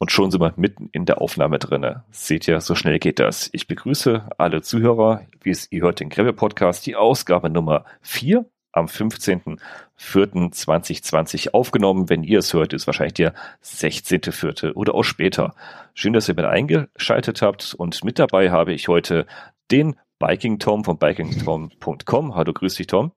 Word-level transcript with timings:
Und 0.00 0.12
schon 0.12 0.30
sind 0.30 0.40
wir 0.40 0.54
mitten 0.56 0.88
in 0.92 1.06
der 1.06 1.20
Aufnahme 1.20 1.58
drinne. 1.58 2.04
Seht 2.12 2.46
ihr, 2.46 2.60
so 2.60 2.76
schnell 2.76 3.00
geht 3.00 3.18
das. 3.18 3.50
Ich 3.52 3.66
begrüße 3.66 4.28
alle 4.38 4.62
Zuhörer, 4.62 5.22
wie 5.42 5.50
es 5.50 5.66
ihr 5.72 5.82
hört 5.82 5.98
den 5.98 6.08
Grebe 6.08 6.32
Podcast, 6.32 6.86
die 6.86 6.94
Ausgabe 6.94 7.50
Nummer 7.50 7.84
4 8.02 8.46
am 8.70 8.86
15.04.2020 8.86 11.50
aufgenommen. 11.50 12.08
Wenn 12.08 12.22
ihr 12.22 12.38
es 12.38 12.54
hört, 12.54 12.72
ist 12.72 12.86
wahrscheinlich 12.86 13.14
der 13.14 13.34
16.04. 13.64 14.74
oder 14.74 14.94
auch 14.94 15.02
später. 15.02 15.52
Schön, 15.94 16.12
dass 16.12 16.28
ihr 16.28 16.36
mit 16.36 16.44
eingeschaltet 16.44 17.42
habt 17.42 17.74
und 17.74 18.04
mit 18.04 18.20
dabei 18.20 18.52
habe 18.52 18.72
ich 18.72 18.86
heute 18.86 19.26
den 19.72 19.96
Biking 20.20 20.60
Tom 20.60 20.84
von 20.84 20.98
bikingtom.com. 20.98 22.36
Hallo, 22.36 22.52
grüß 22.52 22.76
dich, 22.76 22.86
Tom. 22.86 23.10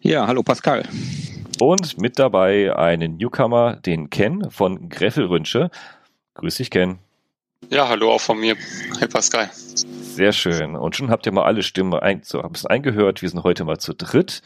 Ja, 0.00 0.26
hallo 0.26 0.42
Pascal. 0.42 0.84
Und 1.60 2.00
mit 2.00 2.18
dabei 2.18 2.74
einen 2.76 3.16
Newcomer, 3.16 3.76
den 3.76 4.10
Ken 4.10 4.50
von 4.50 4.88
Greffelrünsche. 4.88 5.70
Grüß 6.38 6.54
dich, 6.54 6.70
Ken. 6.70 7.00
Ja, 7.68 7.88
hallo 7.88 8.12
auch 8.12 8.20
von 8.20 8.38
mir. 8.38 8.54
Hey 9.00 9.08
Pascal. 9.08 9.50
Sehr 9.52 10.32
schön. 10.32 10.76
Und 10.76 10.94
schon 10.94 11.10
habt 11.10 11.26
ihr 11.26 11.32
mal 11.32 11.42
alle 11.42 11.64
Stimmen 11.64 11.94
ein, 11.94 12.22
so 12.22 12.40
ein 12.40 12.52
bisschen 12.52 12.70
eingehört. 12.70 13.22
Wir 13.22 13.28
sind 13.28 13.42
heute 13.42 13.64
mal 13.64 13.78
zu 13.78 13.92
dritt. 13.92 14.42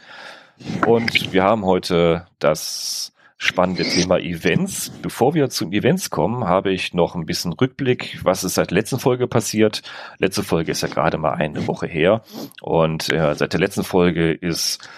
Und 0.87 1.31
wir 1.31 1.43
haben 1.43 1.65
heute 1.65 2.25
das 2.39 3.13
spannende 3.37 3.83
Thema 3.83 4.17
Events. 4.17 4.89
Bevor 5.03 5.35
wir 5.35 5.51
zu 5.51 5.69
Events 5.69 6.09
kommen, 6.09 6.45
habe 6.47 6.71
ich 6.71 6.95
noch 6.95 7.13
ein 7.13 7.27
bisschen 7.27 7.53
Rückblick, 7.53 8.19
was 8.23 8.43
ist 8.43 8.55
seit 8.55 8.71
der 8.71 8.77
letzten 8.79 8.97
Folge 8.97 9.27
passiert. 9.27 9.83
Letzte 10.17 10.41
Folge 10.41 10.71
ist 10.71 10.81
ja 10.81 10.87
gerade 10.87 11.19
mal 11.19 11.33
eine 11.33 11.67
Woche 11.67 11.85
her. 11.85 12.23
Und 12.63 13.13
äh, 13.13 13.35
seit 13.35 13.53
der 13.53 13.59
letzten 13.59 13.83
Folge 13.83 14.31
ist 14.31 14.89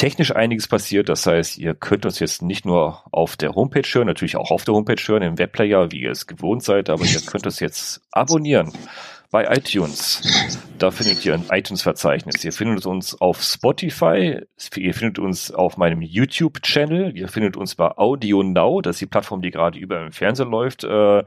technisch 0.00 0.34
einiges 0.34 0.66
passiert. 0.66 1.10
Das 1.10 1.26
heißt, 1.26 1.58
ihr 1.58 1.74
könnt 1.74 2.06
uns 2.06 2.20
jetzt 2.20 2.40
nicht 2.40 2.64
nur 2.64 3.04
auf 3.12 3.36
der 3.36 3.54
Homepage 3.54 3.86
hören, 3.86 4.06
natürlich 4.06 4.36
auch 4.36 4.50
auf 4.50 4.64
der 4.64 4.74
Homepage 4.74 5.02
hören, 5.06 5.22
im 5.22 5.38
Webplayer, 5.38 5.92
wie 5.92 6.00
ihr 6.00 6.10
es 6.10 6.26
gewohnt 6.26 6.62
seid, 6.62 6.88
aber 6.88 7.04
ihr 7.04 7.20
könnt 7.20 7.44
uns 7.44 7.60
jetzt 7.60 8.00
abonnieren 8.10 8.72
bei 9.30 9.44
iTunes. 9.54 10.22
Da 10.78 10.90
findet 10.90 11.26
ihr 11.26 11.34
ein 11.34 11.44
iTunes-Verzeichnis. 11.50 12.42
Ihr 12.42 12.52
findet 12.52 12.86
uns 12.86 13.20
auf 13.20 13.42
Spotify, 13.42 14.40
ihr 14.74 14.94
findet 14.94 15.18
uns 15.18 15.52
auf 15.52 15.76
meinem 15.76 16.00
YouTube-Channel, 16.00 17.14
ihr 17.14 17.28
findet 17.28 17.58
uns 17.58 17.74
bei 17.74 17.90
Audio 17.98 18.42
Now, 18.42 18.80
das 18.80 18.96
ist 18.96 19.00
die 19.02 19.06
Plattform, 19.06 19.42
die 19.42 19.50
gerade 19.50 19.78
über 19.78 20.00
im 20.00 20.12
Fernsehen 20.12 20.50
läuft, 20.50 20.82
äh, 20.82 21.24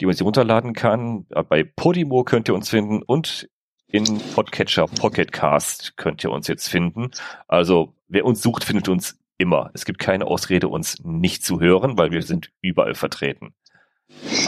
die 0.00 0.04
man 0.04 0.14
sich 0.16 0.26
runterladen 0.26 0.72
kann. 0.72 1.26
Bei 1.48 1.62
Podimo 1.62 2.24
könnt 2.24 2.48
ihr 2.48 2.56
uns 2.56 2.70
finden 2.70 3.02
und 3.02 3.48
in 3.86 4.20
Podcatcher 4.34 4.86
Pocketcast 4.88 5.96
könnt 5.96 6.24
ihr 6.24 6.32
uns 6.32 6.48
jetzt 6.48 6.68
finden. 6.68 7.12
Also 7.46 7.95
wer 8.08 8.24
uns 8.24 8.42
sucht, 8.42 8.64
findet 8.64 8.88
uns 8.88 9.18
immer. 9.38 9.70
Es 9.74 9.84
gibt 9.84 9.98
keine 9.98 10.26
Ausrede, 10.26 10.68
uns 10.68 11.02
nicht 11.04 11.44
zu 11.44 11.60
hören, 11.60 11.98
weil 11.98 12.10
wir 12.10 12.22
sind 12.22 12.50
überall 12.62 12.94
vertreten. 12.94 13.54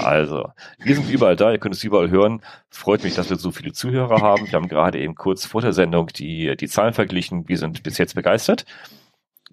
Also, 0.02 0.50
wir 0.78 0.94
sind 0.94 1.10
überall 1.10 1.36
da, 1.36 1.50
ihr 1.50 1.58
könnt 1.58 1.74
es 1.74 1.84
überall 1.84 2.10
hören. 2.10 2.42
Freut 2.70 3.02
mich, 3.02 3.16
dass 3.16 3.28
wir 3.28 3.36
so 3.36 3.50
viele 3.50 3.72
Zuhörer 3.72 4.22
haben. 4.22 4.46
Wir 4.46 4.52
haben 4.52 4.68
gerade 4.68 4.98
eben 4.98 5.14
kurz 5.14 5.44
vor 5.44 5.60
der 5.60 5.72
Sendung 5.72 6.06
die, 6.08 6.56
die 6.56 6.68
Zahlen 6.68 6.94
verglichen. 6.94 7.48
Wir 7.48 7.58
sind 7.58 7.82
bis 7.82 7.98
jetzt 7.98 8.14
begeistert 8.14 8.64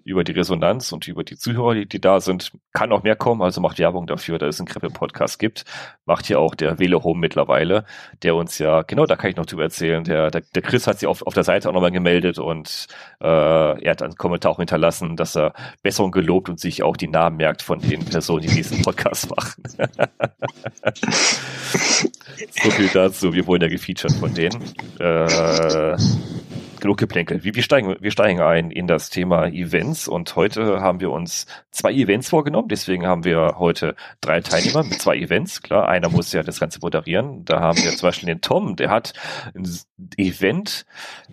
über 0.06 0.22
die 0.22 0.32
Resonanz 0.32 0.92
und 0.92 1.08
über 1.08 1.24
die 1.24 1.36
Zuhörer, 1.36 1.74
die, 1.74 1.86
die 1.86 2.00
da 2.00 2.20
sind. 2.20 2.52
Kann 2.72 2.92
auch 2.92 3.02
mehr 3.02 3.16
kommen, 3.16 3.42
also 3.42 3.60
macht 3.60 3.80
Werbung 3.80 4.06
dafür, 4.06 4.38
dass 4.38 4.54
es 4.54 4.60
einen 4.60 4.68
Kreppel-Podcast 4.68 5.38
gibt. 5.40 5.64
Macht 6.04 6.26
hier 6.26 6.38
auch 6.38 6.54
der 6.54 6.78
Wele 6.78 7.02
Home 7.02 7.18
mittlerweile, 7.18 7.84
der 8.22 8.36
uns 8.36 8.58
ja, 8.58 8.82
genau, 8.82 9.06
da 9.06 9.16
kann 9.16 9.30
ich 9.30 9.36
noch 9.36 9.46
drüber 9.46 9.64
erzählen. 9.64 10.04
Der, 10.04 10.30
der, 10.30 10.42
der 10.42 10.62
Chris 10.62 10.86
hat 10.86 11.00
sich 11.00 11.08
auf, 11.08 11.26
auf 11.26 11.34
der 11.34 11.42
Seite 11.42 11.68
auch 11.68 11.72
nochmal 11.72 11.90
gemeldet 11.90 12.38
und 12.38 12.86
äh, 13.20 13.26
er 13.26 13.90
hat 13.90 14.00
einen 14.00 14.14
Kommentar 14.14 14.52
auch 14.52 14.58
hinterlassen, 14.58 15.16
dass 15.16 15.36
er 15.36 15.54
Besserung 15.82 16.12
gelobt 16.12 16.48
und 16.48 16.60
sich 16.60 16.84
auch 16.84 16.96
die 16.96 17.08
Namen 17.08 17.36
merkt 17.36 17.62
von 17.62 17.80
den 17.80 18.04
Personen, 18.04 18.42
die 18.42 18.54
diesen 18.54 18.82
Podcast 18.82 19.28
machen. 19.36 19.64
so 22.62 22.70
viel 22.70 22.88
dazu. 22.94 23.32
Wir 23.32 23.44
wurden 23.48 23.64
ja 23.64 23.68
gefeatured 23.68 24.14
von 24.14 24.32
denen. 24.32 24.62
Äh, 25.00 25.96
genug 26.80 26.98
Geplänkel. 26.98 27.44
Wir, 27.44 27.54
wir, 27.54 27.62
steigen, 27.62 27.96
wir 28.00 28.10
steigen 28.10 28.40
ein 28.40 28.70
in 28.70 28.86
das 28.86 29.10
Thema 29.10 29.46
Events 29.46 30.08
und 30.08 30.34
heute 30.36 30.80
haben 30.80 31.00
wir 31.00 31.10
uns 31.10 31.46
zwei 31.70 31.92
Events 31.92 32.28
vorgenommen. 32.28 32.68
Deswegen 32.68 33.06
haben 33.06 33.24
wir 33.24 33.56
heute 33.58 33.96
drei 34.20 34.40
Teilnehmer 34.40 34.82
mit 34.82 35.00
zwei 35.00 35.16
Events. 35.16 35.62
Klar, 35.62 35.88
einer 35.88 36.08
muss 36.08 36.32
ja 36.32 36.42
das 36.42 36.60
Ganze 36.60 36.80
moderieren. 36.80 37.44
Da 37.44 37.60
haben 37.60 37.82
wir 37.82 37.90
zum 37.96 38.08
Beispiel 38.08 38.26
den 38.26 38.40
Tom, 38.40 38.76
der 38.76 38.90
hat 38.90 39.12
ein 39.54 39.68
Event, 40.16 40.86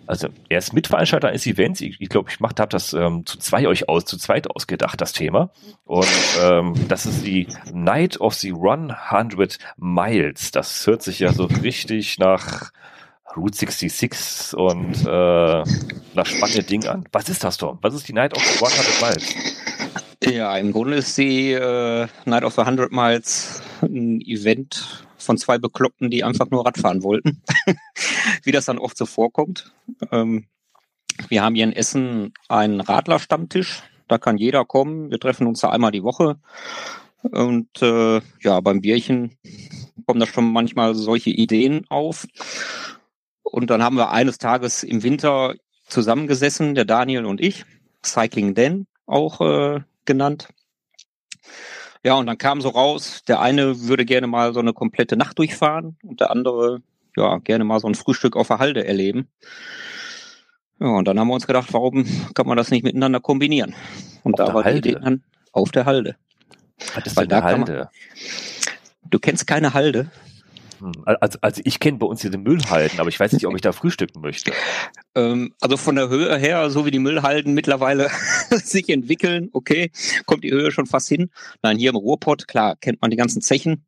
also 0.06 0.28
er 0.48 0.58
ist 0.58 0.72
Mitveranstalter 0.72 1.28
eines 1.28 1.46
Events. 1.46 1.80
Ich 1.80 1.98
glaube, 1.98 2.02
ich, 2.02 2.08
glaub, 2.08 2.30
ich 2.30 2.40
macht, 2.40 2.60
habe 2.60 2.70
das 2.70 2.92
ähm, 2.92 3.26
zu 3.26 3.38
zwei 3.38 3.66
euch 3.66 3.88
aus, 3.88 4.04
zu 4.04 4.18
zweit 4.18 4.50
ausgedacht, 4.50 5.00
das 5.00 5.12
Thema. 5.12 5.50
Und 5.84 6.08
ähm, 6.42 6.74
das 6.88 7.06
ist 7.06 7.24
die 7.24 7.48
Night 7.72 8.20
of 8.20 8.34
the 8.34 8.52
100 8.52 9.58
Miles. 9.76 10.50
Das 10.50 10.86
hört 10.86 11.02
sich 11.02 11.20
ja 11.20 11.32
so 11.32 11.44
richtig 11.44 12.18
nach 12.18 12.72
Route 13.36 13.56
66 13.56 14.56
und 14.56 14.94
äh, 15.06 15.64
nach 16.14 16.26
spannenden 16.26 16.66
Ding 16.66 16.86
an. 16.86 17.04
Was 17.12 17.28
ist 17.28 17.42
das, 17.44 17.56
Tom? 17.56 17.78
Was 17.82 17.94
ist 17.94 18.08
die 18.08 18.12
Night 18.12 18.34
of 18.36 18.42
the 18.42 18.64
100 18.64 19.00
Miles? 19.00 19.34
Ja, 20.24 20.56
im 20.56 20.72
Grunde 20.72 20.96
ist 20.96 21.18
die 21.18 21.52
äh, 21.52 22.06
Night 22.24 22.44
of 22.44 22.54
the 22.54 22.62
100 22.62 22.92
Miles 22.92 23.62
ein 23.82 24.20
Event 24.20 25.04
von 25.18 25.36
zwei 25.38 25.58
Bekloppten, 25.58 26.10
die 26.10 26.24
einfach 26.24 26.50
nur 26.50 26.64
Radfahren 26.64 27.02
wollten. 27.02 27.42
Wie 28.42 28.52
das 28.52 28.66
dann 28.66 28.78
oft 28.78 28.96
so 28.96 29.06
vorkommt. 29.06 29.72
Ähm, 30.10 30.46
wir 31.28 31.42
haben 31.42 31.54
hier 31.54 31.64
in 31.64 31.72
Essen 31.72 32.32
einen 32.48 32.80
Radlerstammtisch. 32.80 33.82
Da 34.08 34.18
kann 34.18 34.38
jeder 34.38 34.64
kommen. 34.64 35.10
Wir 35.10 35.18
treffen 35.18 35.46
uns 35.46 35.60
da 35.60 35.70
einmal 35.70 35.92
die 35.92 36.02
Woche. 36.02 36.38
Und 37.22 37.82
äh, 37.82 38.20
ja, 38.40 38.60
beim 38.60 38.82
Bierchen 38.82 39.36
kommen 40.06 40.20
da 40.20 40.26
schon 40.26 40.52
manchmal 40.52 40.94
solche 40.94 41.30
Ideen 41.30 41.86
auf. 41.88 42.26
Und 43.44 43.70
dann 43.70 43.82
haben 43.82 43.96
wir 43.96 44.10
eines 44.10 44.38
Tages 44.38 44.82
im 44.82 45.02
Winter 45.02 45.54
zusammengesessen, 45.86 46.74
der 46.74 46.84
Daniel 46.84 47.24
und 47.24 47.40
ich, 47.40 47.64
Cycling 48.04 48.54
Den 48.54 48.86
auch 49.06 49.40
äh, 49.40 49.80
genannt. 50.04 50.48
Ja, 52.02 52.14
und 52.14 52.26
dann 52.26 52.38
kam 52.38 52.60
so 52.60 52.68
raus, 52.70 53.22
der 53.28 53.40
eine 53.40 53.82
würde 53.82 54.04
gerne 54.04 54.26
mal 54.26 54.52
so 54.52 54.60
eine 54.60 54.72
komplette 54.72 55.16
Nacht 55.16 55.38
durchfahren 55.38 55.96
und 56.02 56.20
der 56.20 56.30
andere, 56.30 56.82
ja, 57.16 57.38
gerne 57.38 57.64
mal 57.64 57.80
so 57.80 57.86
ein 57.86 57.94
Frühstück 57.94 58.36
auf 58.36 58.48
der 58.48 58.58
Halde 58.58 58.86
erleben. 58.86 59.28
Ja, 60.80 60.88
und 60.88 61.06
dann 61.06 61.18
haben 61.18 61.28
wir 61.28 61.34
uns 61.34 61.46
gedacht, 61.46 61.72
warum 61.72 62.04
kann 62.34 62.46
man 62.46 62.56
das 62.56 62.70
nicht 62.70 62.82
miteinander 62.82 63.20
kombinieren? 63.20 63.74
Und 64.22 64.40
auf 64.40 64.48
da 64.48 64.54
war 64.54 64.64
Halde. 64.64 64.80
die 64.80 64.90
Idee 64.90 65.00
dann 65.00 65.22
auf 65.52 65.70
der 65.70 65.86
Halde. 65.86 66.16
Was 66.94 67.06
ist 67.06 67.16
Weil 67.16 67.28
da 67.28 67.42
Halde? 67.42 67.72
Man, 67.74 67.88
du 69.10 69.18
kennst 69.18 69.46
keine 69.46 69.72
Halde? 69.72 70.10
Also, 71.04 71.38
also 71.40 71.62
ich 71.64 71.80
kenne 71.80 71.98
bei 71.98 72.06
uns 72.06 72.22
hier 72.22 72.30
den 72.30 72.42
Müllhalden, 72.42 73.00
aber 73.00 73.08
ich 73.08 73.18
weiß 73.18 73.32
nicht, 73.32 73.46
ob 73.46 73.54
ich 73.54 73.60
da 73.60 73.72
frühstücken 73.72 74.20
möchte. 74.20 74.52
Ähm, 75.14 75.54
also 75.60 75.76
von 75.76 75.96
der 75.96 76.08
Höhe 76.08 76.36
her, 76.36 76.70
so 76.70 76.84
wie 76.84 76.90
die 76.90 76.98
Müllhalden 76.98 77.54
mittlerweile 77.54 78.10
sich 78.50 78.88
entwickeln, 78.88 79.50
okay, 79.52 79.90
kommt 80.26 80.44
die 80.44 80.52
Höhe 80.52 80.70
schon 80.70 80.86
fast 80.86 81.08
hin. 81.08 81.30
Nein, 81.62 81.78
hier 81.78 81.90
im 81.90 81.96
Ruhrpott, 81.96 82.48
klar, 82.48 82.76
kennt 82.76 83.00
man 83.02 83.10
die 83.10 83.16
ganzen 83.16 83.42
Zechen. 83.42 83.84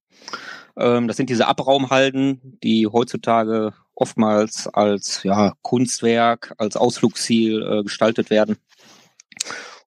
Ähm, 0.77 1.09
das 1.09 1.17
sind 1.17 1.31
diese 1.31 1.47
Abraumhalden, 1.47 2.59
die 2.63 2.87
heutzutage 2.87 3.73
oftmals 3.95 4.69
als 4.69 5.23
ja, 5.23 5.55
Kunstwerk, 5.63 6.55
als 6.59 6.77
Ausflugsziel 6.77 7.63
äh, 7.63 7.83
gestaltet 7.83 8.31
werden. 8.31 8.57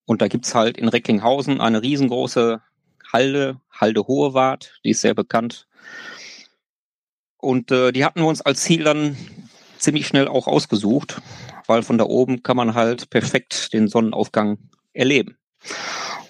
Und 0.06 0.22
da 0.22 0.28
gibt's 0.28 0.56
halt 0.56 0.78
in 0.78 0.88
Recklinghausen 0.88 1.62
eine 1.62 1.82
riesengroße 1.82 2.62
Halde, 3.14 3.60
Halde 3.72 4.08
Hohewart, 4.08 4.74
die 4.84 4.92
ist 4.92 5.02
sehr 5.02 5.14
bekannt 5.14 5.68
und 7.42 7.72
äh, 7.72 7.92
die 7.92 8.06
hatten 8.06 8.22
wir 8.22 8.28
uns 8.28 8.42
als 8.42 8.62
Ziel 8.62 8.84
dann 8.84 9.18
ziemlich 9.78 10.08
schnell 10.08 10.28
auch 10.28 10.48
ausgesucht, 10.48 11.22
weil 11.68 11.84
von 11.84 11.98
da 11.98 12.06
oben 12.06 12.44
kann 12.44 12.58
man 12.58 12.74
halt 12.74 13.10
perfekt 13.10 13.74
den 13.74 13.88
Sonnenaufgang 13.88 14.58
erleben. 14.94 15.38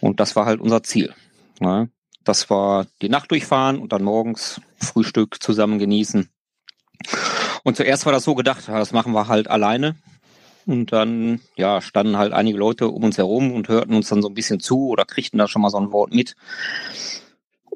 Und 0.01 0.19
das 0.19 0.35
war 0.35 0.45
halt 0.45 0.61
unser 0.61 0.83
Ziel. 0.83 1.13
Ne? 1.59 1.89
Das 2.23 2.49
war 2.49 2.85
die 3.01 3.09
Nacht 3.09 3.31
durchfahren 3.31 3.79
und 3.79 3.91
dann 3.91 4.03
morgens 4.03 4.61
Frühstück 4.77 5.41
zusammen 5.41 5.79
genießen. 5.79 6.29
Und 7.63 7.75
zuerst 7.75 8.05
war 8.05 8.13
das 8.13 8.23
so 8.23 8.35
gedacht, 8.35 8.67
das 8.67 8.91
machen 8.91 9.13
wir 9.13 9.27
halt 9.27 9.47
alleine. 9.49 9.95
Und 10.65 10.91
dann, 10.91 11.41
ja, 11.55 11.81
standen 11.81 12.17
halt 12.17 12.33
einige 12.33 12.57
Leute 12.57 12.89
um 12.89 13.03
uns 13.03 13.17
herum 13.17 13.51
und 13.51 13.69
hörten 13.69 13.95
uns 13.95 14.09
dann 14.09 14.21
so 14.21 14.27
ein 14.27 14.35
bisschen 14.35 14.59
zu 14.59 14.87
oder 14.87 15.05
kriegten 15.05 15.39
da 15.39 15.47
schon 15.47 15.63
mal 15.63 15.71
so 15.71 15.79
ein 15.79 15.91
Wort 15.91 16.13
mit 16.13 16.35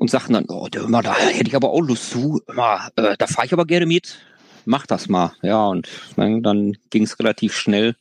und 0.03 0.09
sagten 0.09 0.33
dann, 0.33 0.47
oh, 0.49 0.67
der, 0.67 0.85
da 1.01 1.15
hätte 1.15 1.47
ich 1.47 1.55
aber 1.55 1.69
auch 1.69 1.79
Lust 1.79 2.09
zu, 2.09 2.41
immer, 2.47 2.89
äh, 2.97 3.15
da 3.17 3.25
fahre 3.25 3.45
ich 3.45 3.53
aber 3.53 3.63
gerne 3.63 3.85
mit, 3.85 4.19
mach 4.65 4.85
das 4.85 5.07
mal. 5.07 5.31
Ja, 5.41 5.67
und 5.67 5.87
dann, 6.17 6.43
dann 6.43 6.73
ging 6.89 7.03
es 7.03 7.17
relativ 7.19 7.55
schnell. 7.55 7.95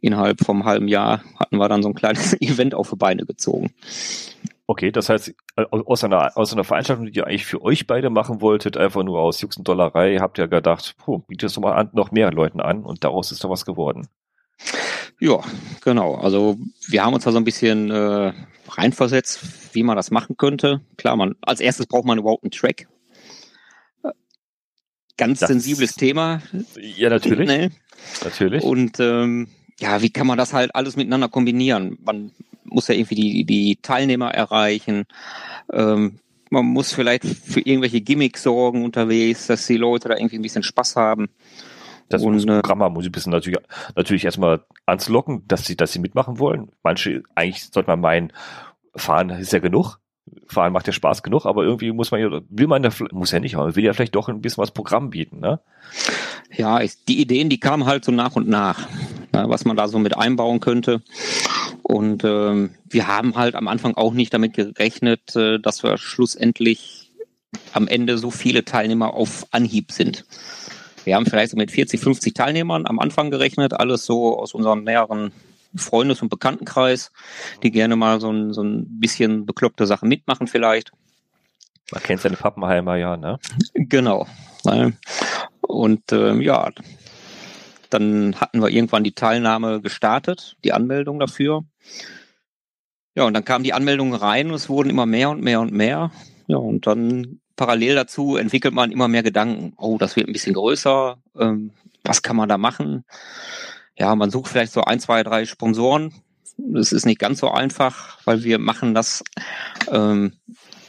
Innerhalb 0.00 0.40
vom 0.42 0.64
halben 0.64 0.88
Jahr 0.88 1.22
hatten 1.38 1.58
wir 1.58 1.68
dann 1.68 1.82
so 1.82 1.90
ein 1.90 1.94
kleines 1.94 2.32
Event 2.40 2.74
auf 2.74 2.88
die 2.88 2.96
Beine 2.96 3.26
gezogen. 3.26 3.74
Okay, 4.66 4.90
das 4.90 5.10
heißt, 5.10 5.34
aus 5.70 6.04
einer, 6.04 6.34
aus 6.38 6.54
einer 6.54 6.64
Veranstaltung, 6.64 7.04
die 7.04 7.18
ihr 7.18 7.26
eigentlich 7.26 7.44
für 7.44 7.60
euch 7.60 7.86
beide 7.86 8.08
machen 8.08 8.40
wolltet, 8.40 8.78
einfach 8.78 9.02
nur 9.02 9.20
aus 9.20 9.42
Jux 9.42 9.58
und 9.58 9.68
Dollerei, 9.68 10.16
habt 10.16 10.38
ihr 10.38 10.48
gedacht, 10.48 10.94
puh, 10.96 11.18
bietet 11.18 11.50
es 11.50 11.52
doch 11.56 11.60
mal 11.60 11.74
an, 11.74 11.90
noch 11.92 12.12
mehr 12.12 12.32
Leuten 12.32 12.62
an 12.62 12.82
und 12.82 13.04
daraus 13.04 13.30
ist 13.30 13.44
doch 13.44 13.50
was 13.50 13.66
geworden. 13.66 14.08
Ja, 15.18 15.40
genau. 15.82 16.14
Also 16.16 16.58
wir 16.88 17.04
haben 17.04 17.14
uns 17.14 17.24
da 17.24 17.32
so 17.32 17.38
ein 17.38 17.44
bisschen 17.44 17.90
äh, 17.90 18.32
reinversetzt, 18.68 19.40
wie 19.74 19.82
man 19.82 19.96
das 19.96 20.10
machen 20.10 20.36
könnte. 20.36 20.82
Klar, 20.96 21.16
man 21.16 21.34
als 21.42 21.60
erstes 21.60 21.86
braucht 21.86 22.04
man 22.04 22.18
überhaupt 22.18 22.44
einen 22.44 22.50
Track. 22.50 22.88
Ganz 25.16 25.40
das, 25.40 25.48
sensibles 25.48 25.94
Thema. 25.94 26.42
Ja, 26.78 27.08
natürlich. 27.08 27.48
Nee. 27.48 27.70
Natürlich. 28.22 28.62
Und 28.62 29.00
ähm, 29.00 29.48
ja, 29.78 30.02
wie 30.02 30.10
kann 30.10 30.26
man 30.26 30.36
das 30.36 30.52
halt 30.52 30.74
alles 30.74 30.96
miteinander 30.96 31.28
kombinieren? 31.28 31.98
Man 32.04 32.32
muss 32.64 32.88
ja 32.88 32.94
irgendwie 32.94 33.14
die, 33.14 33.44
die 33.44 33.78
Teilnehmer 33.80 34.32
erreichen. 34.32 35.06
Ähm, 35.72 36.18
man 36.50 36.66
muss 36.66 36.92
vielleicht 36.92 37.24
für 37.24 37.60
irgendwelche 37.60 38.00
Gimmicks 38.00 38.42
sorgen 38.42 38.84
unterwegs, 38.84 39.46
dass 39.46 39.66
die 39.66 39.76
Leute 39.76 40.08
da 40.08 40.16
irgendwie 40.16 40.36
ein 40.36 40.42
bisschen 40.42 40.62
Spaß 40.62 40.96
haben. 40.96 41.28
Das 42.08 42.22
und, 42.22 42.38
äh, 42.48 42.60
Programm 42.60 42.92
muss 42.92 43.04
ich 43.04 43.10
ein 43.10 43.12
bisschen 43.12 43.32
natürlich, 43.32 43.58
natürlich 43.94 44.24
erstmal 44.24 44.64
anzulocken, 44.86 45.46
dass 45.48 45.64
sie, 45.64 45.76
dass 45.76 45.92
sie 45.92 45.98
mitmachen 45.98 46.38
wollen. 46.38 46.70
Manche, 46.82 47.22
eigentlich 47.34 47.64
sollte 47.70 47.90
man 47.90 48.00
meinen, 48.00 48.32
fahren 48.94 49.30
ist 49.30 49.52
ja 49.52 49.58
genug. 49.58 49.98
Fahren 50.48 50.72
macht 50.72 50.88
ja 50.88 50.92
Spaß 50.92 51.22
genug, 51.22 51.46
aber 51.46 51.62
irgendwie 51.62 51.92
muss 51.92 52.10
man 52.10 52.20
ja, 52.20 52.40
will 52.48 52.66
man 52.66 52.82
ja, 52.82 52.90
muss 53.12 53.30
ja 53.30 53.38
nicht, 53.38 53.56
aber 53.56 53.76
will 53.76 53.84
ja 53.84 53.92
vielleicht 53.92 54.16
doch 54.16 54.28
ein 54.28 54.40
bisschen 54.40 54.62
was 54.62 54.72
Programm 54.72 55.10
bieten, 55.10 55.38
ne? 55.38 55.60
Ja, 56.52 56.80
die 57.08 57.20
Ideen, 57.20 57.48
die 57.48 57.60
kamen 57.60 57.86
halt 57.86 58.04
so 58.04 58.10
nach 58.10 58.34
und 58.34 58.48
nach, 58.48 58.88
ne, 59.32 59.44
was 59.46 59.64
man 59.64 59.76
da 59.76 59.86
so 59.86 60.00
mit 60.00 60.16
einbauen 60.16 60.58
könnte. 60.58 61.02
Und 61.82 62.24
ähm, 62.24 62.74
wir 62.88 63.06
haben 63.06 63.36
halt 63.36 63.54
am 63.54 63.68
Anfang 63.68 63.94
auch 63.94 64.14
nicht 64.14 64.34
damit 64.34 64.54
gerechnet, 64.54 65.36
äh, 65.36 65.60
dass 65.60 65.84
wir 65.84 65.96
schlussendlich 65.98 67.12
am 67.72 67.86
Ende 67.86 68.18
so 68.18 68.30
viele 68.30 68.64
Teilnehmer 68.64 69.14
auf 69.14 69.46
Anhieb 69.52 69.92
sind. 69.92 70.24
Wir 71.06 71.14
haben 71.14 71.24
vielleicht 71.24 71.52
so 71.52 71.56
mit 71.56 71.70
40, 71.70 72.00
50 72.00 72.34
Teilnehmern 72.34 72.84
am 72.86 72.98
Anfang 72.98 73.30
gerechnet, 73.30 73.74
alles 73.74 74.04
so 74.04 74.38
aus 74.38 74.54
unserem 74.54 74.82
näheren 74.82 75.30
Freundes- 75.76 76.20
und 76.20 76.30
Bekanntenkreis, 76.30 77.12
die 77.62 77.70
gerne 77.70 77.94
mal 77.94 78.20
so 78.20 78.30
ein, 78.30 78.52
so 78.52 78.62
ein 78.62 78.98
bisschen 79.00 79.46
bekloppte 79.46 79.86
Sachen 79.86 80.08
mitmachen 80.08 80.48
vielleicht. 80.48 80.90
Man 81.92 82.02
kennt 82.02 82.20
seine 82.20 82.36
Pappenheimer 82.36 82.96
ja, 82.96 83.16
ne? 83.16 83.38
Genau. 83.74 84.26
Und 85.60 86.10
ähm, 86.10 86.40
ja, 86.40 86.70
dann 87.90 88.34
hatten 88.40 88.60
wir 88.60 88.70
irgendwann 88.70 89.04
die 89.04 89.12
Teilnahme 89.14 89.80
gestartet, 89.80 90.56
die 90.64 90.72
Anmeldung 90.72 91.20
dafür. 91.20 91.64
Ja, 93.14 93.24
und 93.24 93.34
dann 93.34 93.44
kamen 93.44 93.62
die 93.62 93.72
Anmeldungen 93.72 94.14
rein 94.14 94.48
und 94.48 94.54
es 94.54 94.68
wurden 94.68 94.90
immer 94.90 95.06
mehr 95.06 95.30
und 95.30 95.40
mehr 95.42 95.60
und 95.60 95.72
mehr. 95.72 96.10
Ja, 96.48 96.56
und 96.56 96.88
dann 96.88 97.40
parallel 97.56 97.94
dazu 97.94 98.36
entwickelt 98.36 98.74
man 98.74 98.92
immer 98.92 99.08
mehr 99.08 99.22
Gedanken. 99.22 99.72
Oh, 99.76 99.98
das 99.98 100.16
wird 100.16 100.28
ein 100.28 100.32
bisschen 100.32 100.54
größer. 100.54 101.18
Ähm, 101.38 101.72
was 102.04 102.22
kann 102.22 102.36
man 102.36 102.48
da 102.48 102.58
machen? 102.58 103.04
Ja, 103.98 104.14
man 104.14 104.30
sucht 104.30 104.50
vielleicht 104.50 104.72
so 104.72 104.82
ein, 104.82 105.00
zwei, 105.00 105.22
drei 105.22 105.46
Sponsoren. 105.46 106.12
Das 106.58 106.92
ist 106.92 107.06
nicht 107.06 107.18
ganz 107.18 107.40
so 107.40 107.50
einfach, 107.50 108.18
weil 108.24 108.44
wir 108.44 108.58
machen 108.58 108.94
das, 108.94 109.24
ähm, 109.90 110.34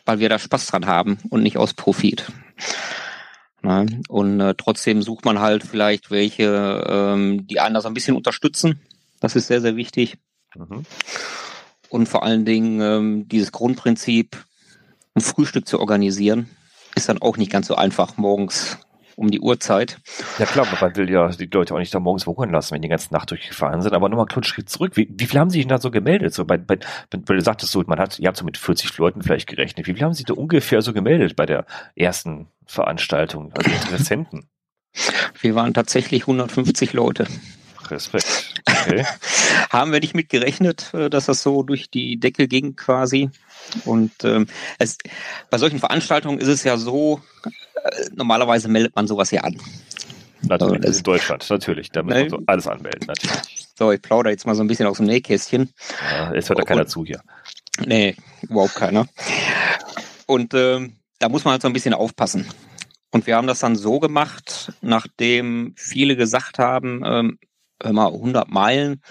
weil 0.06 0.20
wir 0.20 0.30
da 0.30 0.40
Spaß 0.40 0.68
dran 0.68 0.86
haben 0.86 1.18
und 1.30 1.44
nicht 1.44 1.58
aus 1.58 1.74
Profit. 1.74 2.32
Na, 3.62 3.86
und 4.08 4.40
äh, 4.40 4.54
trotzdem 4.56 5.02
sucht 5.02 5.26
man 5.26 5.40
halt 5.40 5.64
vielleicht 5.64 6.12
welche, 6.12 6.86
ähm, 6.88 7.48
die 7.48 7.60
einen 7.60 7.76
das 7.76 7.86
ein 7.86 7.94
bisschen 7.94 8.16
unterstützen. 8.16 8.82
Das 9.20 9.36
ist 9.36 9.48
sehr, 9.48 9.62
sehr 9.62 9.76
wichtig. 9.76 10.18
Mhm. 10.56 10.86
Und 11.90 12.08
vor 12.08 12.24
allen 12.24 12.46
Dingen 12.46 12.82
ähm, 12.82 13.28
dieses 13.28 13.52
Grundprinzip, 13.52 14.38
ein 15.16 15.22
Frühstück 15.22 15.68
zu 15.68 15.80
organisieren, 15.80 16.50
ist 16.98 17.10
dann 17.10 17.22
auch 17.22 17.38
nicht 17.38 17.52
ganz 17.52 17.68
so 17.68 17.76
einfach 17.76 18.18
morgens 18.18 18.78
um 19.18 19.32
die 19.32 19.40
Uhrzeit. 19.40 19.98
Ja 20.38 20.46
klar, 20.46 20.68
man 20.80 20.96
will 20.96 21.10
ja 21.10 21.28
die 21.30 21.50
Leute 21.52 21.74
auch 21.74 21.80
nicht 21.80 21.94
da 21.94 22.00
morgens 22.00 22.28
wuchern 22.28 22.52
lassen, 22.52 22.76
wenn 22.76 22.84
die 22.84 22.88
ganze 22.88 23.12
Nacht 23.12 23.32
durchgefahren 23.32 23.82
sind. 23.82 23.94
Aber 23.94 24.10
nochmal 24.10 24.28
einen 24.32 24.44
Schritt 24.44 24.70
zurück. 24.70 24.96
Wie, 24.96 25.10
wie 25.12 25.26
viel 25.26 25.40
haben 25.40 25.50
Sie 25.50 25.58
sich 25.58 25.68
da 25.68 25.80
so 25.80 25.90
gemeldet? 25.90 26.36
So 26.36 26.46
bei, 26.46 26.58
bei, 26.58 26.78
weil 27.12 27.38
du 27.38 27.44
sagtest 27.44 27.72
so, 27.72 27.84
man 27.88 28.00
hat, 28.00 28.20
ihr 28.20 28.28
habt 28.28 28.38
so 28.38 28.46
mit 28.46 28.58
40 28.58 28.96
Leuten 29.00 29.24
vielleicht 29.24 29.48
gerechnet. 29.48 29.88
Wie 29.88 29.94
viel 29.94 30.04
haben 30.04 30.14
Sie 30.14 30.24
da 30.24 30.36
ungefähr 30.36 30.84
so 30.84 30.94
gemeldet 30.94 31.36
bei 31.36 31.48
der 31.48 31.66
ersten 31.96 32.48
Veranstaltung, 32.68 33.52
also 33.54 33.72
Interessenten? 33.72 34.50
Wir 35.42 35.56
waren 35.56 35.74
tatsächlich 35.74 36.22
150 36.24 36.94
Leute. 36.94 37.28
Respekt. 37.90 38.54
Okay. 38.68 39.06
haben 39.70 39.92
wir 39.92 40.00
nicht 40.00 40.16
mit 40.16 40.30
gerechnet, 40.30 40.94
äh, 40.94 41.10
dass 41.10 41.28
das 41.28 41.42
so 41.42 41.64
durch 41.64 41.90
die 41.90 42.20
Decke 42.20 42.48
ging 42.48 42.76
quasi. 42.76 43.30
Und 43.86 44.12
ähm, 44.24 44.48
es, 44.80 44.98
bei 45.50 45.58
solchen 45.58 45.80
Veranstaltungen 45.80 46.40
ist 46.40 46.48
es 46.48 46.64
ja 46.64 46.78
so, 46.78 47.22
äh, 47.44 48.06
normalerweise 48.16 48.68
meldet 48.68 48.96
man 48.96 49.08
sowas 49.08 49.32
ja 49.32 49.42
an. 49.42 49.58
Natürlich, 50.42 50.86
also, 50.86 50.98
in 50.98 51.04
Deutschland, 51.04 51.50
natürlich. 51.50 51.92
Da 51.92 52.04
muss 52.04 52.14
man 52.14 52.30
so 52.30 52.40
alles 52.46 52.68
anmelden, 52.68 53.08
natürlich. 53.08 53.68
So, 53.78 53.92
ich 53.92 54.02
plaudere 54.02 54.32
jetzt 54.32 54.46
mal 54.46 54.56
so 54.56 54.64
ein 54.64 54.68
bisschen 54.68 54.88
aus 54.88 54.98
dem 54.98 55.08
Nähkästchen. 55.08 55.74
Ja, 56.12 56.34
jetzt 56.34 56.50
hört 56.50 56.60
da 56.60 56.64
keiner 56.64 56.88
zu 56.88 57.06
hier. 57.06 57.22
Nee, 57.86 58.16
überhaupt 58.42 58.76
keiner. 58.76 59.08
Und 60.26 60.54
ähm, 60.54 60.96
da 61.20 61.30
muss 61.30 61.44
man 61.44 61.54
halt 61.54 61.62
so 61.62 61.68
ein 61.68 61.74
bisschen 61.74 61.94
aufpassen. 61.94 62.48
Und 63.12 63.28
wir 63.28 63.36
haben 63.36 63.48
das 63.48 63.60
dann 63.60 63.76
so 63.76 64.00
gemacht, 64.00 64.74
nachdem 64.82 65.74
viele 65.78 66.16
gesagt 66.16 66.60
haben, 66.60 67.04
ähm, 67.06 67.40
hör 67.82 67.94
mal, 67.94 68.08
100 68.08 68.50
Meilen, 68.50 69.02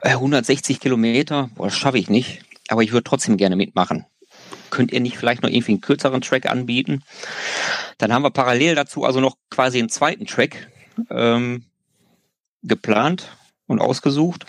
äh, 0.00 0.10
160 0.10 0.80
Kilometer, 0.80 1.50
boah, 1.54 1.66
das 1.66 1.76
schaffe 1.76 1.98
ich 1.98 2.10
nicht 2.10 2.42
aber 2.68 2.82
ich 2.82 2.92
würde 2.92 3.04
trotzdem 3.04 3.36
gerne 3.36 3.56
mitmachen. 3.56 4.06
Könnt 4.70 4.92
ihr 4.92 5.00
nicht 5.00 5.18
vielleicht 5.18 5.42
noch 5.42 5.50
irgendwie 5.50 5.72
einen 5.72 5.80
kürzeren 5.80 6.22
Track 6.22 6.46
anbieten? 6.46 7.02
Dann 7.98 8.12
haben 8.12 8.22
wir 8.22 8.30
parallel 8.30 8.74
dazu 8.74 9.04
also 9.04 9.20
noch 9.20 9.36
quasi 9.50 9.78
einen 9.78 9.90
zweiten 9.90 10.26
Track 10.26 10.68
ähm, 11.10 11.64
geplant 12.62 13.36
und 13.66 13.80
ausgesucht. 13.80 14.46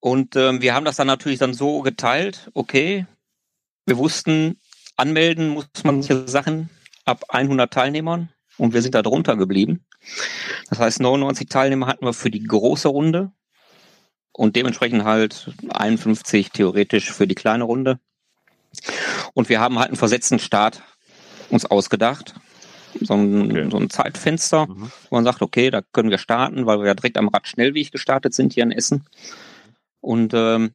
Und 0.00 0.36
ähm, 0.36 0.60
wir 0.60 0.74
haben 0.74 0.84
das 0.84 0.96
dann 0.96 1.06
natürlich 1.06 1.38
dann 1.38 1.54
so 1.54 1.80
geteilt, 1.80 2.50
okay, 2.54 3.06
wir 3.86 3.96
wussten, 3.96 4.58
anmelden 4.96 5.48
muss 5.48 5.66
man 5.82 6.02
solche 6.02 6.28
Sachen 6.28 6.70
ab 7.04 7.24
100 7.28 7.72
Teilnehmern 7.72 8.30
und 8.56 8.74
wir 8.74 8.82
sind 8.82 8.94
da 8.94 9.02
drunter 9.02 9.36
geblieben. 9.36 9.84
Das 10.68 10.78
heißt, 10.78 11.00
99 11.00 11.48
Teilnehmer 11.48 11.86
hatten 11.86 12.04
wir 12.04 12.12
für 12.12 12.30
die 12.30 12.42
große 12.42 12.88
Runde 12.88 13.32
und 14.36 14.56
dementsprechend 14.56 15.04
halt 15.04 15.50
51 15.68 16.50
theoretisch 16.50 17.10
für 17.10 17.26
die 17.26 17.34
kleine 17.34 17.64
Runde. 17.64 17.98
Und 19.32 19.48
wir 19.48 19.60
haben 19.60 19.78
halt 19.78 19.88
einen 19.88 19.96
versetzten 19.96 20.38
Start 20.38 20.82
uns 21.50 21.64
ausgedacht. 21.64 22.34
So 23.00 23.14
ein, 23.14 23.50
okay. 23.50 23.68
so 23.70 23.78
ein 23.78 23.90
Zeitfenster, 23.90 24.66
mhm. 24.66 24.90
wo 25.08 25.16
man 25.16 25.24
sagt, 25.24 25.42
okay, 25.42 25.70
da 25.70 25.82
können 25.92 26.10
wir 26.10 26.18
starten, 26.18 26.66
weil 26.66 26.78
wir 26.78 26.86
ja 26.86 26.94
direkt 26.94 27.16
am 27.16 27.28
Radschnellweg 27.28 27.90
gestartet 27.90 28.34
sind 28.34 28.52
hier 28.52 28.62
in 28.62 28.70
Essen. 28.72 29.04
Und 30.00 30.32
ähm, 30.34 30.74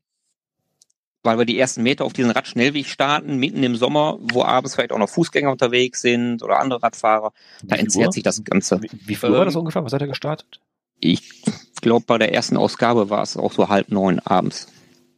weil 1.24 1.38
wir 1.38 1.46
die 1.46 1.60
ersten 1.60 1.84
Meter 1.84 2.06
auf 2.06 2.14
diesen 2.14 2.32
Radschnellweg 2.32 2.88
starten, 2.88 3.38
mitten 3.38 3.64
im 3.64 3.76
Sommer, 3.76 4.18
wo 4.22 4.44
abends 4.44 4.76
vielleicht 4.76 4.92
auch 4.92 4.98
noch 4.98 5.10
Fußgänger 5.10 5.52
unterwegs 5.52 6.02
sind 6.02 6.44
oder 6.44 6.60
andere 6.60 6.82
Radfahrer, 6.82 7.34
da 7.64 7.76
entzerrt 7.76 8.14
sich 8.14 8.24
das 8.24 8.44
Ganze. 8.44 8.82
Wie, 8.82 8.90
wie 9.06 9.16
viel 9.16 9.30
ähm, 9.30 9.36
war 9.36 9.46
das 9.46 9.56
ungefähr? 9.56 9.84
Was 9.84 9.92
seid 9.92 10.02
ihr 10.02 10.08
gestartet? 10.08 10.62
Ich 11.00 11.44
glaube, 11.82 12.06
bei 12.08 12.18
der 12.18 12.34
ersten 12.34 12.58
Ausgabe 12.58 13.10
war 13.10 13.22
es 13.22 13.38
auch 13.38 13.52
so 13.52 13.70
halb 13.70 13.90
neun 13.90 14.20
abends. 14.20 14.68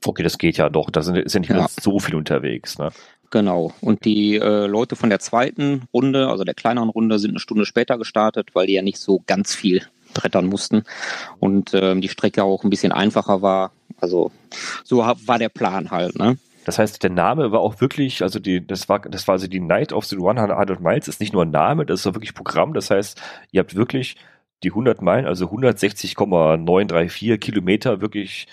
Okay, 0.06 0.24
das 0.24 0.38
geht 0.38 0.58
ja 0.58 0.70
doch. 0.70 0.90
Da 0.90 1.02
sind, 1.02 1.30
sind 1.30 1.42
nicht 1.42 1.50
mehr 1.52 1.60
ja. 1.60 1.70
so 1.80 2.00
viel 2.00 2.16
unterwegs. 2.16 2.78
Ne? 2.80 2.90
Genau. 3.30 3.74
Und 3.82 4.04
die 4.06 4.36
äh, 4.36 4.66
Leute 4.68 4.96
von 4.96 5.10
der 5.10 5.20
zweiten 5.20 5.84
Runde, 5.94 6.28
also 6.28 6.44
der 6.44 6.54
kleineren 6.54 6.90
Runde, 6.90 7.20
sind 7.20 7.32
eine 7.32 7.40
Stunde 7.40 7.66
später 7.66 7.98
gestartet, 7.98 8.50
weil 8.54 8.68
die 8.68 8.74
ja 8.74 8.82
nicht 8.82 8.98
so 8.98 9.24
ganz 9.26 9.56
viel 9.56 9.84
brettern 10.14 10.48
mussten 10.48 10.84
und 11.40 11.74
ähm, 11.74 12.02
die 12.02 12.10
Strecke 12.10 12.44
auch 12.44 12.64
ein 12.64 12.70
bisschen 12.70 12.92
einfacher 12.92 13.42
war. 13.42 13.72
Also 14.02 14.32
so 14.84 14.98
war 14.98 15.40
der 15.40 15.50
Plan 15.50 15.92
halt. 15.92 16.18
Ne? 16.18 16.38
Das 16.66 16.78
heißt, 16.78 17.02
der 17.02 17.10
Name 17.10 17.52
war 17.52 17.62
auch 17.62 17.82
wirklich, 17.82 18.22
also 18.22 18.40
die, 18.40 18.66
das 18.66 18.88
war, 18.90 19.00
das 19.00 19.28
war 19.28 19.34
also 19.34 19.48
die 19.48 19.60
Night 19.60 19.94
of 19.94 20.06
the 20.06 20.18
100 20.18 20.80
Miles, 20.80 21.08
ist 21.08 21.20
nicht 21.20 21.34
nur 21.34 21.44
ein 21.44 21.52
Name, 21.52 21.86
das 21.86 22.02
ist 22.02 22.08
auch 22.08 22.14
wirklich 22.14 22.34
Programm. 22.34 22.74
Das 22.74 22.92
heißt, 22.92 23.20
ihr 23.52 23.60
habt 23.62 23.76
wirklich 23.76 24.16
die 24.64 24.70
100 24.70 25.02
Meilen, 25.02 25.26
also 25.26 25.46
160,934 25.46 27.40
Kilometer 27.40 28.02
wirklich 28.02 28.48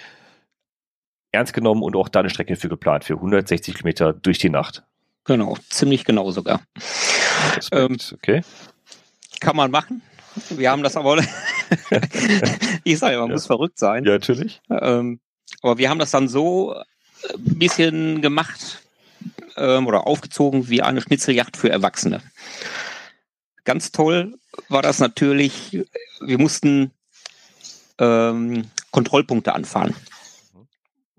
ernst 1.33 1.53
genommen 1.53 1.83
und 1.83 1.97
auch 1.97 2.09
da 2.09 2.21
eine 2.21 2.31
Strecke 2.31 2.57
für 2.57 2.69
geplant, 2.69 3.05
für 3.05 3.15
160 3.15 3.75
Kilometer 3.75 4.12
durch 4.12 4.38
die 4.38 4.50
Nacht. 4.50 4.85
Genau, 5.25 5.57
ziemlich 5.69 6.05
genau 6.05 6.31
sogar. 6.31 6.62
Ähm, 7.73 7.97
okay. 8.15 8.43
Kann 9.41 9.57
man 9.57 9.71
machen. 9.71 10.03
Wir 10.50 10.71
haben 10.71 10.83
das 10.83 10.97
aber, 10.97 11.17
ich 12.85 12.99
sage, 12.99 13.19
man 13.19 13.29
ja. 13.29 13.35
muss 13.35 13.47
verrückt 13.47 13.79
sein. 13.79 14.05
Ja, 14.05 14.12
natürlich. 14.12 14.62
Ähm, 14.71 15.21
aber 15.62 15.79
wir 15.79 15.91
haben 15.91 15.99
das 15.99 16.11
dann 16.11 16.29
so 16.29 16.75
ein 16.75 17.59
bisschen 17.59 18.23
gemacht 18.23 18.83
ähm, 19.57 19.87
oder 19.87 20.07
aufgezogen 20.07 20.69
wie 20.69 20.83
eine 20.83 21.00
Schnitzeljacht 21.00 21.57
für 21.57 21.71
Erwachsene. 21.71 22.23
Ganz 23.69 23.93
toll 23.93 24.39
war 24.71 24.81
das 24.81 24.99
natürlich, 24.99 25.79
wir 26.23 26.39
mussten 26.39 26.91
ähm, 27.99 28.65
Kontrollpunkte 28.93 29.55
anfahren. 29.55 29.95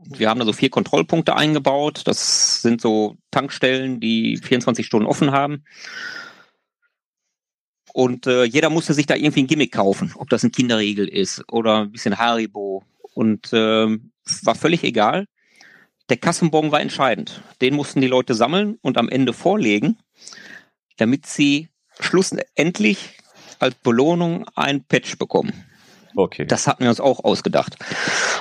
Wir 0.04 0.32
haben 0.32 0.40
da 0.40 0.48
so 0.48 0.54
vier 0.54 0.72
Kontrollpunkte 0.72 1.36
eingebaut. 1.36 2.02
Das 2.06 2.64
sind 2.64 2.82
so 2.82 3.18
Tankstellen, 3.30 4.00
die 4.00 4.38
24 4.38 4.84
Stunden 4.84 5.08
offen 5.08 5.30
haben. 5.30 5.64
Und 7.94 8.26
äh, 8.26 8.46
jeder 8.46 8.72
musste 8.72 8.96
sich 8.96 9.06
da 9.06 9.14
irgendwie 9.14 9.44
ein 9.44 9.48
Gimmick 9.48 9.74
kaufen, 9.74 10.14
ob 10.16 10.32
das 10.32 10.42
ein 10.42 10.52
Kinderriegel 10.52 11.08
ist 11.08 11.44
oder 11.52 11.82
ein 11.82 11.92
bisschen 11.92 12.18
Haribo. 12.18 12.84
Und 13.14 13.54
äh, 13.54 13.96
war 14.42 14.56
völlig 14.56 14.84
egal. 14.84 15.28
Der 16.10 16.18
Kassenbon 16.18 16.72
war 16.72 16.82
entscheidend. 16.82 17.44
Den 17.62 17.76
mussten 17.76 18.02
die 18.02 18.08
Leute 18.08 18.34
sammeln 18.34 18.80
und 18.82 18.98
am 18.98 19.08
Ende 19.08 19.34
vorlegen, 19.34 20.00
damit 20.98 21.28
sie 21.28 21.70
schlussendlich 22.00 23.18
als 23.60 23.76
Belohnung 23.76 24.46
ein 24.56 24.84
Patch 24.84 25.18
bekommen. 25.18 25.54
Okay. 26.16 26.46
Das 26.46 26.68
hatten 26.68 26.84
wir 26.84 26.90
uns 26.90 27.00
auch 27.00 27.24
ausgedacht. 27.24 27.78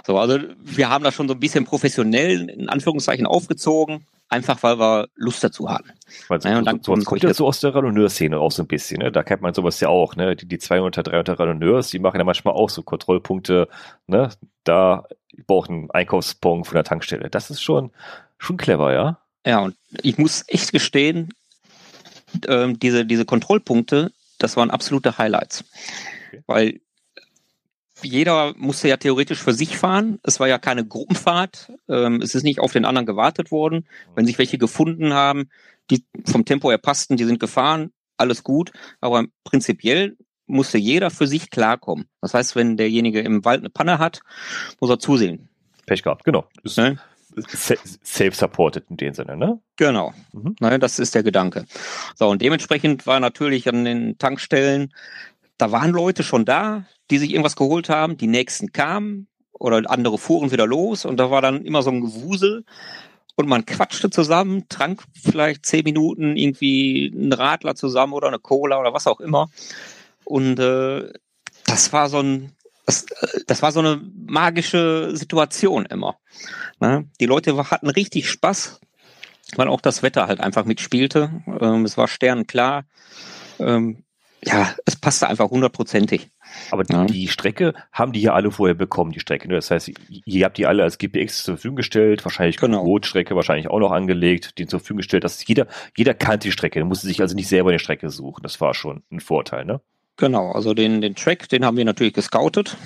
So, 0.06 0.18
also 0.18 0.38
wir 0.62 0.88
haben 0.88 1.04
das 1.04 1.14
schon 1.14 1.28
so 1.28 1.34
ein 1.34 1.40
bisschen 1.40 1.64
professionell 1.64 2.48
in 2.48 2.68
Anführungszeichen 2.68 3.26
aufgezogen, 3.26 4.06
einfach 4.28 4.62
weil 4.62 4.78
wir 4.78 5.08
Lust 5.14 5.44
dazu 5.44 5.68
hatten. 5.68 5.90
Weil 6.28 6.40
so, 6.40 6.48
ja, 6.48 6.58
und 6.58 6.64
dann 6.64 6.82
so, 6.82 6.96
so 6.96 7.02
kommt 7.02 7.22
ja 7.22 7.34
so 7.34 7.46
aus 7.46 7.60
der 7.60 7.74
Randonneur-Szene 7.74 8.38
auch 8.38 8.52
so 8.52 8.62
ein 8.62 8.68
bisschen, 8.68 9.00
ne? 9.00 9.12
Da 9.12 9.22
kennt 9.22 9.42
man 9.42 9.54
sowas 9.54 9.80
ja 9.80 9.88
auch, 9.88 10.16
ne? 10.16 10.34
Die, 10.34 10.46
die 10.46 10.58
200, 10.58 11.06
300 11.06 11.38
Randonneurs, 11.38 11.90
die 11.90 11.98
machen 11.98 12.18
ja 12.18 12.24
manchmal 12.24 12.54
auch 12.54 12.70
so 12.70 12.82
Kontrollpunkte, 12.82 13.68
ne? 14.06 14.30
Da 14.64 15.04
braucht 15.46 15.70
ein 15.70 15.90
Einkaufspunkt 15.90 16.66
von 16.66 16.74
der 16.74 16.84
Tankstelle. 16.84 17.30
Das 17.30 17.50
ist 17.50 17.62
schon, 17.62 17.90
schon 18.38 18.56
clever, 18.56 18.92
ja? 18.92 19.18
Ja, 19.46 19.60
und 19.60 19.76
ich 20.02 20.18
muss 20.18 20.44
echt 20.48 20.72
gestehen, 20.72 21.32
ähm, 22.46 22.78
diese, 22.78 23.04
diese 23.04 23.24
Kontrollpunkte, 23.24 24.12
das 24.38 24.56
waren 24.56 24.70
absolute 24.70 25.18
Highlights. 25.18 25.64
Okay. 26.28 26.42
Weil 26.46 26.80
jeder 28.02 28.54
musste 28.56 28.88
ja 28.88 28.96
theoretisch 28.96 29.42
für 29.42 29.52
sich 29.52 29.76
fahren. 29.76 30.20
Es 30.22 30.38
war 30.38 30.48
ja 30.48 30.58
keine 30.58 30.86
Gruppenfahrt. 30.86 31.72
Ähm, 31.88 32.20
es 32.22 32.34
ist 32.34 32.44
nicht 32.44 32.60
auf 32.60 32.72
den 32.72 32.84
anderen 32.84 33.06
gewartet 33.06 33.50
worden. 33.50 33.86
Wenn 34.14 34.26
sich 34.26 34.38
welche 34.38 34.58
gefunden 34.58 35.12
haben, 35.14 35.50
die 35.90 36.04
vom 36.26 36.44
Tempo 36.44 36.70
her 36.70 36.78
passten, 36.78 37.16
die 37.16 37.24
sind 37.24 37.40
gefahren, 37.40 37.92
alles 38.16 38.44
gut. 38.44 38.72
Aber 39.00 39.24
prinzipiell 39.44 40.16
musste 40.46 40.78
jeder 40.78 41.10
für 41.10 41.26
sich 41.26 41.50
klarkommen. 41.50 42.06
Das 42.20 42.34
heißt, 42.34 42.56
wenn 42.56 42.76
derjenige 42.76 43.20
im 43.20 43.44
Wald 43.44 43.60
eine 43.60 43.70
Panne 43.70 43.98
hat, 43.98 44.20
muss 44.80 44.90
er 44.90 44.98
zusehen. 44.98 45.48
Pech 45.86 46.02
gehabt, 46.02 46.24
genau. 46.24 46.46
Ne? 46.76 46.98
Self-supported 47.46 48.84
in 48.90 48.96
dem 48.96 49.14
Sinne, 49.14 49.36
ne? 49.36 49.60
Genau. 49.76 50.12
Mhm. 50.32 50.56
Ne, 50.60 50.78
das 50.78 50.98
ist 50.98 51.14
der 51.14 51.22
Gedanke. 51.22 51.64
So, 52.14 52.28
und 52.28 52.42
dementsprechend 52.42 53.06
war 53.06 53.20
natürlich 53.20 53.68
an 53.68 53.84
den 53.84 54.18
Tankstellen, 54.18 54.92
da 55.56 55.72
waren 55.72 55.90
Leute 55.90 56.22
schon 56.22 56.44
da, 56.44 56.84
die 57.10 57.18
sich 57.18 57.30
irgendwas 57.30 57.56
geholt 57.56 57.88
haben, 57.88 58.16
die 58.16 58.26
nächsten 58.26 58.72
kamen 58.72 59.26
oder 59.52 59.82
andere 59.90 60.18
fuhren 60.18 60.50
wieder 60.52 60.66
los 60.66 61.04
und 61.04 61.16
da 61.16 61.30
war 61.30 61.42
dann 61.42 61.64
immer 61.64 61.82
so 61.82 61.90
ein 61.90 62.00
Gewusel 62.00 62.64
und 63.38 63.48
man 63.48 63.66
quatschte 63.66 64.10
zusammen, 64.10 64.64
trank 64.68 65.04
vielleicht 65.14 65.64
zehn 65.64 65.84
Minuten 65.84 66.36
irgendwie 66.36 67.12
einen 67.14 67.32
Radler 67.32 67.76
zusammen 67.76 68.12
oder 68.12 68.28
eine 68.28 68.40
Cola 68.40 68.80
oder 68.80 68.92
was 68.92 69.06
auch 69.06 69.20
immer. 69.20 69.48
Und 70.24 70.58
äh, 70.58 71.12
das 71.64 71.92
war 71.92 72.08
so 72.08 72.18
ein, 72.18 72.52
das, 72.88 73.04
das 73.46 73.60
war 73.60 73.70
so 73.70 73.80
eine 73.80 74.00
magische 74.26 75.14
Situation 75.14 75.84
immer. 75.84 76.16
Ne? 76.80 77.06
Die 77.20 77.26
Leute 77.26 77.70
hatten 77.70 77.90
richtig 77.90 78.30
Spaß, 78.30 78.80
weil 79.56 79.68
auch 79.68 79.82
das 79.82 80.02
Wetter 80.02 80.26
halt 80.26 80.40
einfach 80.40 80.64
mitspielte. 80.64 81.42
Ähm, 81.60 81.84
es 81.84 81.98
war 81.98 82.08
sternklar. 82.08 82.84
Ähm, 83.58 84.04
ja, 84.42 84.74
es 84.86 84.96
passte 84.96 85.28
einfach 85.28 85.50
hundertprozentig. 85.50 86.30
Aber 86.70 86.82
die, 86.82 86.94
ja. 86.94 87.04
die, 87.04 87.28
Strecke 87.28 87.74
haben 87.92 88.12
die 88.12 88.22
ja 88.22 88.32
alle 88.32 88.50
vorher 88.50 88.74
bekommen, 88.74 89.12
die 89.12 89.20
Strecke. 89.20 89.48
Ne? 89.48 89.56
Das 89.56 89.70
heißt, 89.70 89.92
ihr 90.24 90.44
habt 90.46 90.56
die 90.56 90.64
alle 90.64 90.82
als 90.82 90.96
GPX 90.96 91.42
zur 91.42 91.56
Verfügung 91.56 91.76
gestellt, 91.76 92.24
wahrscheinlich 92.24 92.56
genau. 92.56 92.80
Rotstrecke 92.80 93.36
wahrscheinlich 93.36 93.68
auch 93.68 93.80
noch 93.80 93.90
angelegt, 93.90 94.56
die 94.56 94.66
zur 94.66 94.80
Verfügung 94.80 94.98
gestellt. 94.98 95.24
dass 95.24 95.46
jeder, 95.46 95.66
jeder 95.94 96.14
kannte 96.14 96.48
die 96.48 96.52
Strecke, 96.52 96.82
musste 96.86 97.06
sich 97.06 97.20
also 97.20 97.34
nicht 97.34 97.48
selber 97.48 97.68
eine 97.68 97.80
Strecke 97.80 98.08
suchen. 98.08 98.42
Das 98.42 98.62
war 98.62 98.72
schon 98.72 99.02
ein 99.10 99.20
Vorteil, 99.20 99.66
ne? 99.66 99.82
Genau, 100.18 100.50
also 100.50 100.74
den, 100.74 101.00
den 101.00 101.14
Track, 101.14 101.48
den 101.48 101.64
haben 101.64 101.76
wir 101.76 101.84
natürlich 101.84 102.12
gescoutet. 102.12 102.76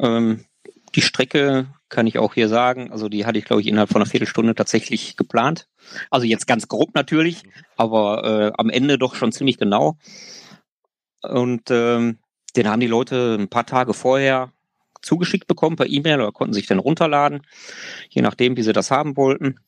Ähm, 0.00 0.46
die 0.94 1.02
Strecke 1.02 1.66
kann 1.90 2.06
ich 2.06 2.18
auch 2.18 2.32
hier 2.32 2.48
sagen, 2.48 2.90
also 2.90 3.10
die 3.10 3.26
hatte 3.26 3.38
ich, 3.38 3.44
glaube 3.44 3.60
ich, 3.60 3.68
innerhalb 3.68 3.90
von 3.90 4.00
einer 4.00 4.10
Viertelstunde 4.10 4.54
tatsächlich 4.54 5.16
geplant. 5.18 5.68
Also 6.10 6.26
jetzt 6.26 6.46
ganz 6.46 6.66
grob 6.66 6.94
natürlich, 6.94 7.44
mhm. 7.44 7.50
aber 7.76 8.24
äh, 8.24 8.52
am 8.56 8.70
Ende 8.70 8.98
doch 8.98 9.14
schon 9.14 9.32
ziemlich 9.32 9.58
genau. 9.58 9.98
Und 11.22 11.70
ähm, 11.70 12.18
den 12.56 12.68
haben 12.68 12.80
die 12.80 12.86
Leute 12.86 13.36
ein 13.38 13.48
paar 13.48 13.66
Tage 13.66 13.92
vorher 13.92 14.50
zugeschickt 15.02 15.46
bekommen 15.46 15.76
per 15.76 15.86
E-Mail 15.86 16.22
oder 16.22 16.32
konnten 16.32 16.54
sich 16.54 16.66
dann 16.66 16.78
runterladen, 16.78 17.42
je 18.08 18.22
nachdem, 18.22 18.56
wie 18.56 18.62
sie 18.62 18.72
das 18.72 18.90
haben 18.90 19.16
wollten. 19.18 19.60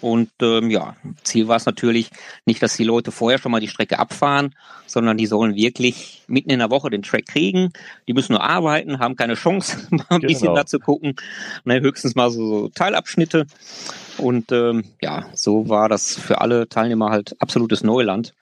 Und 0.00 0.30
ähm, 0.42 0.70
ja, 0.70 0.96
Ziel 1.22 1.48
war 1.48 1.56
es 1.56 1.66
natürlich 1.66 2.10
nicht, 2.44 2.62
dass 2.62 2.76
die 2.76 2.84
Leute 2.84 3.12
vorher 3.12 3.38
schon 3.38 3.52
mal 3.52 3.60
die 3.60 3.68
Strecke 3.68 3.98
abfahren, 3.98 4.54
sondern 4.86 5.16
die 5.16 5.26
sollen 5.26 5.54
wirklich 5.54 6.22
mitten 6.26 6.50
in 6.50 6.58
der 6.58 6.70
Woche 6.70 6.90
den 6.90 7.02
Track 7.02 7.26
kriegen. 7.26 7.72
Die 8.08 8.12
müssen 8.12 8.32
nur 8.32 8.42
arbeiten, 8.42 8.98
haben 8.98 9.16
keine 9.16 9.34
Chance, 9.34 9.86
mal 9.90 10.04
ein 10.08 10.20
genau. 10.20 10.28
bisschen 10.28 10.54
da 10.54 10.66
zu 10.66 10.78
gucken. 10.78 11.16
Ne, 11.64 11.80
höchstens 11.80 12.14
mal 12.14 12.30
so, 12.30 12.46
so 12.46 12.68
Teilabschnitte. 12.68 13.46
Und 14.18 14.52
ähm, 14.52 14.84
ja, 15.00 15.26
so 15.34 15.68
war 15.68 15.88
das 15.88 16.16
für 16.16 16.40
alle 16.40 16.68
Teilnehmer 16.68 17.10
halt 17.10 17.36
absolutes 17.40 17.82
Neuland. 17.82 18.34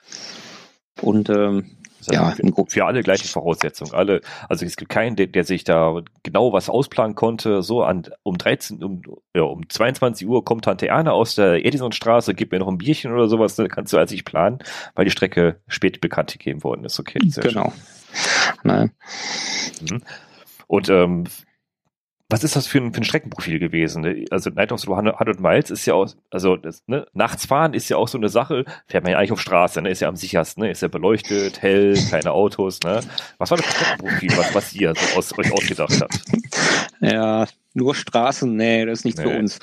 Und 1.01 1.29
ähm, 1.29 1.75
ja, 2.11 2.31
für, 2.31 2.65
für 2.67 2.85
alle 2.85 3.03
gleiche 3.03 3.27
Voraussetzungen. 3.27 3.93
Alle, 3.93 4.21
also 4.49 4.65
es 4.65 4.75
gibt 4.75 4.89
keinen, 4.89 5.15
der, 5.15 5.27
der 5.27 5.43
sich 5.43 5.63
da 5.63 6.01
genau 6.23 6.53
was 6.53 6.69
ausplanen 6.69 7.15
konnte. 7.15 7.61
So 7.61 7.83
an 7.83 8.03
um 8.23 8.37
13, 8.37 8.83
um, 8.83 9.01
ja, 9.35 9.43
um 9.43 9.67
22 9.67 10.27
Uhr 10.27 10.43
kommt 10.43 10.65
Tante 10.65 10.87
Erna 10.87 11.11
aus 11.11 11.35
der 11.35 11.65
Edisonstraße, 11.65 12.33
gibt 12.33 12.51
mir 12.51 12.59
noch 12.59 12.67
ein 12.67 12.77
Bierchen 12.77 13.13
oder 13.13 13.27
sowas, 13.27 13.57
ne, 13.57 13.67
kannst 13.67 13.93
du 13.93 13.97
als 13.97 14.11
ich 14.11 14.25
planen, 14.25 14.59
weil 14.95 15.05
die 15.05 15.11
Strecke 15.11 15.59
spät 15.67 16.01
bekannt 16.01 16.31
gegeben 16.33 16.63
worden 16.63 16.85
ist. 16.85 16.99
Okay, 16.99 17.19
sehr 17.27 17.43
genau. 17.43 17.71
Schön. 17.71 18.53
Nein. 18.63 18.91
Mhm. 19.81 20.01
Und 20.67 20.89
ähm, 20.89 21.25
was 22.29 22.43
ist 22.43 22.55
das 22.55 22.65
für 22.65 22.79
ein, 22.79 22.91
für 22.91 23.01
ein 23.01 23.03
Streckenprofil 23.03 23.59
gewesen? 23.59 24.01
Ne? 24.01 24.25
Also 24.31 24.49
Night 24.49 24.71
of 24.71 24.79
the 24.79 24.87
100 24.87 25.39
Miles 25.39 25.69
ist 25.69 25.85
ja 25.85 25.93
auch, 25.93 26.09
also 26.31 26.55
das, 26.55 26.83
ne, 26.87 27.05
nachts 27.13 27.45
fahren 27.45 27.73
ist 27.73 27.87
ja 27.89 27.97
auch 27.97 28.07
so 28.07 28.17
eine 28.17 28.29
Sache, 28.29 28.65
fährt 28.87 29.03
man 29.03 29.11
ja 29.11 29.19
eigentlich 29.19 29.31
auf 29.31 29.41
Straße, 29.41 29.81
ne? 29.81 29.89
ist 29.89 30.01
ja 30.01 30.07
am 30.07 30.15
sichersten, 30.15 30.63
ne? 30.63 30.71
ist 30.71 30.81
ja 30.81 30.87
beleuchtet, 30.87 31.61
hell, 31.61 31.95
keine 32.09 32.31
Autos. 32.31 32.79
Ne? 32.81 33.01
Was 33.37 33.51
war 33.51 33.57
das 33.57 33.67
Streckenprofil, 33.67 34.37
was, 34.37 34.55
was 34.55 34.73
ihr 34.73 34.93
so 34.95 35.17
aus, 35.17 35.37
euch 35.37 35.51
ausgedacht 35.51 36.01
habt? 36.01 36.19
Ja, 37.01 37.45
nur 37.73 37.93
Straßen, 37.93 38.55
nee, 38.55 38.85
das 38.85 38.99
ist 38.99 39.05
nichts 39.05 39.19
nee, 39.19 39.29
für 39.29 39.37
uns. 39.37 39.59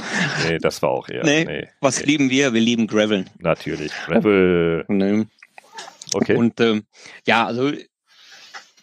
Nee, 0.47 0.59
das 0.59 0.83
war 0.83 0.91
auch 0.91 1.09
eher. 1.09 1.25
Nee, 1.25 1.45
nee 1.45 1.69
was 1.81 1.99
nee. 1.99 2.07
lieben 2.07 2.31
wir? 2.31 2.53
Wir 2.53 2.61
lieben 2.61 2.87
Gravel. 2.87 3.25
Natürlich, 3.39 3.91
Gravel. 4.05 4.85
Nee. 4.87 5.25
Okay. 6.15 6.37
Und 6.37 6.61
ähm, 6.61 6.85
ja, 7.27 7.47
also 7.47 7.73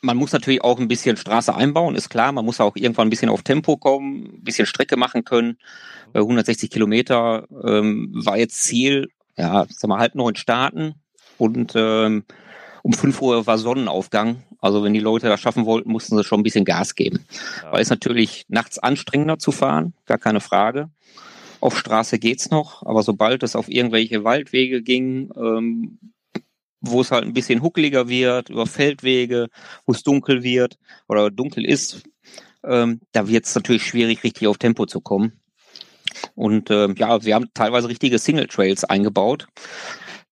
man 0.02 0.18
muss 0.18 0.32
natürlich 0.32 0.64
auch 0.64 0.80
ein 0.80 0.88
bisschen 0.88 1.18
Straße 1.18 1.54
einbauen, 1.54 1.96
ist 1.96 2.10
klar. 2.10 2.32
Man 2.32 2.46
muss 2.46 2.62
auch 2.62 2.76
irgendwann 2.76 3.08
ein 3.08 3.10
bisschen 3.10 3.30
auf 3.30 3.44
Tempo 3.44 3.78
kommen, 3.78 4.26
ein 4.26 4.44
bisschen 4.44 4.66
Strecke 4.66 4.98
machen 4.98 5.26
können. 5.26 5.58
160 6.14 6.70
Kilometer 6.70 7.48
ähm, 7.64 8.10
war 8.14 8.38
jetzt 8.38 8.64
Ziel, 8.64 9.10
ja, 9.38 9.66
sag 9.70 9.90
mal, 9.90 10.00
halb 10.00 10.16
neun 10.16 10.36
starten 10.36 10.96
und 11.38 11.74
ähm, 11.76 12.24
um 12.82 12.94
fünf 12.94 13.22
Uhr 13.22 13.46
war 13.46 13.58
Sonnenaufgang. 13.58 14.44
Also 14.62 14.84
wenn 14.84 14.94
die 14.94 15.00
Leute 15.00 15.28
das 15.28 15.40
schaffen 15.40 15.66
wollten, 15.66 15.92
mussten 15.92 16.18
sie 16.18 16.24
schon 16.24 16.40
ein 16.40 16.44
bisschen 16.44 16.66
Gas 16.66 16.96
geben. 16.96 17.26
Ja. 17.64 17.72
Weil 17.72 17.82
es 17.82 17.90
natürlich 17.90 18.46
nachts 18.50 18.80
anstrengender 18.80 19.40
zu 19.40 19.52
fahren, 19.52 19.94
gar 20.06 20.18
keine 20.18 20.42
Frage. 20.42 20.90
Auf 21.62 21.78
Straße 21.78 22.20
geht's 22.20 22.50
noch, 22.52 22.86
aber 22.86 23.04
sobald 23.04 23.44
es 23.44 23.56
auf 23.56 23.70
irgendwelche 23.70 24.24
Waldwege 24.24 24.82
ging, 24.82 25.30
ähm, 25.36 26.00
wo 26.82 27.02
es 27.02 27.12
halt 27.12 27.26
ein 27.26 27.34
bisschen 27.34 27.62
huckeliger 27.62 28.08
wird, 28.08 28.50
über 28.50 28.66
Feldwege, 28.66 29.48
wo 29.86 29.94
es 29.94 30.04
dunkel 30.04 30.44
wird 30.44 30.78
oder 31.08 31.30
dunkel 31.30 31.66
ist, 31.66 32.04
ähm, 32.64 33.02
da 33.12 33.28
wird 33.28 33.46
es 33.46 33.56
natürlich 33.56 33.86
schwierig, 33.86 34.24
richtig 34.24 34.48
auf 34.48 34.58
Tempo 34.58 34.86
zu 34.86 35.02
kommen. 35.02 35.40
Und 36.36 36.72
ähm, 36.72 36.96
ja, 36.98 37.24
wir 37.24 37.36
haben 37.36 37.50
teilweise 37.54 37.90
richtige 37.90 38.20
Single 38.20 38.48
Trails 38.48 38.84
eingebaut. 38.84 39.48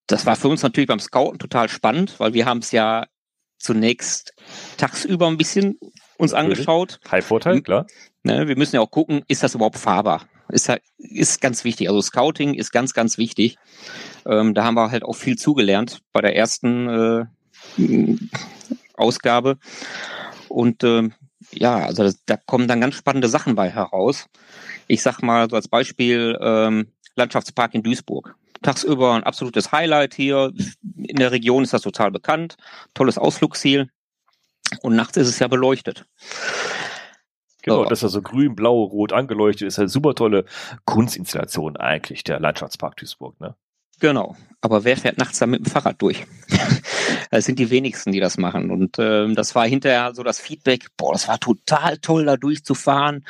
Das 0.07 0.25
war 0.25 0.35
für 0.35 0.47
uns 0.47 0.63
natürlich 0.63 0.87
beim 0.87 0.99
Scouten 0.99 1.39
total 1.39 1.69
spannend, 1.69 2.19
weil 2.19 2.33
wir 2.33 2.45
haben 2.45 2.59
es 2.59 2.71
ja 2.71 3.05
zunächst 3.59 4.33
tagsüber 4.77 5.27
ein 5.27 5.37
bisschen 5.37 5.77
uns 6.17 6.33
angeschaut. 6.33 6.99
High 7.11 7.25
Vorteil, 7.25 7.61
klar. 7.61 7.85
Ne, 8.23 8.47
wir 8.47 8.57
müssen 8.57 8.75
ja 8.75 8.81
auch 8.81 8.91
gucken, 8.91 9.23
ist 9.27 9.43
das 9.43 9.55
überhaupt 9.55 9.77
fahrbar? 9.77 10.27
Ist, 10.49 10.69
halt, 10.69 10.81
ist 10.97 11.41
ganz 11.41 11.63
wichtig. 11.63 11.89
Also 11.89 12.01
Scouting 12.01 12.53
ist 12.53 12.71
ganz, 12.71 12.93
ganz 12.93 13.17
wichtig. 13.17 13.57
Ähm, 14.25 14.53
da 14.53 14.63
haben 14.63 14.75
wir 14.75 14.91
halt 14.91 15.03
auch 15.03 15.15
viel 15.15 15.37
zugelernt 15.37 16.01
bei 16.13 16.21
der 16.21 16.35
ersten 16.35 17.27
äh, 17.77 18.17
Ausgabe. 18.95 19.57
Und 20.49 20.83
ähm, 20.83 21.13
ja, 21.51 21.77
also 21.77 22.03
das, 22.03 22.17
da 22.25 22.37
kommen 22.37 22.67
dann 22.67 22.81
ganz 22.81 22.95
spannende 22.95 23.29
Sachen 23.29 23.55
bei 23.55 23.69
heraus. 23.69 24.27
Ich 24.87 25.01
sag 25.01 25.21
mal 25.21 25.49
so 25.49 25.55
als 25.55 25.67
Beispiel 25.67 26.37
ähm, 26.41 26.87
Landschaftspark 27.15 27.73
in 27.73 27.83
Duisburg. 27.83 28.35
Tagsüber 28.61 29.13
ein 29.13 29.23
absolutes 29.23 29.71
Highlight 29.71 30.13
hier. 30.13 30.51
In 30.95 31.17
der 31.17 31.31
Region 31.31 31.63
ist 31.63 31.73
das 31.73 31.83
total 31.83 32.11
bekannt. 32.11 32.57
Tolles 32.93 33.17
Ausflugsziel. 33.17 33.89
Und 34.81 34.95
nachts 34.95 35.17
ist 35.17 35.27
es 35.27 35.39
ja 35.39 35.47
beleuchtet. 35.47 36.05
Genau, 37.67 37.81
oh. 37.81 37.85
das 37.85 38.01
ist 38.01 38.13
so 38.13 38.21
grün, 38.21 38.55
blau, 38.55 38.81
rot 38.83 39.11
angeleuchtet 39.11 39.67
ist. 39.67 39.77
Eine 39.77 39.89
super 39.89 40.15
tolle 40.15 40.45
Kunstinstallation 40.85 41.75
eigentlich, 41.75 42.23
der 42.23 42.39
Landschaftspark 42.39 42.95
Duisburg, 42.95 43.37
ne? 43.41 43.55
Genau. 43.99 44.37
Aber 44.61 44.85
wer 44.85 44.95
fährt 44.95 45.17
nachts 45.17 45.39
da 45.39 45.47
mit 45.47 45.65
dem 45.65 45.71
Fahrrad 45.71 46.01
durch? 46.01 46.25
Es 47.29 47.43
sind 47.43 47.59
die 47.59 47.69
wenigsten, 47.69 48.13
die 48.13 48.21
das 48.21 48.37
machen. 48.37 48.71
Und 48.71 48.95
ähm, 48.99 49.35
das 49.35 49.53
war 49.53 49.67
hinterher 49.67 50.13
so 50.13 50.23
das 50.23 50.39
Feedback, 50.39 50.87
boah, 50.95 51.11
das 51.11 51.27
war 51.27 51.41
total 51.41 51.97
toll, 51.97 52.23
da 52.23 52.37
durchzufahren. 52.37 53.25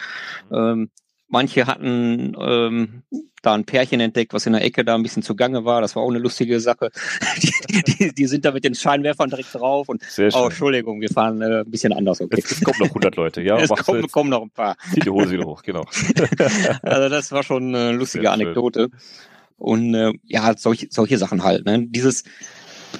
Ähm, 0.51 0.91
manche 1.27 1.65
hatten 1.65 2.35
ähm, 2.39 3.01
da 3.41 3.53
ein 3.53 3.65
Pärchen 3.65 3.99
entdeckt, 3.99 4.33
was 4.33 4.45
in 4.45 4.53
der 4.53 4.63
Ecke 4.63 4.83
da 4.83 4.95
ein 4.95 5.03
bisschen 5.03 5.23
zugange 5.23 5.65
war. 5.65 5.81
Das 5.81 5.95
war 5.95 6.03
auch 6.03 6.09
eine 6.09 6.19
lustige 6.19 6.59
Sache. 6.59 6.89
Die, 7.69 7.83
die, 7.83 8.13
die 8.13 8.25
sind 8.27 8.45
da 8.45 8.51
mit 8.51 8.63
den 8.63 8.73
Scheinwerfern 8.73 9.29
direkt 9.29 9.53
drauf 9.53 9.89
und 9.89 10.01
Sehr 10.03 10.31
schön. 10.31 10.41
oh, 10.41 10.45
Entschuldigung, 10.45 11.01
wir 11.01 11.09
fahren 11.09 11.41
äh, 11.41 11.59
ein 11.59 11.69
bisschen 11.69 11.93
anders. 11.93 12.21
Okay. 12.21 12.39
Es, 12.39 12.51
es 12.51 12.63
kommen 12.63 12.79
noch 12.79 12.87
100 12.87 13.15
Leute, 13.15 13.41
ja. 13.41 13.57
es 13.59 13.69
kommen, 13.69 14.01
jetzt. 14.01 14.11
kommen 14.11 14.29
noch 14.29 14.41
ein 14.41 14.49
paar. 14.49 14.77
Zieh 14.93 15.01
die 15.01 15.09
Hose 15.09 15.31
wieder 15.31 15.45
hoch, 15.45 15.61
genau. 15.61 15.85
Also 16.81 17.09
das 17.09 17.31
war 17.31 17.43
schon 17.43 17.75
eine 17.75 17.91
lustige 17.91 18.25
Sehr 18.25 18.33
schön. 18.33 18.41
Anekdote. 18.41 18.89
Und 19.57 19.93
äh, 19.93 20.13
ja, 20.23 20.55
solche, 20.57 20.87
solche 20.89 21.17
Sachen 21.17 21.43
halt. 21.43 21.65
Ne? 21.65 21.85
Dieses 21.87 22.23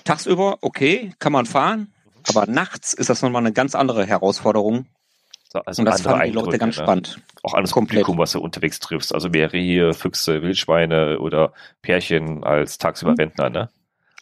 tagsüber, 0.04 0.58
okay, 0.62 1.14
kann 1.20 1.32
man 1.32 1.46
fahren, 1.46 1.94
aber 2.28 2.46
nachts 2.46 2.94
ist 2.94 3.10
das 3.10 3.22
nochmal 3.22 3.42
eine 3.42 3.54
ganz 3.54 3.76
andere 3.76 4.06
Herausforderung. 4.06 4.86
So, 5.52 5.60
Also 5.66 5.82
Und 5.82 5.86
das 5.86 6.02
fanden 6.02 6.26
die 6.26 6.32
Leute 6.32 6.58
ganz 6.58 6.78
ne? 6.78 6.84
spannend. 6.84 7.20
Auch 7.44 7.54
alles 7.54 7.72
Komplett. 7.72 8.02
Publikum, 8.04 8.18
was 8.18 8.32
du 8.34 8.40
unterwegs 8.40 8.80
triffst. 8.80 9.14
Also 9.14 9.30
mehrere 9.30 9.58
hier, 9.58 9.94
Füchse, 9.94 10.42
Wildschweine 10.42 11.20
oder 11.20 11.54
Pärchen 11.82 12.44
als 12.44 12.78
tagsüber 12.78 13.12
Mhm. 13.12 13.18
Rentner, 13.18 13.50
ne? 13.50 13.70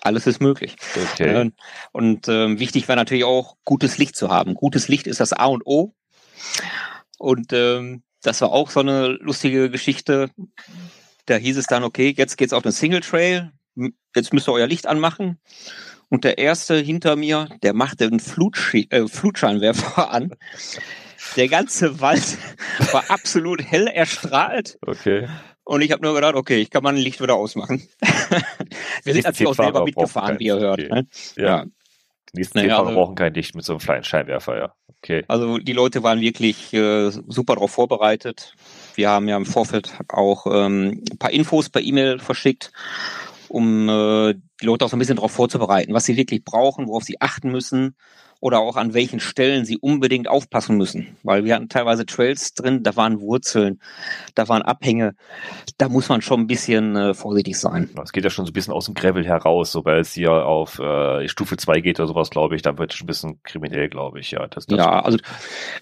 Alles 0.01 0.27
ist 0.27 0.39
möglich. 0.39 0.75
Okay. 1.13 1.47
Äh, 1.47 1.51
Und 1.91 2.27
ähm, 2.27 2.59
wichtig 2.59 2.87
war 2.87 2.95
natürlich 2.95 3.23
auch, 3.23 3.55
gutes 3.65 3.97
Licht 3.97 4.15
zu 4.15 4.29
haben. 4.29 4.53
Gutes 4.53 4.87
Licht 4.87 5.07
ist 5.07 5.19
das 5.19 5.33
A 5.33 5.45
und 5.45 5.63
O. 5.65 5.95
Und 7.17 7.51
ähm, 7.53 8.03
das 8.21 8.41
war 8.41 8.51
auch 8.51 8.69
so 8.69 8.81
eine 8.81 9.07
lustige 9.07 9.71
Geschichte. 9.71 10.29
Da 11.25 11.35
hieß 11.37 11.57
es 11.57 11.65
dann, 11.65 11.83
okay, 11.83 12.13
jetzt 12.15 12.37
geht's 12.37 12.53
auf 12.53 12.61
den 12.61 12.71
Single 12.71 13.01
Trail. 13.01 13.51
Jetzt 14.15 14.31
müsst 14.31 14.47
ihr 14.47 14.53
euer 14.53 14.67
Licht 14.67 14.85
anmachen. 14.85 15.39
Und 16.09 16.23
der 16.23 16.37
erste 16.37 16.75
hinter 16.77 17.15
mir, 17.15 17.49
der 17.63 17.73
machte 17.73 18.05
einen 18.05 18.19
Flutschi 18.19 18.87
äh, 18.91 19.07
Flutscheinwerfer 19.07 20.11
an. 20.13 20.35
Der 21.35 21.47
ganze 21.47 21.99
Wald 22.01 22.37
war 22.91 23.03
absolut 23.09 23.61
hell 23.63 23.87
erstrahlt. 23.87 24.77
Okay. 24.85 25.27
Und 25.63 25.81
ich 25.81 25.91
habe 25.91 26.03
nur 26.03 26.13
gedacht, 26.13 26.35
okay, 26.35 26.57
ich 26.57 26.69
kann 26.69 26.83
mein 26.83 26.95
Licht 26.95 27.21
wieder 27.21 27.35
ausmachen. 27.35 27.81
Wir 29.03 29.13
sind 29.13 29.25
natürlich 29.25 29.49
auch 29.49 29.55
selber 29.55 29.83
mitgefahren, 29.83 30.39
wie 30.39 30.45
ihr 30.45 30.59
hört. 30.59 30.79
Okay. 30.79 30.93
Ne? 30.93 31.07
Ja. 31.35 31.43
Ja. 31.43 31.65
Die 32.33 32.37
nächsten 32.37 32.59
Naja, 32.59 32.79
also- 32.79 32.93
brauchen 32.93 33.15
kein 33.15 33.33
Licht 33.33 33.55
mit 33.55 33.65
so 33.65 33.73
einem 33.73 33.79
kleinen 33.79 34.03
Scheinwerfer, 34.03 34.57
ja. 34.57 34.73
Okay. 35.01 35.23
Also 35.27 35.57
die 35.59 35.73
Leute 35.73 36.03
waren 36.03 36.21
wirklich 36.21 36.73
äh, 36.73 37.09
super 37.11 37.55
darauf 37.55 37.71
vorbereitet. 37.71 38.55
Wir 38.95 39.09
haben 39.09 39.27
ja 39.27 39.37
im 39.37 39.45
Vorfeld 39.45 39.93
auch 40.07 40.47
ähm, 40.47 41.03
ein 41.11 41.17
paar 41.17 41.31
Infos 41.31 41.69
per 41.69 41.81
E-Mail 41.81 42.19
verschickt, 42.19 42.71
um 43.47 43.87
äh, 43.87 44.33
die 44.61 44.65
Leute 44.65 44.85
auch 44.85 44.89
so 44.89 44.95
ein 44.95 44.99
bisschen 44.99 45.17
darauf 45.17 45.31
vorzubereiten, 45.31 45.93
was 45.93 46.05
sie 46.05 46.17
wirklich 46.17 46.43
brauchen, 46.43 46.87
worauf 46.87 47.03
sie 47.03 47.21
achten 47.21 47.51
müssen 47.51 47.95
oder 48.45 48.59
auch 48.59 48.75
an 48.75 48.93
welchen 48.93 49.19
Stellen 49.19 49.65
sie 49.65 49.79
unbedingt 49.79 50.27
aufpassen 50.27 50.77
müssen. 50.77 51.17
Weil 51.23 51.45
wir 51.45 51.55
hatten 51.55 51.67
teilweise 51.67 52.05
Trails 52.05 52.53
drin, 52.53 52.83
da 52.83 52.95
waren 52.95 53.19
Wurzeln, 53.19 53.81
da 54.35 54.47
waren 54.47 54.61
Abhänge. 54.61 55.15
Da 55.79 55.89
muss 55.89 56.09
man 56.09 56.21
schon 56.21 56.41
ein 56.41 56.45
bisschen 56.45 56.95
äh, 56.95 57.15
vorsichtig 57.15 57.59
sein. 57.59 57.89
Es 58.03 58.11
geht 58.11 58.23
ja 58.23 58.29
schon 58.29 58.45
so 58.45 58.51
ein 58.51 58.53
bisschen 58.53 58.71
aus 58.71 58.85
dem 58.85 58.93
Gravel 58.93 59.25
heraus, 59.25 59.71
sobald 59.71 60.05
es 60.05 60.13
hier 60.13 60.31
auf 60.31 60.77
äh, 60.77 61.27
Stufe 61.27 61.57
2 61.57 61.81
geht 61.81 61.99
oder 61.99 62.07
sowas, 62.07 62.29
glaube 62.29 62.55
ich, 62.55 62.61
dann 62.61 62.77
wird 62.77 62.91
es 62.91 62.97
schon 62.99 63.05
ein 63.05 63.07
bisschen 63.07 63.41
kriminell, 63.41 63.89
glaube 63.89 64.19
ich, 64.19 64.29
ja. 64.29 64.45
Das, 64.45 64.67
das 64.67 64.77
Ja, 64.77 64.99
also 65.01 65.17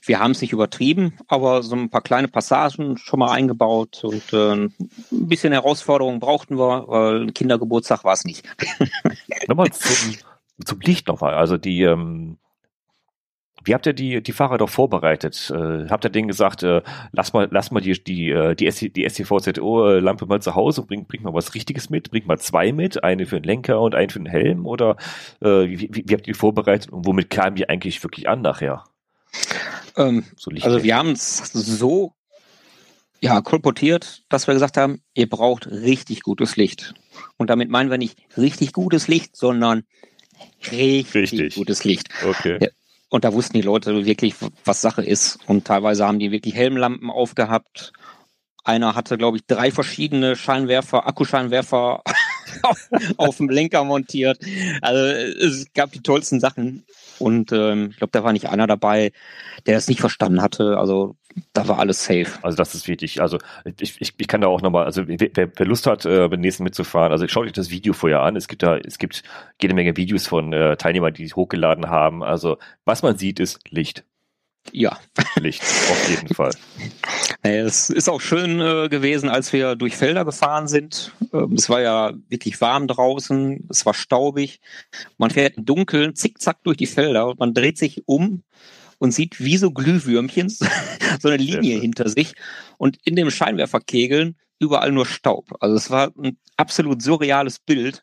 wir 0.05 0.22
haben 0.22 0.32
es 0.32 0.39
nicht 0.39 0.53
übertrieben, 0.53 1.17
aber 1.27 1.63
so 1.63 1.75
ein 1.75 1.89
paar 1.89 2.01
kleine 2.01 2.29
Passagen 2.29 2.96
schon 2.96 3.20
mal 3.20 3.32
eingebaut 3.32 4.05
und 4.05 4.32
äh, 4.32 4.53
ein 4.53 4.74
bisschen 5.10 5.51
Herausforderung 5.51 6.22
brauchten 6.22 6.58
wir, 6.58 6.86
weil 6.88 7.24
ein 7.24 7.34
Kindergeburtstag 7.34 8.05
war 8.05 8.13
es 8.13 8.24
nicht. 8.24 8.46
Nochmal 9.50 9.74
zum, 9.74 10.15
zum 10.63 10.79
Licht 10.79 11.10
nochmal. 11.10 11.34
Also 11.34 11.58
die, 11.58 11.82
ähm, 11.82 12.38
wie 13.63 13.74
habt 13.74 13.86
ihr 13.86 13.93
die, 13.93 14.22
die 14.22 14.32
Fahrer 14.32 14.58
doch 14.58 14.70
vorbereitet? 14.70 15.51
Äh, 15.53 15.88
habt 15.89 16.05
ihr 16.05 16.10
denen 16.10 16.27
gesagt, 16.27 16.63
äh, 16.63 16.82
lass 17.12 17.34
mal, 17.34 17.48
lass 17.51 17.72
mal 17.72 17.82
die, 17.82 18.03
die, 18.03 18.29
äh, 18.29 18.55
die, 18.55 18.70
SC, 18.70 18.93
die 18.93 19.08
SCVZO-Lampe 19.08 20.25
mal 20.25 20.41
zu 20.41 20.55
Hause 20.55 20.82
und 20.82 20.88
bring, 20.88 21.05
bring 21.05 21.24
mal 21.24 21.34
was 21.34 21.53
Richtiges 21.53 21.89
mit, 21.89 22.12
bring 22.12 22.25
mal 22.25 22.39
zwei 22.39 22.72
mit, 22.72 23.03
eine 23.03 23.25
für 23.25 23.39
den 23.39 23.46
Lenker 23.46 23.79
und 23.82 23.96
eine 23.96 24.10
für 24.10 24.20
den 24.20 24.27
Helm 24.27 24.65
oder 24.65 24.98
äh, 25.41 25.48
wie, 25.48 25.89
wie, 25.91 26.03
wie 26.08 26.13
habt 26.13 26.27
ihr 26.27 26.34
die 26.34 26.39
vorbereitet 26.39 26.91
und 26.91 27.05
womit 27.05 27.29
kamen 27.29 27.55
die 27.55 27.70
eigentlich 27.70 28.03
wirklich 28.03 28.27
an 28.27 28.42
nachher? 28.42 28.83
Ähm, 29.98 30.25
So 30.35 30.51
also 30.61 30.83
wir 30.83 30.96
haben 30.96 31.11
es 31.11 31.37
so 31.53 32.14
ja, 33.24 33.40
kolportiert, 33.40 34.24
dass 34.27 34.48
wir 34.48 34.53
gesagt 34.53 34.75
haben, 34.75 35.01
ihr 35.14 35.29
braucht 35.29 35.68
richtig 35.68 36.24
gutes 36.24 36.57
Licht. 36.57 36.94
Und 37.37 37.50
damit 37.50 37.70
meinen 37.70 37.90
wir 37.90 37.98
nicht 37.98 38.18
richtig 38.35 38.74
gutes 38.74 39.07
Licht, 39.07 39.37
sondern 39.37 39.83
richtig, 40.72 41.16
Richtig. 41.16 41.55
gutes 41.55 41.85
Licht. 41.85 42.09
Okay. 42.27 42.57
Ja. 42.61 42.68
Und 43.13 43.25
da 43.25 43.31
wussten 43.31 43.53
die 43.53 43.61
Leute 43.61 44.07
wirklich, 44.07 44.33
was 44.65 44.81
Sache 44.81 45.03
ist. 45.03 45.37
Und 45.45 45.65
teilweise 45.65 46.07
haben 46.07 46.17
die 46.17 46.31
wirklich 46.31 46.55
Helmlampen 46.55 47.11
aufgehabt. 47.11 47.93
Einer 48.63 48.95
hatte, 48.95 49.19
glaube 49.19 49.37
ich, 49.37 49.45
drei 49.45 49.69
verschiedene 49.69 50.35
Scheinwerfer, 50.35 51.05
Akkuscheinwerfer 51.05 52.01
auf 53.18 53.38
dem 53.38 53.50
Lenker 53.50 53.84
montiert. 53.84 54.40
Also 54.82 55.03
es 55.03 55.74
gab 55.74 55.92
die 55.92 56.01
tollsten 56.01 56.40
Sachen. 56.40 56.86
Und 57.20 57.51
ähm, 57.51 57.90
ich 57.92 57.98
glaube, 57.98 58.12
da 58.12 58.24
war 58.24 58.34
nicht 58.34 58.50
einer 58.50 58.68
dabei, 58.68 59.12
der 59.66 59.75
das 59.75 59.88
nicht 59.88 60.01
verstanden 60.01 60.42
hatte. 60.42 60.77
Also 60.77 61.16
da 61.53 61.68
war 61.68 61.79
alles 61.79 62.03
safe. 62.03 62.27
Also 62.42 62.56
das 62.56 62.75
ist 62.75 62.88
wichtig. 62.88 63.22
Also 63.22 63.38
ich, 63.79 64.00
ich, 64.00 64.14
ich 64.18 64.27
kann 64.27 64.42
da 64.42 64.48
auch 64.48 64.62
nochmal, 64.62 64.86
also 64.86 65.03
wer, 65.08 65.20
wer 65.34 65.66
Lust 65.66 65.88
hat, 65.88 66.06
äh, 66.06 66.27
beim 66.27 66.42
nächsten 66.42 66.64
mitzufahren, 66.64 67.12
also 67.12 67.27
schaut 67.27 67.46
euch 67.46 67.53
das 67.53 67.70
Video 67.70 67.94
vorher 67.94 68.22
an. 68.22 68.36
Es 68.36 68.48
gibt 68.48 68.64
da, 68.64 68.77
es 68.77 68.98
gibt 68.98 69.24
jede 69.62 69.74
Menge 69.74 69.96
Videos 69.96 70.27
von 70.27 70.53
äh, 70.53 70.75
Teilnehmern, 70.77 71.14
die 71.14 71.24
es 71.24 71.36
hochgeladen 71.36 71.90
haben. 71.90 72.24
Also 72.24 72.58
was 72.86 73.03
man 73.03 73.18
sieht, 73.18 73.40
ist 73.40 73.60
Licht. 73.70 74.03
Ja, 74.71 74.97
Licht, 75.35 75.61
auf 75.61 76.09
jeden 76.09 76.27
Fall. 76.35 76.51
Es 77.41 77.89
ist 77.89 78.09
auch 78.09 78.21
schön 78.21 78.59
äh, 78.59 78.87
gewesen, 78.89 79.29
als 79.29 79.51
wir 79.51 79.75
durch 79.75 79.95
Felder 79.95 80.25
gefahren 80.25 80.67
sind. 80.67 81.11
Ähm, 81.33 81.53
es 81.53 81.69
war 81.69 81.81
ja 81.81 82.13
wirklich 82.29 82.59
warm 82.61 82.87
draußen, 82.87 83.67
es 83.69 83.85
war 83.85 83.93
staubig. 83.93 84.61
Man 85.17 85.29
fährt 85.29 85.57
im 85.57 85.65
Dunkeln 85.65 86.15
zickzack 86.15 86.63
durch 86.63 86.77
die 86.77 86.87
Felder 86.87 87.27
und 87.27 87.39
man 87.39 87.53
dreht 87.53 87.77
sich 87.77 88.03
um 88.07 88.43
und 88.97 89.11
sieht 89.11 89.43
wie 89.43 89.57
so 89.57 89.71
Glühwürmchen 89.71 90.49
so 91.19 91.27
eine 91.27 91.37
Linie 91.37 91.79
hinter 91.79 92.07
sich 92.07 92.33
und 92.77 92.97
in 93.03 93.15
dem 93.15 93.29
Scheinwerferkegeln 93.29 94.37
überall 94.59 94.91
nur 94.91 95.05
Staub. 95.05 95.53
Also 95.59 95.75
es 95.75 95.91
war 95.91 96.13
ein 96.17 96.37
absolut 96.55 97.01
surreales 97.01 97.59
Bild 97.59 98.01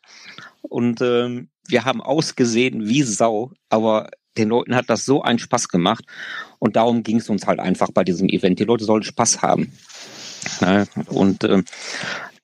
und 0.61 1.01
ähm, 1.01 1.49
wir 1.67 1.85
haben 1.85 2.01
ausgesehen 2.01 2.87
wie 2.87 3.01
Sau, 3.01 3.51
aber 3.69 4.11
den 4.37 4.49
Leuten 4.49 4.75
hat 4.75 4.89
das 4.89 5.05
so 5.05 5.23
einen 5.23 5.39
Spaß 5.39 5.69
gemacht 5.69 6.05
und 6.61 6.75
darum 6.75 7.01
ging 7.01 7.17
es 7.17 7.27
uns 7.27 7.47
halt 7.47 7.59
einfach 7.59 7.89
bei 7.91 8.03
diesem 8.03 8.29
Event. 8.29 8.59
Die 8.59 8.65
Leute 8.65 8.85
sollen 8.85 9.01
Spaß 9.01 9.41
haben. 9.41 9.73
Ne? 10.61 10.87
Und 11.07 11.43
ähm, 11.43 11.65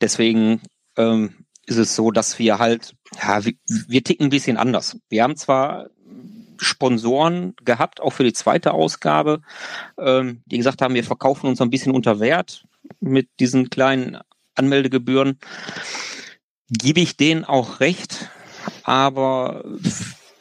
deswegen 0.01 0.59
ähm, 0.97 1.45
ist 1.67 1.77
es 1.77 1.95
so, 1.95 2.09
dass 2.09 2.39
wir 2.39 2.57
halt, 2.57 2.95
ja, 3.21 3.45
wir, 3.45 3.53
wir 3.67 4.03
ticken 4.03 4.25
ein 4.25 4.31
bisschen 4.31 4.57
anders. 4.57 4.97
Wir 5.09 5.21
haben 5.21 5.37
zwar 5.37 5.91
Sponsoren 6.57 7.53
gehabt, 7.63 8.01
auch 8.01 8.09
für 8.09 8.23
die 8.23 8.33
zweite 8.33 8.73
Ausgabe, 8.73 9.41
ähm, 9.99 10.41
die 10.47 10.57
gesagt 10.57 10.81
haben, 10.81 10.95
wir 10.95 11.03
verkaufen 11.03 11.45
uns 11.45 11.61
ein 11.61 11.69
bisschen 11.69 11.91
unter 11.93 12.19
Wert 12.19 12.65
mit 12.99 13.29
diesen 13.39 13.69
kleinen 13.69 14.17
Anmeldegebühren. 14.55 15.37
Gebe 16.69 17.01
ich 17.01 17.17
denen 17.17 17.45
auch 17.45 17.81
recht, 17.81 18.31
aber 18.81 19.63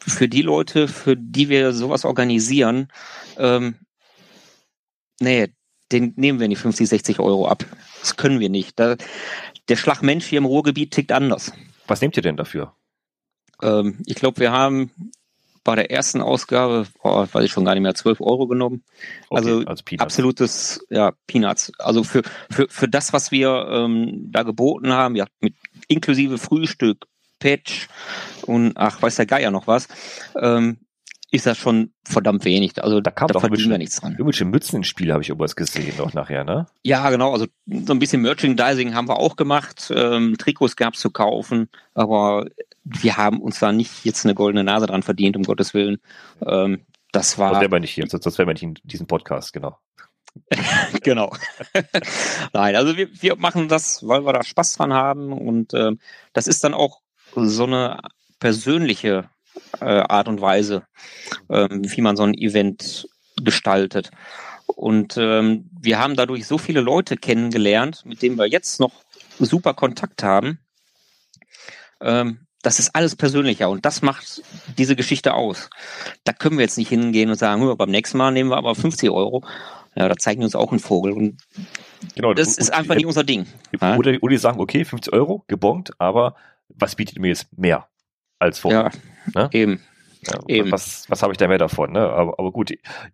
für 0.07 0.29
die 0.29 0.43
Leute, 0.43 0.89
für 0.89 1.17
die 1.17 1.49
wir 1.49 1.73
sowas 1.73 2.05
organisieren, 2.05 2.89
ähm, 3.39 3.77
nee, 5.21 5.49
den 5.93 6.15
nehmen 6.17 6.41
wir 6.41 6.49
nicht 6.49 6.61
50, 6.61 6.89
60 6.89 7.21
Euro 7.21 7.49
ab. 7.49 7.65
Das 8.01 8.17
können 8.17 8.41
wir 8.41 8.49
nicht. 8.49 8.79
Da, 8.79 8.97
der 9.69 9.77
Schlagmensch 9.77 10.27
hier 10.27 10.39
im 10.39 10.45
Ruhrgebiet 10.45 10.93
tickt 10.93 11.13
anders. 11.13 11.53
Was 11.87 12.01
nehmt 12.01 12.17
ihr 12.17 12.23
denn 12.23 12.37
dafür? 12.37 12.75
Ähm, 13.63 13.99
ich 14.07 14.17
glaube, 14.17 14.41
wir 14.41 14.53
haben 14.53 14.91
bei 15.65 15.75
der 15.75 15.91
ersten 15.91 16.21
Ausgabe, 16.21 16.87
boah, 17.03 17.29
weiß 17.33 17.45
ich 17.45 17.51
schon 17.51 17.65
gar 17.65 17.75
nicht 17.75 17.83
mehr, 17.83 17.95
12 17.95 18.21
Euro 18.21 18.47
genommen. 18.47 18.85
Okay, 19.29 19.39
Also 19.39 19.67
als 19.67 19.83
Peanuts. 19.83 20.03
Absolutes, 20.03 20.87
ja, 20.91 21.13
Peanuts. 21.27 21.73
Also 21.79 22.05
für, 22.05 22.23
für, 22.51 22.69
für 22.69 22.89
das, 22.89 23.13
was 23.13 23.33
wir 23.33 23.67
ähm, 23.71 24.31
da 24.31 24.45
geboten 24.45 24.93
haben, 24.93 25.17
ja, 25.17 25.27
mit 25.41 25.55
inklusive 25.89 26.39
Frühstück, 26.39 27.07
Patch 27.39 27.89
und 28.43 28.73
ach, 28.77 29.01
weiß 29.01 29.17
der 29.17 29.27
Geier 29.27 29.51
noch 29.51 29.67
was, 29.67 29.89
ähm, 30.41 30.79
ist 31.31 31.47
das 31.47 31.59
schon 31.59 31.93
verdammt 32.05 32.45
wenig. 32.45 32.83
Also 32.83 33.01
Da 33.01 33.11
kam 33.11 33.29
da 33.29 33.35
doch 33.35 33.41
verdienen 33.41 33.71
wir 33.71 33.79
nichts 33.79 34.01
dran. 34.01 34.13
Irgendwelche 34.13 34.45
Mützen 34.45 34.77
ins 34.77 34.87
Spiel 34.87 35.13
habe 35.13 35.23
ich 35.23 35.29
irgendwas 35.29 35.57
gesehen 35.57 35.93
noch 35.99 36.15
nachher, 36.15 36.45
ne? 36.45 36.67
Ja, 36.85 37.11
genau. 37.11 37.33
Also 37.33 37.47
so 37.67 37.93
ein 37.93 37.99
bisschen 37.99 38.23
Merchandising 38.23 38.95
haben 38.95 39.09
wir 39.09 39.19
auch 39.19 39.37
gemacht. 39.37 39.93
Ähm, 39.95 40.37
Trikots 40.39 40.77
gab's 40.77 41.01
zu 41.01 41.11
kaufen, 41.11 41.69
aber 41.95 42.47
wir 42.85 43.17
haben 43.17 43.41
uns 43.41 43.59
da 43.59 43.73
nicht 43.73 44.05
jetzt 44.05 44.25
eine 44.25 44.35
goldene 44.35 44.65
Nase 44.65 44.87
dran 44.87 45.03
verdient, 45.03 45.37
um 45.37 45.43
Gottes 45.43 45.75
Willen. 45.75 45.99
Ähm, 46.45 46.87
das 47.13 47.39
war 47.39 47.61
wäre 47.61 47.71
man 47.71 47.81
nicht 47.81 47.93
hier, 47.93 48.07
sonst 48.09 48.25
sonst 48.25 48.39
wäre 48.39 48.47
man 48.47 48.55
nicht 48.55 48.63
in 48.63 48.75
diesem 48.85 49.07
Podcast, 49.07 49.53
genau. 49.53 49.79
genau. 51.03 51.35
Nein, 52.53 52.77
also 52.77 52.97
wir, 52.97 53.09
wir 53.21 53.37
machen 53.37 53.69
das, 53.69 54.07
weil 54.07 54.25
wir 54.25 54.33
da 54.33 54.43
Spaß 54.43 54.75
dran 54.75 54.93
haben 54.93 55.33
und 55.33 55.75
ähm, 55.75 55.99
das 56.33 56.47
ist 56.47 56.63
dann 56.63 56.75
auch 56.75 57.01
so 57.37 57.65
eine 57.65 57.99
persönliche 58.39 59.29
äh, 59.81 59.85
Art 59.85 60.29
und 60.29 60.41
Weise, 60.41 60.85
ähm, 61.49 61.83
wie 61.85 62.01
man 62.01 62.17
so 62.17 62.23
ein 62.23 62.35
Event 62.35 63.09
gestaltet. 63.43 64.11
Und 64.67 65.17
ähm, 65.17 65.71
wir 65.81 65.99
haben 65.99 66.17
dadurch 66.17 66.47
so 66.47 66.59
viele 66.59 66.81
Leute 66.81 67.17
kennengelernt, 67.17 68.03
mit 68.05 68.23
denen 68.23 68.37
wir 68.37 68.47
jetzt 68.47 68.81
noch 68.81 68.93
super 69.39 69.75
Kontakt 69.75 70.23
haben. 70.23 70.59
Ähm, 72.01 72.41
das 72.63 72.81
ist 72.81 72.97
alles 72.97 73.15
persönlicher 73.15 73.71
und 73.71 73.87
das 73.87 74.03
macht 74.03 74.43
diese 74.77 74.97
Geschichte 74.97 75.35
aus. 75.35 75.71
Da 76.25 76.33
können 76.33 76.59
wir 76.59 76.65
jetzt 76.65 76.79
nicht 76.79 76.89
hingehen 76.89 77.31
und 77.31 77.37
sagen, 77.37 77.77
beim 77.77 77.91
nächsten 77.91 78.19
Mal 78.19 78.33
nehmen 78.33 78.51
wir 78.51 78.57
aber 78.57 78.75
50 78.75 79.09
Euro. 79.11 79.45
Ja, 79.95 80.09
da 80.09 80.17
zeigen 80.17 80.41
wir 80.41 80.47
uns 80.47 80.57
auch 80.57 80.73
einen 80.73 80.81
Vogel. 80.81 81.13
Und 81.13 81.37
genau, 82.15 82.35
das 82.35 82.49
und, 82.49 82.59
ist 82.59 82.71
einfach 82.71 82.91
und, 82.91 82.97
nicht 82.97 83.07
unser 83.07 83.25
Ding. 83.25 83.47
Oder, 83.81 84.19
oder 84.21 84.31
die 84.31 84.37
sagen, 84.37 84.61
okay, 84.61 84.85
50 84.85 85.13
Euro, 85.13 85.45
gebongt, 85.47 85.93
aber 85.99 86.35
was 86.69 86.97
bietet 86.97 87.19
mir 87.19 87.29
jetzt 87.29 87.57
mehr 87.57 87.89
als 88.39 88.59
vorher? 88.59 88.91
Ja, 89.35 89.43
ne? 89.43 89.51
eben. 89.53 89.81
Ja, 90.27 90.39
Eben. 90.49 90.73
Was, 90.73 91.09
was 91.09 91.23
habe 91.23 91.33
ich 91.33 91.39
da 91.39 91.47
mehr 91.47 91.59
davon? 91.59 91.93
Ne? 91.93 92.01
Aber, 92.01 92.39
aber 92.39 92.51
gut, 92.51 92.73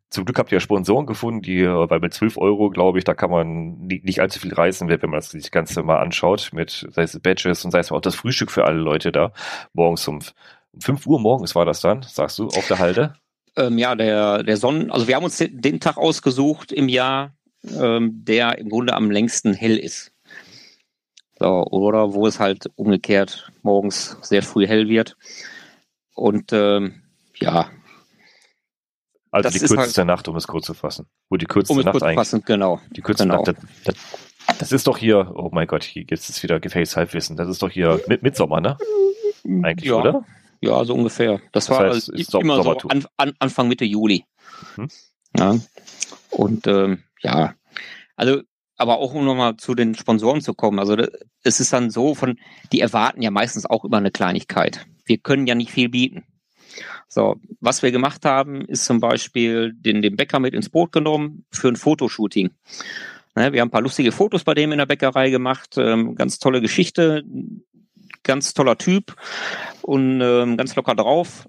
zum 0.09 0.25
Glück 0.25 0.39
habt 0.39 0.51
ihr 0.51 0.57
ja 0.57 0.61
Sponsoren 0.61 1.07
gefunden, 1.07 1.43
die, 1.43 1.67
weil 1.67 2.01
mit 2.01 2.15
12 2.15 2.39
Euro, 2.39 2.71
glaube 2.71 2.99
ich, 2.99 3.05
da 3.05 3.15
kann 3.15 3.31
man 3.31 3.79
nicht, 3.81 4.05
nicht 4.05 4.21
allzu 4.21 4.39
viel 4.39 4.55
reißen, 4.55 4.89
wenn 4.89 5.11
man 5.11 5.21
das 5.21 5.51
Ganze 5.51 5.83
mal 5.83 5.99
anschaut, 5.99 6.51
mit 6.53 6.87
sei 6.91 7.03
es 7.03 7.19
Badges 7.21 7.65
und 7.65 7.71
sei 7.71 7.81
es 7.81 7.93
auch 7.93 8.01
das 8.01 8.15
Frühstück 8.15 8.51
für 8.51 8.65
alle 8.65 8.79
Leute 8.79 9.13
da, 9.13 9.33
morgens 9.73 10.07
um, 10.09 10.21
um 10.73 10.81
5 10.81 11.07
Uhr 11.07 11.21
morgens 11.21 11.55
war 11.55 11.65
das 11.65 11.81
dann, 11.81 12.03
sagst 12.03 12.39
du, 12.39 12.47
auf 12.47 12.67
der 12.69 12.79
Halde? 12.79 13.15
Ähm, 13.57 13.77
ja, 13.77 13.95
der, 13.95 14.43
der 14.43 14.57
Sonnen, 14.57 14.91
also 14.91 15.07
wir 15.09 15.17
haben 15.17 15.25
uns 15.25 15.37
den, 15.37 15.61
den 15.61 15.81
Tag 15.81 15.99
ausgesucht 15.99 16.73
im 16.73 16.89
Jahr, 16.89 17.35
ähm, 17.79 18.25
der 18.25 18.59
im 18.59 18.71
Grunde 18.71 18.95
am 18.95 19.11
längsten 19.11 19.53
hell 19.53 19.77
ist. 19.77 20.12
So, 21.43 21.67
oder 21.73 22.15
wo 22.15 22.29
es 22.29 22.39
halt 22.39 22.71
umgekehrt 22.77 23.51
morgens 23.63 24.17
sehr 24.23 24.45
früh 24.45 24.69
hell 24.69 24.89
wird. 24.89 25.17
Und 26.15 26.53
ähm, 26.53 27.03
ja. 27.41 27.69
Also 29.33 29.49
das 29.49 29.55
die 29.55 29.59
kürzeste 29.59 30.03
halt, 30.03 30.07
Nacht, 30.07 30.29
um 30.29 30.37
es 30.37 30.47
kurz 30.47 30.67
zu 30.67 30.75
fassen. 30.75 31.09
Wo 31.29 31.37
die 31.37 31.47
kürzeste 31.47 31.73
um 31.73 31.81
es 31.81 31.85
Nacht 31.85 31.95
kurz 31.95 32.05
eigentlich. 32.05 32.15
Fassen, 32.15 32.45
genau. 32.47 32.81
Die 32.93 33.01
kürzeste 33.01 33.29
genau. 33.29 33.43
Nacht, 33.43 33.57
das, 33.85 33.97
das, 34.47 34.59
das, 34.59 34.71
ist 34.71 34.87
doch 34.87 34.97
hier, 34.97 35.33
oh 35.35 35.51
mein 35.51 35.67
Gott, 35.67 35.85
jetzt 35.85 36.31
ist 36.31 36.45
wieder 36.45 36.61
gefährliches 36.61 36.97
Halbwissen. 36.97 37.37
Das 37.37 37.49
ist 37.49 37.61
doch 37.61 37.71
hier 37.71 38.01
mit 38.07 38.23
Mitsommer, 38.23 38.61
ne? 38.61 38.79
Eigentlich, 39.45 39.89
ja. 39.89 39.97
oder? 39.97 40.25
Ja, 40.61 40.85
so 40.85 40.95
ungefähr. 40.95 41.41
Das, 41.51 41.67
das 41.67 41.71
war 41.71 41.89
heißt, 41.89 42.13
also 42.13 42.39
immer 42.39 42.63
so 42.63 42.89
an, 42.89 43.05
an, 43.17 43.33
Anfang 43.41 43.67
Mitte 43.67 43.85
Juli. 43.85 44.27
Hm? 44.77 44.89
Ja. 45.37 45.59
Und 46.31 46.69
ähm, 46.69 47.03
ja, 47.21 47.57
also 48.15 48.43
aber 48.83 48.99
auch 48.99 49.15
um 49.15 49.25
nochmal 49.25 49.57
zu 49.57 49.77
den 49.77 49.95
Sponsoren 49.95 50.41
zu 50.41 50.55
kommen. 50.55 50.81
Also 50.81 50.97
es 51.45 51.61
ist 51.61 51.73
dann 51.73 51.91
so 51.91 52.17
von, 52.17 52.37
die 52.73 52.81
erwarten 52.81 53.23
ja 53.23 53.31
meistens 53.31 53.65
auch 53.65 53.85
immer 53.85 53.99
eine 53.99 54.11
Kleinigkeit. 54.11 54.87
Wir 55.05 55.19
können 55.19 55.47
ja 55.47 55.55
nicht 55.55 55.71
viel 55.71 55.89
bieten. 55.89 56.25
So, 57.09 57.37
was 57.61 57.83
wir 57.83 57.93
gemacht 57.93 58.25
haben, 58.25 58.63
ist 58.63 58.85
zum 58.85 58.99
Beispiel 58.99 59.73
den, 59.73 60.03
den 60.03 60.17
Bäcker 60.17 60.41
mit 60.41 60.53
ins 60.53 60.69
Boot 60.69 60.91
genommen 60.91 61.45
für 61.53 61.69
ein 61.69 61.77
Fotoshooting. 61.77 62.51
Ne, 63.37 63.53
wir 63.53 63.61
haben 63.61 63.69
ein 63.69 63.71
paar 63.71 63.83
lustige 63.83 64.11
Fotos 64.11 64.43
bei 64.43 64.55
dem 64.55 64.73
in 64.73 64.79
der 64.79 64.87
Bäckerei 64.87 65.31
gemacht, 65.31 65.77
ähm, 65.77 66.17
ganz 66.17 66.41
tolle 66.41 66.61
Geschichte, 66.61 67.23
ganz 68.25 68.53
toller 68.53 68.79
Typ 68.79 69.15
und 69.83 70.21
ähm, 70.21 70.57
ganz 70.57 70.75
locker 70.75 70.97
drauf. 70.97 71.49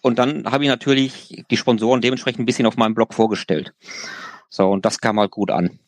Und 0.00 0.18
dann 0.18 0.50
habe 0.50 0.64
ich 0.64 0.70
natürlich 0.70 1.44
die 1.50 1.56
Sponsoren 1.58 2.00
dementsprechend 2.00 2.40
ein 2.40 2.46
bisschen 2.46 2.66
auf 2.66 2.78
meinem 2.78 2.94
Blog 2.94 3.12
vorgestellt. 3.12 3.74
So, 4.48 4.70
und 4.70 4.86
das 4.86 5.00
kam 5.00 5.20
halt 5.20 5.32
gut 5.32 5.50
an 5.50 5.78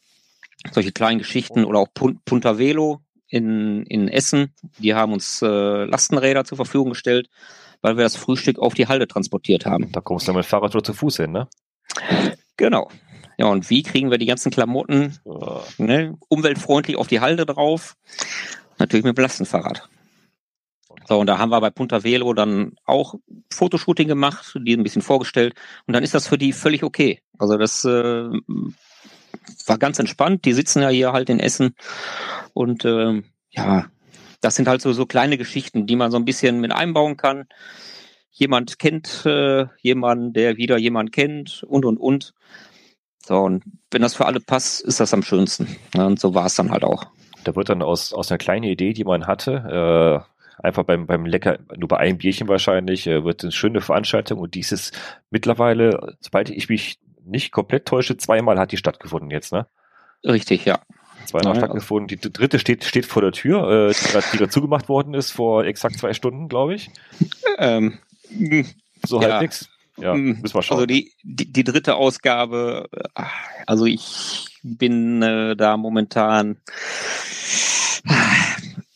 solche 0.70 0.92
kleinen 0.92 1.18
Geschichten 1.18 1.64
oder 1.64 1.80
auch 1.80 1.88
Punta 1.92 2.58
Velo 2.58 3.00
in, 3.26 3.84
in 3.86 4.08
Essen, 4.08 4.54
die 4.78 4.94
haben 4.94 5.12
uns 5.12 5.42
äh, 5.42 5.84
Lastenräder 5.84 6.44
zur 6.44 6.56
Verfügung 6.56 6.90
gestellt, 6.90 7.28
weil 7.80 7.96
wir 7.96 8.04
das 8.04 8.16
Frühstück 8.16 8.58
auf 8.58 8.74
die 8.74 8.88
Halde 8.88 9.08
transportiert 9.08 9.66
haben. 9.66 9.90
Da 9.92 10.00
kommst 10.00 10.28
du 10.28 10.32
mit 10.32 10.44
Fahrrad 10.44 10.74
oder 10.74 10.84
zu 10.84 10.92
Fuß 10.92 11.16
hin, 11.16 11.32
ne? 11.32 11.48
Genau. 12.56 12.88
Ja, 13.38 13.46
und 13.46 13.70
wie 13.70 13.82
kriegen 13.82 14.10
wir 14.10 14.18
die 14.18 14.26
ganzen 14.26 14.52
Klamotten 14.52 15.18
oh. 15.24 15.62
ne, 15.78 16.14
umweltfreundlich 16.28 16.96
auf 16.96 17.08
die 17.08 17.20
Halde 17.20 17.46
drauf? 17.46 17.96
Natürlich 18.78 19.04
mit 19.04 19.16
dem 19.16 19.22
Lastenfahrrad. 19.22 19.88
So, 21.08 21.18
und 21.18 21.26
da 21.26 21.38
haben 21.38 21.50
wir 21.50 21.60
bei 21.60 21.70
Punta 21.70 22.04
Velo 22.04 22.32
dann 22.34 22.76
auch 22.84 23.14
Fotoshooting 23.52 24.08
gemacht, 24.08 24.56
die 24.60 24.74
ein 24.74 24.82
bisschen 24.82 25.02
vorgestellt. 25.02 25.54
Und 25.86 25.94
dann 25.94 26.04
ist 26.04 26.14
das 26.14 26.28
für 26.28 26.38
die 26.38 26.52
völlig 26.52 26.84
okay. 26.84 27.20
Also 27.38 27.56
das 27.56 27.84
äh, 27.84 28.28
war 29.66 29.78
ganz 29.78 29.98
entspannt. 29.98 30.44
Die 30.44 30.52
sitzen 30.52 30.82
ja 30.82 30.88
hier 30.88 31.12
halt 31.12 31.30
in 31.30 31.40
Essen 31.40 31.74
und 32.52 32.84
äh, 32.84 33.22
ja, 33.50 33.86
das 34.40 34.56
sind 34.56 34.68
halt 34.68 34.82
so, 34.82 34.92
so 34.92 35.06
kleine 35.06 35.38
Geschichten, 35.38 35.86
die 35.86 35.96
man 35.96 36.10
so 36.10 36.16
ein 36.16 36.24
bisschen 36.24 36.60
mit 36.60 36.72
einbauen 36.72 37.16
kann. 37.16 37.46
Jemand 38.30 38.78
kennt 38.78 39.24
äh, 39.26 39.66
jemanden, 39.80 40.32
der 40.32 40.56
wieder 40.56 40.78
jemand 40.78 41.12
kennt 41.12 41.62
und 41.64 41.84
und 41.84 41.98
und. 41.98 42.34
So, 43.24 43.38
und 43.38 43.62
wenn 43.90 44.02
das 44.02 44.14
für 44.14 44.26
alle 44.26 44.40
passt, 44.40 44.80
ist 44.80 44.98
das 44.98 45.14
am 45.14 45.22
schönsten. 45.22 45.68
Ja, 45.94 46.06
und 46.06 46.18
so 46.18 46.34
war 46.34 46.46
es 46.46 46.56
dann 46.56 46.70
halt 46.70 46.82
auch. 46.82 47.06
Da 47.44 47.54
wird 47.54 47.68
dann 47.68 47.82
aus, 47.82 48.12
aus 48.12 48.30
einer 48.30 48.38
kleinen 48.38 48.64
Idee, 48.64 48.92
die 48.92 49.04
man 49.04 49.26
hatte, 49.26 50.24
äh, 50.60 50.64
einfach 50.66 50.84
beim, 50.84 51.06
beim 51.06 51.26
Lecker, 51.26 51.58
nur 51.76 51.88
bei 51.88 51.98
einem 51.98 52.18
Bierchen 52.18 52.48
wahrscheinlich, 52.48 53.06
äh, 53.06 53.24
wird 53.24 53.42
eine 53.42 53.52
schöne 53.52 53.80
Veranstaltung 53.80 54.38
und 54.38 54.54
dieses 54.54 54.92
mittlerweile, 55.30 56.16
sobald 56.20 56.50
ich 56.50 56.68
mich 56.68 56.98
nicht 57.24 57.52
komplett 57.52 57.86
täusche, 57.86 58.16
zweimal 58.16 58.58
hat 58.58 58.72
die 58.72 58.76
stattgefunden 58.76 59.30
jetzt, 59.30 59.52
ne? 59.52 59.66
Richtig, 60.24 60.64
ja. 60.64 60.80
Zweimal 61.26 61.54
ja, 61.54 61.60
stattgefunden. 61.60 62.08
Die 62.08 62.32
dritte 62.32 62.58
steht, 62.58 62.84
steht 62.84 63.06
vor 63.06 63.22
der 63.22 63.32
Tür, 63.32 63.90
äh, 63.90 63.94
die 63.94 64.36
gerade 64.36 64.48
zugemacht 64.48 64.88
worden 64.88 65.14
ist 65.14 65.30
vor 65.30 65.64
exakt 65.64 65.98
zwei 65.98 66.14
Stunden, 66.14 66.48
glaube 66.48 66.74
ich. 66.74 66.90
Ähm, 67.58 67.98
so 69.04 69.20
ja. 69.20 69.32
halbwegs. 69.32 69.68
Ja, 69.98 70.14
hm. 70.14 70.40
müssen 70.40 70.54
wir 70.54 70.62
schauen. 70.62 70.76
Also 70.76 70.86
die, 70.86 71.12
die, 71.22 71.52
die 71.52 71.64
dritte 71.64 71.96
Ausgabe, 71.96 72.88
äh, 73.14 73.22
also 73.66 73.84
ich 73.84 74.46
bin 74.62 75.22
äh, 75.22 75.54
da 75.54 75.76
momentan 75.76 76.56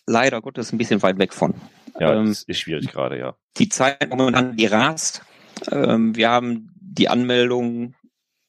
leider 0.06 0.40
Gottes 0.40 0.72
ein 0.72 0.78
bisschen 0.78 1.02
weit 1.02 1.18
weg 1.18 1.32
von. 1.34 1.54
Ja, 1.98 2.14
ähm, 2.14 2.26
das 2.26 2.44
ist 2.44 2.60
schwierig 2.60 2.90
gerade, 2.90 3.18
ja. 3.18 3.34
Die 3.58 3.68
Zeit 3.68 4.10
momentan, 4.10 4.56
die 4.56 4.66
rast. 4.66 5.22
Ähm, 5.70 6.14
wir 6.16 6.30
haben 6.30 6.70
die 6.80 7.08
Anmeldung 7.08 7.94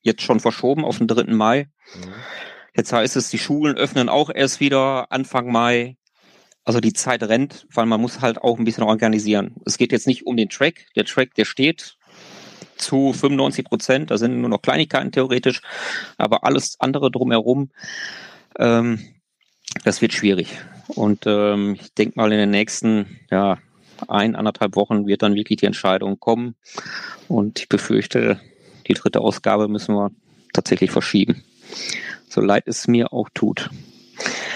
jetzt 0.08 0.24
schon 0.24 0.40
verschoben 0.40 0.84
auf 0.84 0.98
den 0.98 1.08
3. 1.08 1.34
Mai. 1.34 1.70
Mhm. 1.96 2.14
Jetzt 2.76 2.94
heißt 2.94 3.16
es, 3.16 3.30
die 3.30 3.40
Schulen 3.40 3.76
öffnen 3.76 4.10
auch 4.10 4.30
erst 4.34 4.60
wieder 4.60 5.12
Anfang 5.12 5.52
Mai. 5.52 5.98
Also 6.64 6.80
die 6.80 6.94
Zeit 6.94 7.24
rennt, 7.24 7.66
weil 7.74 7.86
man 7.86 8.02
muss 8.02 8.22
halt 8.22 8.40
auch 8.40 8.60
ein 8.60 8.66
bisschen 8.66 8.84
organisieren. 8.84 9.56
Es 9.66 9.78
geht 9.78 9.92
jetzt 9.92 10.06
nicht 10.06 10.28
um 10.28 10.36
den 10.36 10.50
Track. 10.50 10.86
Der 10.96 11.06
Track, 11.06 11.34
der 11.36 11.46
steht 11.46 11.98
zu 12.78 13.14
95 13.14 13.66
Prozent. 13.66 14.12
Da 14.12 14.18
sind 14.18 14.40
nur 14.40 14.50
noch 14.50 14.62
Kleinigkeiten 14.62 15.12
theoretisch. 15.12 15.62
Aber 16.18 16.44
alles 16.44 16.76
andere 16.80 17.10
drumherum, 17.10 17.72
ähm, 18.60 19.00
das 19.84 20.02
wird 20.02 20.14
schwierig. 20.14 20.58
Und 20.88 21.24
ähm, 21.26 21.78
ich 21.80 21.94
denke 21.94 22.14
mal 22.16 22.32
in 22.32 22.40
den 22.40 22.52
nächsten, 22.52 23.20
ja, 23.32 23.58
ein, 24.08 24.36
anderthalb 24.36 24.76
Wochen 24.76 25.08
wird 25.08 25.24
dann 25.24 25.36
wirklich 25.36 25.60
die 25.60 25.66
Entscheidung 25.66 26.20
kommen. 26.20 26.56
Und 27.28 27.60
ich 27.60 27.70
befürchte, 27.70 28.40
die 28.88 28.94
dritte 28.94 29.22
Ausgabe 29.22 29.68
müssen 29.68 29.96
wir 29.96 30.12
tatsächlich 30.54 30.92
verschieben. 30.92 31.44
So 32.30 32.42
leid 32.42 32.64
es 32.68 32.88
mir 32.88 33.14
auch 33.14 33.30
tut. 33.34 33.70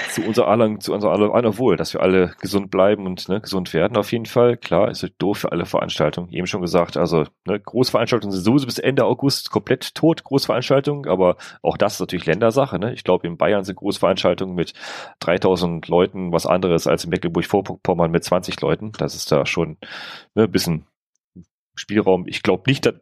Zu 0.09 0.23
unser 0.23 0.47
aller, 0.47 0.77
zu 0.79 0.93
unser 0.93 1.09
aller, 1.09 1.33
aller 1.33 1.57
Wohl, 1.57 1.77
dass 1.77 1.93
wir 1.93 2.01
alle 2.01 2.33
gesund 2.41 2.69
bleiben 2.69 3.05
und 3.05 3.29
ne, 3.29 3.39
gesund 3.39 3.73
werden 3.73 3.95
auf 3.95 4.11
jeden 4.11 4.25
Fall. 4.25 4.57
Klar, 4.57 4.89
ist 4.89 5.07
doof 5.19 5.37
für 5.37 5.51
alle 5.53 5.65
Veranstaltungen. 5.65 6.29
Eben 6.33 6.47
schon 6.47 6.61
gesagt, 6.61 6.97
also 6.97 7.25
ne, 7.45 7.59
Großveranstaltungen 7.59 8.33
sind 8.33 8.43
sowieso 8.43 8.65
bis 8.65 8.77
Ende 8.77 9.05
August 9.05 9.51
komplett 9.51 9.95
tot, 9.95 10.25
Großveranstaltungen, 10.25 11.09
aber 11.09 11.37
auch 11.61 11.77
das 11.77 11.93
ist 11.93 11.99
natürlich 12.01 12.25
Ländersache. 12.25 12.77
Ne? 12.77 12.93
Ich 12.93 13.05
glaube, 13.05 13.25
in 13.25 13.37
Bayern 13.37 13.63
sind 13.63 13.77
Großveranstaltungen 13.77 14.53
mit 14.53 14.73
3000 15.19 15.87
Leuten 15.87 16.33
was 16.33 16.45
anderes 16.45 16.87
als 16.87 17.05
in 17.05 17.09
Mecklenburg-Vorpommern 17.11 18.11
mit 18.11 18.23
20 18.23 18.59
Leuten. 18.59 18.91
Das 18.97 19.15
ist 19.15 19.31
da 19.31 19.45
schon 19.45 19.77
ne, 20.35 20.43
ein 20.43 20.51
bisschen 20.51 20.87
Spielraum. 21.75 22.25
Ich 22.27 22.43
glaube 22.43 22.63
nicht, 22.67 22.85
dass, 22.85 22.95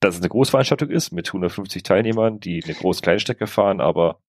dass 0.00 0.14
es 0.14 0.20
eine 0.20 0.28
Großveranstaltung 0.28 0.90
ist 0.90 1.12
mit 1.12 1.28
150 1.28 1.82
Teilnehmern, 1.82 2.40
die 2.40 2.62
eine 2.64 2.74
große 2.74 3.02
Kleinstrecke 3.02 3.46
fahren, 3.46 3.80
aber 3.80 4.20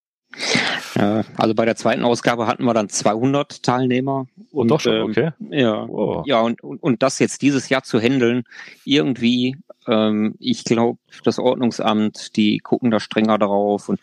also 1.37 1.55
bei 1.55 1.65
der 1.65 1.75
zweiten 1.75 2.03
Ausgabe 2.03 2.47
hatten 2.47 2.63
wir 2.63 2.73
dann 2.73 2.89
200 2.89 3.63
Teilnehmer. 3.63 4.27
Und, 4.51 4.51
und 4.51 4.67
doch 4.69 4.79
schon, 4.79 4.93
ähm, 4.93 5.03
okay. 5.03 5.31
Ja, 5.49 5.87
wow. 5.87 6.25
ja 6.25 6.39
und, 6.41 6.61
und, 6.61 6.81
und 6.81 7.03
das 7.03 7.19
jetzt 7.19 7.41
dieses 7.41 7.69
Jahr 7.69 7.83
zu 7.83 7.99
handeln, 7.99 8.43
irgendwie, 8.85 9.57
ähm, 9.87 10.35
ich 10.39 10.63
glaube, 10.63 10.99
das 11.23 11.39
Ordnungsamt, 11.39 12.35
die 12.35 12.59
gucken 12.59 12.91
da 12.91 12.99
strenger 12.99 13.37
drauf 13.37 13.89
und 13.89 13.99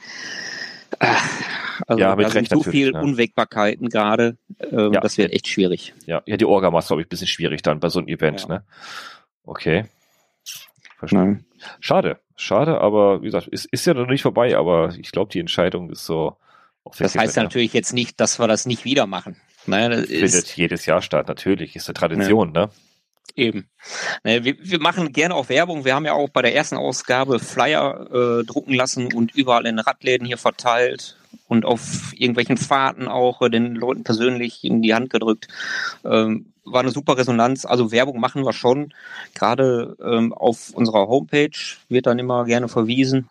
äh, 1.01 1.07
also 1.87 2.01
ja, 2.01 2.17
da 2.17 2.31
sind 2.31 2.49
so 2.49 2.63
viele 2.63 2.93
ja. 2.93 3.01
Unwägbarkeiten 3.01 3.89
gerade, 3.89 4.37
ähm, 4.61 4.93
ja. 4.95 5.01
das 5.01 5.19
wird 5.19 5.33
echt 5.33 5.49
schwierig. 5.49 5.95
Ja, 6.07 6.23
ja 6.27 6.37
die 6.37 6.45
Orga 6.45 6.71
macht 6.71 6.87
glaube 6.87 7.03
ich 7.03 7.07
ein 7.07 7.11
bisschen 7.11 7.29
schwierig 7.29 7.63
dann 7.63 7.81
bei 7.81 7.89
so 7.89 7.99
einem 7.99 8.09
Event, 8.09 8.43
ja. 8.43 8.49
ne? 8.49 8.65
Okay. 9.45 9.85
Verstanden. 10.99 11.46
Schade, 11.81 12.21
schade, 12.37 12.81
aber 12.81 13.23
wie 13.23 13.27
gesagt, 13.27 13.49
ist, 13.49 13.67
ist 13.67 13.87
ja 13.87 13.95
noch 13.95 14.07
nicht 14.07 14.23
vorbei, 14.23 14.57
aber 14.57 14.95
ich 14.99 15.11
glaube, 15.11 15.33
die 15.33 15.41
Entscheidung 15.41 15.91
ist 15.91 16.05
so. 16.05 16.37
Das 16.99 17.17
heißt 17.17 17.37
natürlich 17.37 17.73
jetzt 17.73 17.93
nicht, 17.93 18.21
dass 18.21 18.39
wir 18.39 18.47
das 18.47 18.67
nicht 18.67 18.85
wieder 18.85 19.07
machen. 19.07 19.37
Naja, 19.67 19.89
das 19.89 20.07
findet 20.07 20.57
jedes 20.57 20.87
Jahr 20.87 21.03
statt, 21.03 21.27
natürlich, 21.29 21.75
ist 21.75 21.89
eine 21.89 21.95
Tradition, 21.95 22.55
ja. 22.55 22.67
ne? 22.67 22.71
Eben. 23.35 23.69
Wir, 24.23 24.45
wir, 24.45 24.81
machen 24.81 25.13
gerne 25.13 25.35
auch 25.35 25.51
Werbung. 25.51 25.85
Wir 25.85 25.95
haben 25.95 26.07
ja 26.07 26.15
auch 26.15 26.31
bei 26.31 26.41
der 26.41 26.55
ersten 26.55 26.77
Ausgabe 26.77 27.39
Flyer 27.39 28.41
äh, 28.41 28.45
drucken 28.45 28.73
lassen 28.73 29.13
und 29.13 29.35
überall 29.35 29.67
in 29.67 29.79
Radläden 29.79 30.27
hier 30.27 30.39
verteilt 30.39 31.19
und 31.47 31.67
auf 31.67 32.13
irgendwelchen 32.15 32.57
Fahrten 32.57 33.09
auch 33.09 33.43
äh, 33.43 33.51
den 33.51 33.75
Leuten 33.75 34.05
persönlich 34.05 34.65
in 34.65 34.81
die 34.81 34.95
Hand 34.95 35.11
gedrückt. 35.11 35.49
Ähm, 36.05 36.55
war 36.67 36.81
eine 36.81 36.91
super 36.91 37.17
Resonanz. 37.17 37.65
Also 37.65 37.93
Werbung 37.93 38.21
machen 38.21 38.45
wir 38.45 38.53
schon. 38.53 38.93
Gerade 39.35 39.97
ähm, 40.03 40.33
auf 40.33 40.71
unserer 40.75 41.09
Homepage 41.09 41.57
wird 41.89 42.07
dann 42.07 42.19
immer 42.19 42.45
gerne 42.45 42.69
verwiesen. 42.69 43.29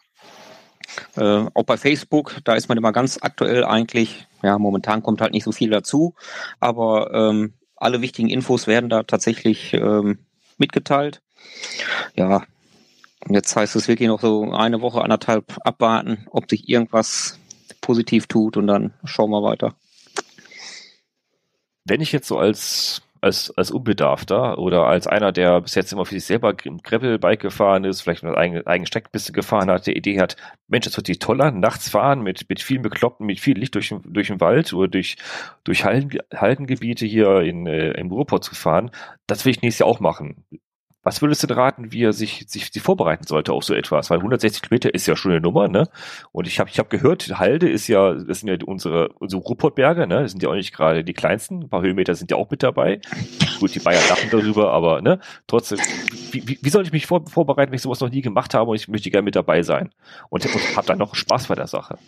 Äh, 1.16 1.46
auch 1.54 1.64
bei 1.64 1.78
Facebook, 1.78 2.38
da 2.44 2.56
ist 2.56 2.70
man 2.70 2.78
immer 2.78 2.92
ganz 2.92 3.20
aktuell 3.22 3.64
eigentlich. 3.64 4.28
Ja, 4.44 4.58
momentan 4.58 5.04
kommt 5.04 5.22
halt 5.22 5.34
nicht 5.34 5.44
so 5.44 5.52
viel 5.52 5.70
dazu, 5.70 6.14
aber 6.60 7.14
ähm, 7.14 7.54
alle 7.76 8.02
wichtigen 8.02 8.30
Infos 8.30 8.68
werden 8.68 8.90
da 8.90 9.04
tatsächlich 9.04 9.74
ähm, 9.74 10.20
mitgeteilt. 10.58 11.22
Ja, 12.16 12.44
jetzt 13.28 13.56
heißt 13.56 13.76
es 13.76 13.88
wirklich 13.88 14.08
noch 14.08 14.22
so 14.22 14.52
eine 14.52 14.82
Woche, 14.82 15.02
anderthalb 15.02 15.58
abwarten, 15.66 16.28
ob 16.30 16.50
sich 16.50 16.70
irgendwas 16.70 17.40
positiv 17.82 18.28
tut 18.28 18.58
und 18.58 18.68
dann 18.68 18.94
schauen 19.04 19.32
wir 19.32 19.44
weiter. 19.44 19.76
Wenn 21.84 22.02
ich 22.02 22.12
jetzt 22.12 22.28
so 22.28 22.38
als 22.38 23.02
als, 23.26 23.50
als 23.58 23.72
Unbedarfter 23.72 24.60
oder 24.60 24.86
als 24.86 25.08
einer, 25.08 25.32
der 25.32 25.60
bis 25.62 25.74
jetzt 25.74 25.92
immer 25.92 26.06
für 26.06 26.14
sich 26.14 26.26
selber 26.26 26.56
im 26.64 26.78
Gravelbike 26.78 27.42
gefahren 27.42 27.84
ist, 27.84 28.02
vielleicht 28.02 28.24
eine 28.24 28.38
eigene, 28.38 28.68
eigene 28.68 28.86
Steckpiste 28.86 29.32
gefahren 29.32 29.72
hat, 29.72 29.88
der 29.88 29.96
Idee 29.96 30.20
hat, 30.20 30.36
Mensch, 30.68 30.86
das 30.86 30.96
wird 30.96 31.08
sich 31.08 31.18
toll 31.18 31.42
an, 31.42 31.60
nachts 31.60 31.90
fahren 31.90 32.22
mit, 32.22 32.48
mit 32.48 32.62
vielen 32.62 32.84
Bekloppten, 32.84 33.26
mit 33.26 33.40
viel 33.40 33.58
Licht 33.58 33.74
durch, 33.74 33.94
durch 34.06 34.28
den 34.28 34.40
Wald 34.42 34.74
oder 34.74 34.88
durch, 34.88 35.18
durch 35.64 35.84
Haldengebiete 35.84 37.08
hier 37.08 37.42
in, 37.42 37.66
äh, 37.66 37.94
im 37.94 38.12
Ruhrpott 38.12 38.44
zu 38.44 38.54
fahren, 38.54 38.92
das 39.26 39.44
will 39.44 39.52
ich 39.52 39.62
nächstes 39.64 39.80
Jahr 39.80 39.90
auch 39.90 40.00
machen. 40.00 40.46
Was 41.06 41.22
würdest 41.22 41.44
du 41.44 41.48
denn 41.48 41.58
raten, 41.58 41.92
wie 41.92 42.04
er 42.04 42.14
sich, 42.14 42.46
sich, 42.48 42.74
sich 42.74 42.82
vorbereiten 42.82 43.28
sollte 43.28 43.54
auf 43.54 43.64
so 43.64 43.76
etwas? 43.76 44.10
Weil 44.10 44.18
160 44.18 44.64
Kilometer 44.64 44.92
ist 44.92 45.06
ja 45.06 45.16
schon 45.16 45.34
eine 45.34 45.40
Nummer, 45.40 45.68
ne? 45.68 45.88
Und 46.32 46.48
ich 46.48 46.60
habe 46.60 46.68
ich 46.72 46.80
hab 46.80 46.90
gehört, 46.90 47.30
Halde 47.38 47.70
ist 47.70 47.88
ja, 47.88 48.16
das 48.16 48.40
sind 48.40 48.50
ja 48.50 48.58
unsere, 48.66 49.10
unsere 49.20 49.40
Ruhrpottberge, 49.44 50.08
ne? 50.08 50.24
Das 50.24 50.32
sind 50.32 50.42
ja 50.42 50.50
auch 50.50 50.56
nicht 50.56 50.74
gerade 50.74 51.04
die 51.04 51.14
kleinsten. 51.14 51.62
Ein 51.62 51.70
paar 51.70 51.84
Höhenmeter 51.84 52.16
sind 52.16 52.32
ja 52.32 52.38
auch 52.38 52.50
mit 52.50 52.64
dabei. 52.64 53.02
Gut, 53.60 53.76
die 53.76 53.80
Bayern 53.80 54.02
lachen 54.10 54.32
darüber, 54.32 54.72
aber 54.74 55.04
ne? 55.04 55.20
Trotzdem, 55.46 55.78
wie, 56.32 56.48
wie, 56.48 56.58
wie 56.60 56.70
soll 56.70 56.82
ich 56.82 56.92
mich 56.92 57.06
vor, 57.06 57.24
vorbereiten, 57.28 57.72
wenn 57.72 57.76
ich 57.76 57.84
sowas 57.84 58.00
noch 58.00 58.10
nie 58.10 58.24
gemacht 58.24 58.56
habe 58.56 58.72
und 58.72 58.76
ich 58.76 58.88
möchte 58.88 59.12
gerne 59.12 59.26
mit 59.26 59.36
dabei 59.36 59.62
sein? 59.62 59.94
Und, 60.30 60.44
und 60.44 60.76
habe 60.76 60.88
dann 60.88 60.98
noch 60.98 61.14
Spaß 61.14 61.46
bei 61.46 61.56
der 61.56 61.68
Sache. 61.68 62.00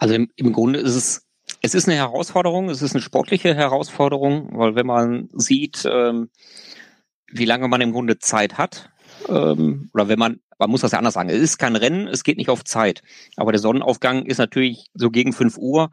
Also 0.00 0.14
im, 0.14 0.30
im 0.34 0.52
Grunde 0.52 0.80
ist 0.80 0.96
es 0.96 1.28
es 1.60 1.74
ist 1.74 1.88
eine 1.88 1.96
Herausforderung, 1.96 2.68
es 2.68 2.82
ist 2.82 2.94
eine 2.94 3.02
sportliche 3.02 3.54
Herausforderung, 3.54 4.50
weil 4.52 4.74
wenn 4.74 4.86
man 4.86 5.28
sieht, 5.32 5.88
ähm, 5.90 6.28
wie 7.30 7.44
lange 7.44 7.68
man 7.68 7.80
im 7.80 7.92
Grunde 7.92 8.18
Zeit 8.18 8.58
hat. 8.58 8.90
Ähm, 9.28 9.90
oder 9.94 10.08
wenn 10.08 10.18
man, 10.18 10.40
man 10.58 10.70
muss 10.70 10.80
das 10.80 10.92
ja 10.92 10.98
anders 10.98 11.14
sagen, 11.14 11.28
es 11.30 11.40
ist 11.40 11.58
kein 11.58 11.76
Rennen, 11.76 12.08
es 12.08 12.24
geht 12.24 12.36
nicht 12.36 12.50
auf 12.50 12.64
Zeit. 12.64 13.02
Aber 13.36 13.52
der 13.52 13.60
Sonnenaufgang 13.60 14.26
ist 14.26 14.38
natürlich 14.38 14.90
so 14.94 15.10
gegen 15.10 15.32
5 15.32 15.56
Uhr. 15.58 15.90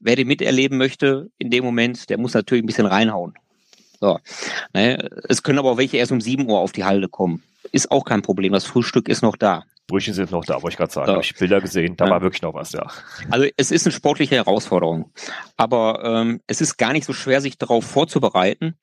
Wer 0.00 0.16
den 0.16 0.28
miterleben 0.28 0.78
möchte, 0.78 1.30
in 1.38 1.50
dem 1.50 1.64
Moment, 1.64 2.10
der 2.10 2.18
muss 2.18 2.34
natürlich 2.34 2.62
ein 2.62 2.66
bisschen 2.66 2.86
reinhauen. 2.86 3.34
So. 4.00 4.18
Ne? 4.74 5.08
Es 5.28 5.42
können 5.42 5.58
aber 5.58 5.72
auch 5.72 5.78
welche 5.78 5.96
erst 5.96 6.12
um 6.12 6.20
7 6.20 6.48
Uhr 6.48 6.58
auf 6.58 6.72
die 6.72 6.84
Halde 6.84 7.08
kommen. 7.08 7.42
Ist 7.72 7.90
auch 7.90 8.04
kein 8.04 8.22
Problem. 8.22 8.52
Das 8.52 8.64
Frühstück 8.64 9.08
ist 9.08 9.22
noch 9.22 9.36
da. 9.36 9.64
Brüchen 9.86 10.14
sind 10.14 10.32
noch 10.32 10.44
da, 10.44 10.54
wollte 10.62 10.74
ich 10.74 10.76
gerade 10.78 10.92
sagen. 10.92 11.06
So. 11.06 11.12
Habe 11.12 11.24
ich 11.24 11.34
Bilder 11.36 11.60
gesehen, 11.60 11.96
da 11.96 12.06
ja. 12.06 12.10
war 12.10 12.22
wirklich 12.22 12.42
noch 12.42 12.54
was, 12.54 12.72
ja. 12.72 12.86
Also 13.30 13.46
es 13.56 13.70
ist 13.70 13.86
eine 13.86 13.92
sportliche 13.92 14.34
Herausforderung. 14.34 15.12
Aber 15.56 16.02
ähm, 16.04 16.40
es 16.46 16.60
ist 16.60 16.76
gar 16.76 16.92
nicht 16.92 17.06
so 17.06 17.12
schwer, 17.12 17.40
sich 17.40 17.56
darauf 17.56 17.84
vorzubereiten. 17.84 18.74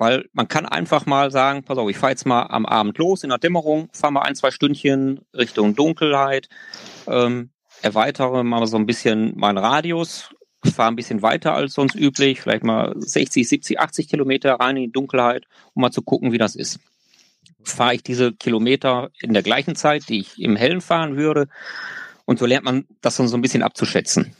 Weil 0.00 0.30
man 0.32 0.48
kann 0.48 0.64
einfach 0.64 1.04
mal 1.04 1.30
sagen, 1.30 1.62
pass 1.62 1.76
auf, 1.76 1.90
ich 1.90 1.98
fahre 1.98 2.12
jetzt 2.12 2.24
mal 2.24 2.44
am 2.44 2.64
Abend 2.64 2.96
los 2.96 3.22
in 3.22 3.28
der 3.28 3.36
Dämmerung, 3.36 3.90
fahre 3.92 4.14
mal 4.14 4.22
ein, 4.22 4.34
zwei 4.34 4.50
Stündchen 4.50 5.20
Richtung 5.36 5.76
Dunkelheit, 5.76 6.48
ähm, 7.06 7.50
erweitere 7.82 8.42
mal 8.42 8.66
so 8.66 8.78
ein 8.78 8.86
bisschen 8.86 9.36
meinen 9.36 9.58
Radius, 9.58 10.30
fahre 10.64 10.90
ein 10.90 10.96
bisschen 10.96 11.20
weiter 11.20 11.52
als 11.52 11.74
sonst 11.74 11.96
üblich, 11.96 12.40
vielleicht 12.40 12.64
mal 12.64 12.94
60, 12.96 13.46
70, 13.46 13.78
80 13.78 14.08
Kilometer 14.08 14.54
rein 14.54 14.78
in 14.78 14.84
die 14.84 14.92
Dunkelheit, 14.92 15.44
um 15.74 15.82
mal 15.82 15.90
zu 15.90 16.00
gucken, 16.00 16.32
wie 16.32 16.38
das 16.38 16.56
ist. 16.56 16.80
Fahre 17.62 17.96
ich 17.96 18.02
diese 18.02 18.32
Kilometer 18.32 19.10
in 19.20 19.34
der 19.34 19.42
gleichen 19.42 19.76
Zeit, 19.76 20.08
die 20.08 20.20
ich 20.20 20.40
im 20.40 20.56
Hellen 20.56 20.80
fahren 20.80 21.18
würde, 21.18 21.46
und 22.24 22.38
so 22.38 22.46
lernt 22.46 22.64
man 22.64 22.86
das 23.02 23.18
dann 23.18 23.28
so 23.28 23.36
ein 23.36 23.42
bisschen 23.42 23.62
abzuschätzen. 23.62 24.34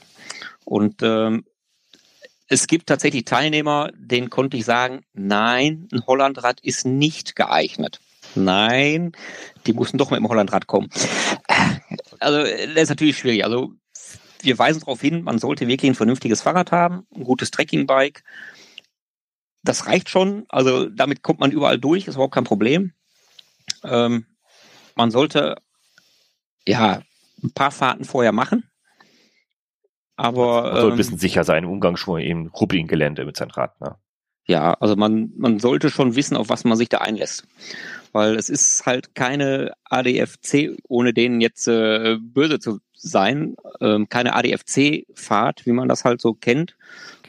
Und 0.64 1.03
ähm, 1.03 1.44
es 2.51 2.67
gibt 2.67 2.89
tatsächlich 2.89 3.25
Teilnehmer, 3.25 3.91
denen 3.95 4.29
konnte 4.29 4.57
ich 4.57 4.65
sagen, 4.65 5.05
nein, 5.13 5.89
ein 5.93 6.05
Hollandrad 6.07 6.61
ist 6.61 6.85
nicht 6.85 7.37
geeignet. 7.37 8.01
Nein, 8.35 9.13
die 9.67 9.73
mussten 9.73 9.99
doch 9.99 10.11
mit 10.11 10.19
dem 10.19 10.29
Hollandrad 10.29 10.67
kommen. 10.67 10.91
Also, 12.19 12.43
das 12.43 12.83
ist 12.83 12.89
natürlich 12.89 13.17
schwierig. 13.17 13.45
Also, 13.45 13.73
wir 14.43 14.59
weisen 14.59 14.81
darauf 14.81 15.01
hin, 15.01 15.23
man 15.23 15.39
sollte 15.39 15.69
wirklich 15.69 15.93
ein 15.93 15.95
vernünftiges 15.95 16.43
Fahrrad 16.43 16.73
haben, 16.73 17.07
ein 17.15 17.25
gutes 17.25 17.53
Trekkingbike. 17.53 18.23
Das 19.63 19.87
reicht 19.87 20.09
schon. 20.09 20.45
Also, 20.49 20.87
damit 20.87 21.23
kommt 21.23 21.39
man 21.39 21.53
überall 21.53 21.79
durch, 21.79 22.09
ist 22.09 22.15
überhaupt 22.15 22.35
kein 22.35 22.45
Problem. 22.45 22.93
Ähm, 23.85 24.27
man 24.97 25.11
sollte, 25.13 25.57
ja, 26.67 27.03
ein 27.43 27.53
paar 27.53 27.71
Fahrten 27.71 28.05
vorher 28.05 28.33
machen. 28.33 28.69
Aber 30.20 30.64
man 30.64 30.80
soll 30.83 30.90
ein 30.90 30.96
bisschen 30.98 31.14
ähm, 31.14 31.20
sicher 31.20 31.44
sein 31.44 31.64
im 31.64 31.70
Umgang 31.70 31.96
schon 31.96 32.20
im 32.20 32.48
ruppigen 32.48 32.87
Gelände 32.87 33.24
mit 33.24 33.38
seinem 33.38 33.52
Rad. 33.52 33.80
Ne? 33.80 33.96
Ja, 34.46 34.74
also 34.74 34.94
man, 34.94 35.33
man 35.38 35.61
sollte 35.61 35.88
schon 35.88 36.14
wissen, 36.14 36.37
auf 36.37 36.50
was 36.50 36.64
man 36.64 36.76
sich 36.76 36.90
da 36.90 36.98
einlässt. 36.98 37.46
Weil 38.12 38.37
es 38.37 38.50
ist 38.50 38.85
halt 38.85 39.14
keine 39.14 39.72
ADFC, 39.85 40.76
ohne 40.88 41.14
denen 41.14 41.40
jetzt 41.40 41.68
äh, 41.68 42.18
böse 42.20 42.59
zu 42.59 42.80
sein, 42.92 43.56
ähm, 43.80 44.11
keine 44.11 44.35
ADFC-Fahrt, 44.35 45.64
wie 45.64 45.72
man 45.72 45.88
das 45.88 46.04
halt 46.04 46.20
so 46.20 46.35
kennt. 46.35 46.76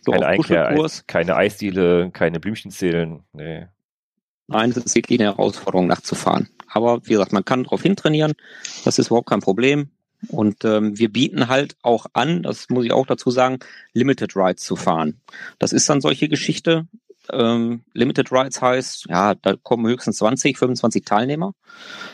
So 0.02 0.12
keine, 0.12 0.26
Einkehr, 0.26 0.76
keine 1.08 1.36
Eisdiele, 1.38 2.10
keine 2.12 2.42
Blümchenzählen. 2.42 3.24
Nee. 3.32 3.68
Nein, 4.48 4.72
es 4.72 4.78
ist 4.78 4.96
wirklich 4.96 5.22
eine 5.22 5.30
Herausforderung, 5.30 5.88
nachzufahren. 5.88 6.50
Aber 6.68 7.06
wie 7.06 7.12
gesagt, 7.12 7.32
man 7.32 7.46
kann 7.46 7.64
darauf 7.64 7.84
hintrainieren. 7.84 8.34
Das 8.84 9.00
ist 9.00 9.08
überhaupt 9.08 9.30
kein 9.30 9.40
Problem. 9.40 9.92
Und 10.28 10.64
ähm, 10.66 10.98
wir 10.98 11.12
bieten 11.12 11.48
halt 11.48 11.76
auch 11.82 12.06
an, 12.14 12.44
das 12.44 12.70
muss 12.70 12.86
ich 12.86 12.92
auch 12.92 13.06
dazu 13.06 13.32
sagen, 13.32 13.60
Limited 13.94 14.36
Rides 14.36 14.64
zu 14.64 14.76
fahren. 14.76 15.20
Das 15.60 15.74
ist 15.74 15.90
dann 15.90 16.02
solche 16.02 16.30
Geschichte. 16.30 16.88
Ähm, 17.32 17.84
Limited 17.94 18.32
Rides 18.32 18.62
heißt, 18.62 19.08
ja, 19.10 19.36
da 19.36 19.56
kommen 19.56 19.88
höchstens 19.88 20.18
20, 20.18 20.58
25 20.58 21.06
Teilnehmer. 21.06 21.54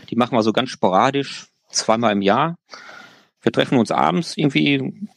Die 0.09 0.15
machen 0.15 0.37
wir 0.37 0.43
so 0.43 0.53
ganz 0.53 0.69
sporadisch, 0.69 1.47
zweimal 1.69 2.13
im 2.13 2.21
Jahr. 2.21 2.57
Wir 3.41 3.51
treffen 3.51 3.77
uns 3.77 3.91
abends 3.91 4.37
irgendwie 4.37 5.09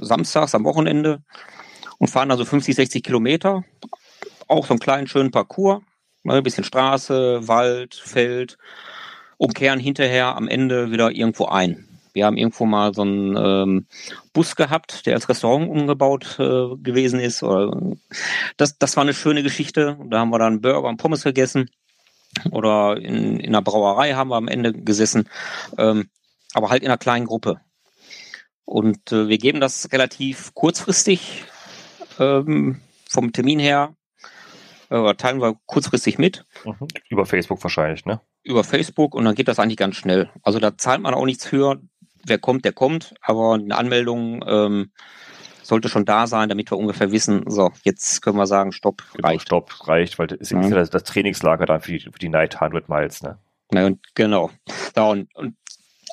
samstags 0.00 0.54
am 0.54 0.64
Wochenende 0.64 1.22
und 1.98 2.08
fahren 2.08 2.30
also 2.30 2.44
50, 2.44 2.74
60 2.74 3.02
Kilometer. 3.02 3.64
Auch 4.48 4.66
so 4.66 4.74
einen 4.74 4.80
kleinen 4.80 5.06
schönen 5.06 5.30
Parcours. 5.30 5.82
Ein 6.26 6.42
bisschen 6.42 6.64
Straße, 6.64 7.46
Wald, 7.48 7.94
Feld, 7.94 8.56
umkehren 9.36 9.78
hinterher 9.78 10.36
am 10.36 10.48
Ende 10.48 10.90
wieder 10.90 11.10
irgendwo 11.10 11.46
ein. 11.46 11.93
Wir 12.14 12.26
haben 12.26 12.36
irgendwo 12.36 12.64
mal 12.64 12.94
so 12.94 13.02
einen 13.02 13.36
ähm, 13.36 13.86
Bus 14.32 14.56
gehabt, 14.56 15.04
der 15.04 15.14
als 15.14 15.28
Restaurant 15.28 15.68
umgebaut 15.68 16.36
äh, 16.38 16.76
gewesen 16.76 17.20
ist. 17.20 17.42
Das, 18.56 18.78
das 18.78 18.96
war 18.96 19.02
eine 19.02 19.14
schöne 19.14 19.42
Geschichte. 19.42 19.98
Da 20.08 20.20
haben 20.20 20.30
wir 20.30 20.38
dann 20.38 20.60
Burger 20.60 20.88
und 20.88 20.96
Pommes 20.96 21.24
gegessen. 21.24 21.68
Oder 22.50 22.96
in, 22.96 23.38
in 23.38 23.48
einer 23.48 23.62
Brauerei 23.62 24.14
haben 24.14 24.30
wir 24.30 24.36
am 24.36 24.48
Ende 24.48 24.72
gesessen. 24.72 25.28
Ähm, 25.76 26.08
aber 26.54 26.70
halt 26.70 26.82
in 26.82 26.88
einer 26.88 26.98
kleinen 26.98 27.26
Gruppe. 27.26 27.60
Und 28.64 29.12
äh, 29.12 29.28
wir 29.28 29.38
geben 29.38 29.60
das 29.60 29.92
relativ 29.92 30.54
kurzfristig 30.54 31.44
ähm, 32.18 32.80
vom 33.08 33.32
Termin 33.32 33.58
her 33.58 33.94
äh, 34.90 35.14
teilen 35.14 35.40
wir 35.40 35.56
kurzfristig 35.66 36.18
mit. 36.18 36.44
Mhm. 36.64 36.88
Über 37.08 37.26
Facebook 37.26 37.62
wahrscheinlich, 37.62 38.04
ne? 38.04 38.20
Über 38.42 38.64
Facebook 38.64 39.14
und 39.14 39.24
dann 39.24 39.34
geht 39.34 39.48
das 39.48 39.58
eigentlich 39.58 39.76
ganz 39.76 39.96
schnell. 39.96 40.30
Also 40.42 40.58
da 40.58 40.76
zahlt 40.76 41.00
man 41.00 41.14
auch 41.14 41.24
nichts 41.24 41.46
für 41.46 41.80
wer 42.26 42.38
kommt, 42.38 42.64
der 42.64 42.72
kommt, 42.72 43.14
aber 43.22 43.54
eine 43.54 43.76
Anmeldung 43.76 44.44
ähm, 44.46 44.90
sollte 45.62 45.88
schon 45.88 46.04
da 46.04 46.26
sein, 46.26 46.48
damit 46.48 46.70
wir 46.70 46.78
ungefähr 46.78 47.10
wissen, 47.10 47.44
so, 47.48 47.72
jetzt 47.84 48.20
können 48.22 48.36
wir 48.36 48.46
sagen, 48.46 48.72
Stopp, 48.72 49.02
genau, 49.14 49.28
reicht. 49.28 49.46
Stopp, 49.46 49.88
reicht, 49.88 50.18
weil 50.18 50.26
das 50.26 50.38
ist 50.38 50.52
ja 50.52 50.60
das, 50.60 50.90
das 50.90 51.04
Trainingslager 51.04 51.66
dann 51.66 51.80
für 51.80 51.92
die, 51.92 52.00
für 52.00 52.18
die 52.18 52.28
Night 52.28 52.56
100 52.60 52.88
Miles, 52.88 53.22
ne? 53.22 53.38
Ja, 53.72 53.86
und, 53.86 54.00
genau. 54.14 54.50
Ja, 54.94 55.04
und, 55.04 55.34
und 55.34 55.56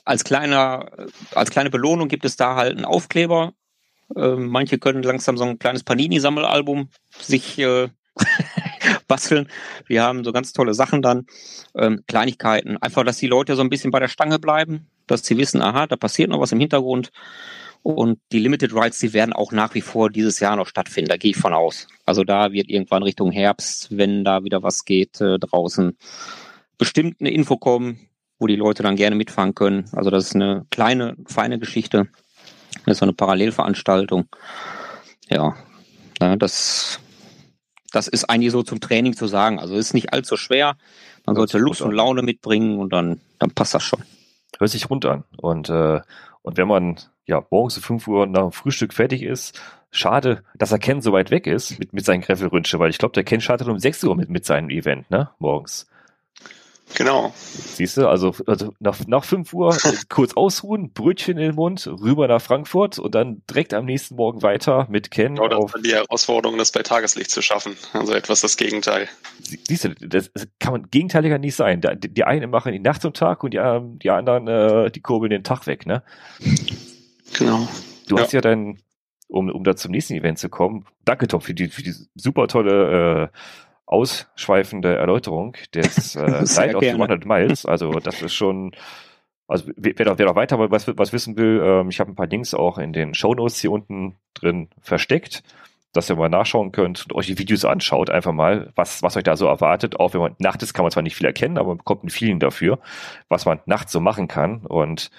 als 0.05 0.23
kleiner, 0.23 0.89
als 1.35 1.51
kleine 1.51 1.69
Belohnung 1.69 2.07
gibt 2.07 2.25
es 2.25 2.35
da 2.35 2.55
halt 2.55 2.75
einen 2.75 2.85
Aufkleber. 2.85 3.53
Ähm, 4.15 4.47
manche 4.47 4.77
können 4.77 5.03
langsam 5.03 5.37
so 5.37 5.43
ein 5.43 5.59
kleines 5.59 5.83
Panini-Sammelalbum 5.83 6.89
sich 7.19 7.59
äh, 7.59 7.89
basteln. 9.07 9.47
Wir 9.85 10.03
haben 10.03 10.23
so 10.23 10.31
ganz 10.31 10.53
tolle 10.53 10.73
Sachen 10.73 11.01
dann, 11.01 11.27
ähm, 11.75 12.03
Kleinigkeiten. 12.07 12.77
Einfach, 12.77 13.03
dass 13.03 13.17
die 13.17 13.27
Leute 13.27 13.55
so 13.55 13.61
ein 13.61 13.69
bisschen 13.69 13.91
bei 13.91 13.99
der 13.99 14.07
Stange 14.07 14.39
bleiben, 14.39 14.87
dass 15.11 15.25
sie 15.25 15.37
wissen, 15.37 15.61
aha, 15.61 15.87
da 15.87 15.95
passiert 15.95 16.29
noch 16.29 16.39
was 16.39 16.51
im 16.51 16.59
Hintergrund. 16.59 17.11
Und 17.83 18.19
die 18.31 18.39
Limited 18.39 18.73
Rides, 18.73 18.99
die 18.99 19.13
werden 19.13 19.33
auch 19.33 19.51
nach 19.51 19.73
wie 19.73 19.81
vor 19.81 20.09
dieses 20.09 20.39
Jahr 20.39 20.55
noch 20.55 20.67
stattfinden. 20.67 21.09
Da 21.09 21.17
gehe 21.17 21.31
ich 21.31 21.37
von 21.37 21.53
aus. 21.53 21.87
Also 22.05 22.23
da 22.23 22.51
wird 22.51 22.69
irgendwann 22.69 23.01
Richtung 23.01 23.31
Herbst, 23.31 23.97
wenn 23.97 24.23
da 24.23 24.43
wieder 24.43 24.61
was 24.61 24.85
geht 24.85 25.19
äh, 25.19 25.39
draußen, 25.39 25.97
bestimmt 26.77 27.17
eine 27.19 27.31
Info 27.31 27.57
kommen, 27.57 28.07
wo 28.37 28.47
die 28.47 28.55
Leute 28.55 28.83
dann 28.83 28.95
gerne 28.95 29.15
mitfahren 29.15 29.55
können. 29.55 29.85
Also 29.93 30.11
das 30.11 30.25
ist 30.25 30.35
eine 30.35 30.65
kleine, 30.69 31.15
feine 31.25 31.57
Geschichte. 31.57 32.07
Das 32.85 32.93
ist 32.93 32.99
so 32.99 33.05
eine 33.05 33.13
Parallelveranstaltung. 33.13 34.27
Ja, 35.29 35.55
ja 36.19 36.35
das, 36.35 36.99
das 37.91 38.07
ist 38.07 38.25
eigentlich 38.25 38.51
so 38.51 38.61
zum 38.61 38.79
Training 38.79 39.15
zu 39.15 39.25
sagen. 39.25 39.59
Also 39.59 39.73
es 39.75 39.87
ist 39.87 39.93
nicht 39.93 40.13
allzu 40.13 40.37
schwer. 40.37 40.77
Man 41.25 41.35
sollte 41.35 41.57
Lust 41.57 41.81
und 41.81 41.93
Laune 41.93 42.21
mitbringen 42.21 42.79
und 42.79 42.93
dann, 42.93 43.21
dann 43.39 43.51
passt 43.51 43.73
das 43.73 43.83
schon. 43.83 44.03
Hört 44.57 44.71
sich 44.71 44.89
rund 44.89 45.05
an. 45.05 45.23
Und, 45.37 45.69
äh, 45.69 46.01
und 46.41 46.57
wenn 46.57 46.67
man 46.67 46.97
ja 47.25 47.43
morgens 47.49 47.77
um 47.77 47.83
5 47.83 48.07
Uhr 48.07 48.25
nach 48.27 48.41
dem 48.41 48.51
Frühstück 48.51 48.93
fertig 48.93 49.23
ist, 49.23 49.59
schade, 49.91 50.43
dass 50.55 50.71
er 50.71 50.79
Ken 50.79 51.01
so 51.01 51.11
weit 51.13 51.31
weg 51.31 51.47
ist 51.47 51.79
mit, 51.79 51.93
mit 51.93 52.05
seinen 52.05 52.21
Greffelrünsche, 52.21 52.79
weil 52.79 52.89
ich 52.89 52.97
glaube, 52.97 53.13
der 53.13 53.23
Ken 53.23 53.41
startet 53.41 53.67
um 53.67 53.79
6 53.79 54.03
Uhr 54.03 54.15
mit, 54.15 54.29
mit 54.29 54.45
seinem 54.45 54.69
Event, 54.69 55.09
ne? 55.11 55.29
Morgens. 55.39 55.87
Genau. 56.95 57.33
Siehst 57.35 57.97
du, 57.97 58.07
also, 58.07 58.33
also 58.47 58.73
nach, 58.79 58.99
nach 59.07 59.23
5 59.23 59.53
Uhr 59.53 59.77
kurz 60.09 60.33
ausruhen, 60.33 60.91
Brötchen 60.93 61.37
in 61.37 61.43
den 61.47 61.55
Mund, 61.55 61.87
rüber 61.87 62.27
nach 62.27 62.41
Frankfurt 62.41 62.99
und 62.99 63.15
dann 63.15 63.41
direkt 63.49 63.73
am 63.73 63.85
nächsten 63.85 64.15
Morgen 64.15 64.41
weiter 64.41 64.87
mit 64.89 65.11
Ken. 65.11 65.35
Genau, 65.35 65.47
das 65.47 65.59
auf, 65.59 65.73
die 65.83 65.93
Herausforderung, 65.93 66.57
das 66.57 66.71
bei 66.71 66.83
Tageslicht 66.83 67.31
zu 67.31 67.41
schaffen. 67.41 67.75
Also 67.93 68.13
etwas 68.13 68.41
das 68.41 68.57
Gegenteil. 68.57 69.07
Siehst 69.67 69.85
du, 69.85 69.89
das 69.95 70.31
kann 70.59 70.73
man 70.73 70.89
gegenteiliger 70.89 71.37
nicht 71.37 71.55
sein. 71.55 71.81
Die, 71.81 72.23
einen 72.23 72.49
machen 72.49 72.73
die 72.73 72.79
Nacht 72.79 73.05
und 73.05 73.15
Tag 73.15 73.43
und 73.43 73.53
die, 73.53 73.59
die 74.03 74.09
anderen, 74.09 74.47
äh, 74.47 74.91
die 74.91 75.01
kurbeln 75.01 75.31
den 75.31 75.43
Tag 75.43 75.67
weg, 75.67 75.85
ne? 75.85 76.03
Genau. 77.37 77.67
Du 78.07 78.17
ja. 78.17 78.23
hast 78.23 78.33
ja 78.33 78.41
dann, 78.41 78.79
um, 79.27 79.49
um 79.49 79.63
da 79.63 79.75
zum 79.75 79.91
nächsten 79.91 80.13
Event 80.13 80.39
zu 80.39 80.49
kommen, 80.49 80.85
danke 81.05 81.27
Tom 81.27 81.41
für 81.41 81.53
die, 81.53 81.69
für 81.69 81.83
die 81.83 81.93
super 82.15 82.47
tolle 82.47 83.31
äh, 83.31 83.37
ausschweifende 83.91 84.95
Erläuterung 84.95 85.57
des 85.73 86.15
äh, 86.15 86.45
Light 86.55 86.75
of 86.75 86.83
200 86.83 87.25
Miles. 87.25 87.65
Also 87.65 87.91
das 87.99 88.21
ist 88.21 88.33
schon, 88.33 88.71
also 89.47 89.69
wer, 89.75 89.93
wer, 89.97 90.17
wer 90.17 90.25
noch 90.25 90.35
weiter 90.35 90.57
was, 90.71 90.87
was 90.87 91.13
wissen 91.13 91.37
will, 91.37 91.61
ähm, 91.63 91.89
ich 91.89 91.99
habe 91.99 92.11
ein 92.11 92.15
paar 92.15 92.27
Links 92.27 92.53
auch 92.53 92.77
in 92.77 92.93
den 92.93 93.13
Show 93.13 93.33
Notes 93.33 93.59
hier 93.59 93.71
unten 93.71 94.15
drin 94.33 94.69
versteckt, 94.79 95.43
dass 95.91 96.09
ihr 96.09 96.15
mal 96.15 96.29
nachschauen 96.29 96.71
könnt 96.71 97.03
und 97.03 97.13
euch 97.13 97.27
die 97.27 97.37
Videos 97.37 97.65
anschaut, 97.65 98.09
einfach 98.09 98.31
mal, 98.31 98.71
was, 98.75 99.03
was 99.03 99.17
euch 99.17 99.23
da 99.23 99.35
so 99.35 99.47
erwartet. 99.47 99.99
Auch 99.99 100.13
wenn 100.13 100.21
man 100.21 100.35
nachts 100.39 100.63
ist, 100.63 100.73
kann 100.73 100.83
man 100.83 100.91
zwar 100.91 101.03
nicht 101.03 101.17
viel 101.17 101.27
erkennen, 101.27 101.57
aber 101.57 101.69
man 101.69 101.77
bekommt 101.79 102.05
ein 102.05 102.09
Feeling 102.09 102.39
dafür, 102.39 102.79
was 103.27 103.45
man 103.45 103.59
nachts 103.65 103.91
so 103.91 103.99
machen 103.99 104.29
kann. 104.29 104.65
Und 104.65 105.11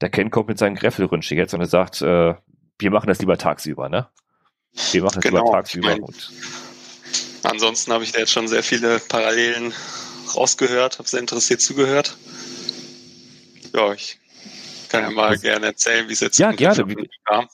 der 0.00 0.10
Ken 0.10 0.30
kommt 0.30 0.48
mit 0.48 0.58
seinem 0.58 0.76
Greffelrünsche 0.76 1.34
jetzt 1.34 1.52
und 1.52 1.60
er 1.60 1.66
sagt, 1.66 2.00
äh, 2.02 2.34
wir 2.78 2.90
machen 2.92 3.08
das 3.08 3.18
lieber 3.18 3.38
tagsüber, 3.38 3.88
ne? 3.88 4.06
Wir 4.92 5.02
machen 5.02 5.20
das 5.20 5.24
genau, 5.24 5.46
lieber 5.46 5.52
tagsüber. 5.52 5.92
Ich 5.94 6.00
mein, 6.00 6.04
und 6.04 6.30
Ansonsten 7.42 7.92
habe 7.92 8.04
ich 8.04 8.12
da 8.12 8.18
jetzt 8.18 8.32
schon 8.32 8.48
sehr 8.48 8.62
viele 8.62 8.98
Parallelen 9.00 9.72
rausgehört, 10.34 10.98
habe 10.98 11.08
sehr 11.08 11.20
interessiert 11.20 11.60
zugehört. 11.60 12.16
Ja, 13.74 13.92
ich 13.92 14.18
kann 14.88 15.02
ja 15.02 15.10
mal 15.10 15.36
gerne 15.38 15.66
erzählen, 15.66 16.08
wie 16.08 16.12
es 16.12 16.20
jetzt 16.20 16.38
ja, 16.38 16.52
gerne. 16.52 16.84
kam. 17.24 17.48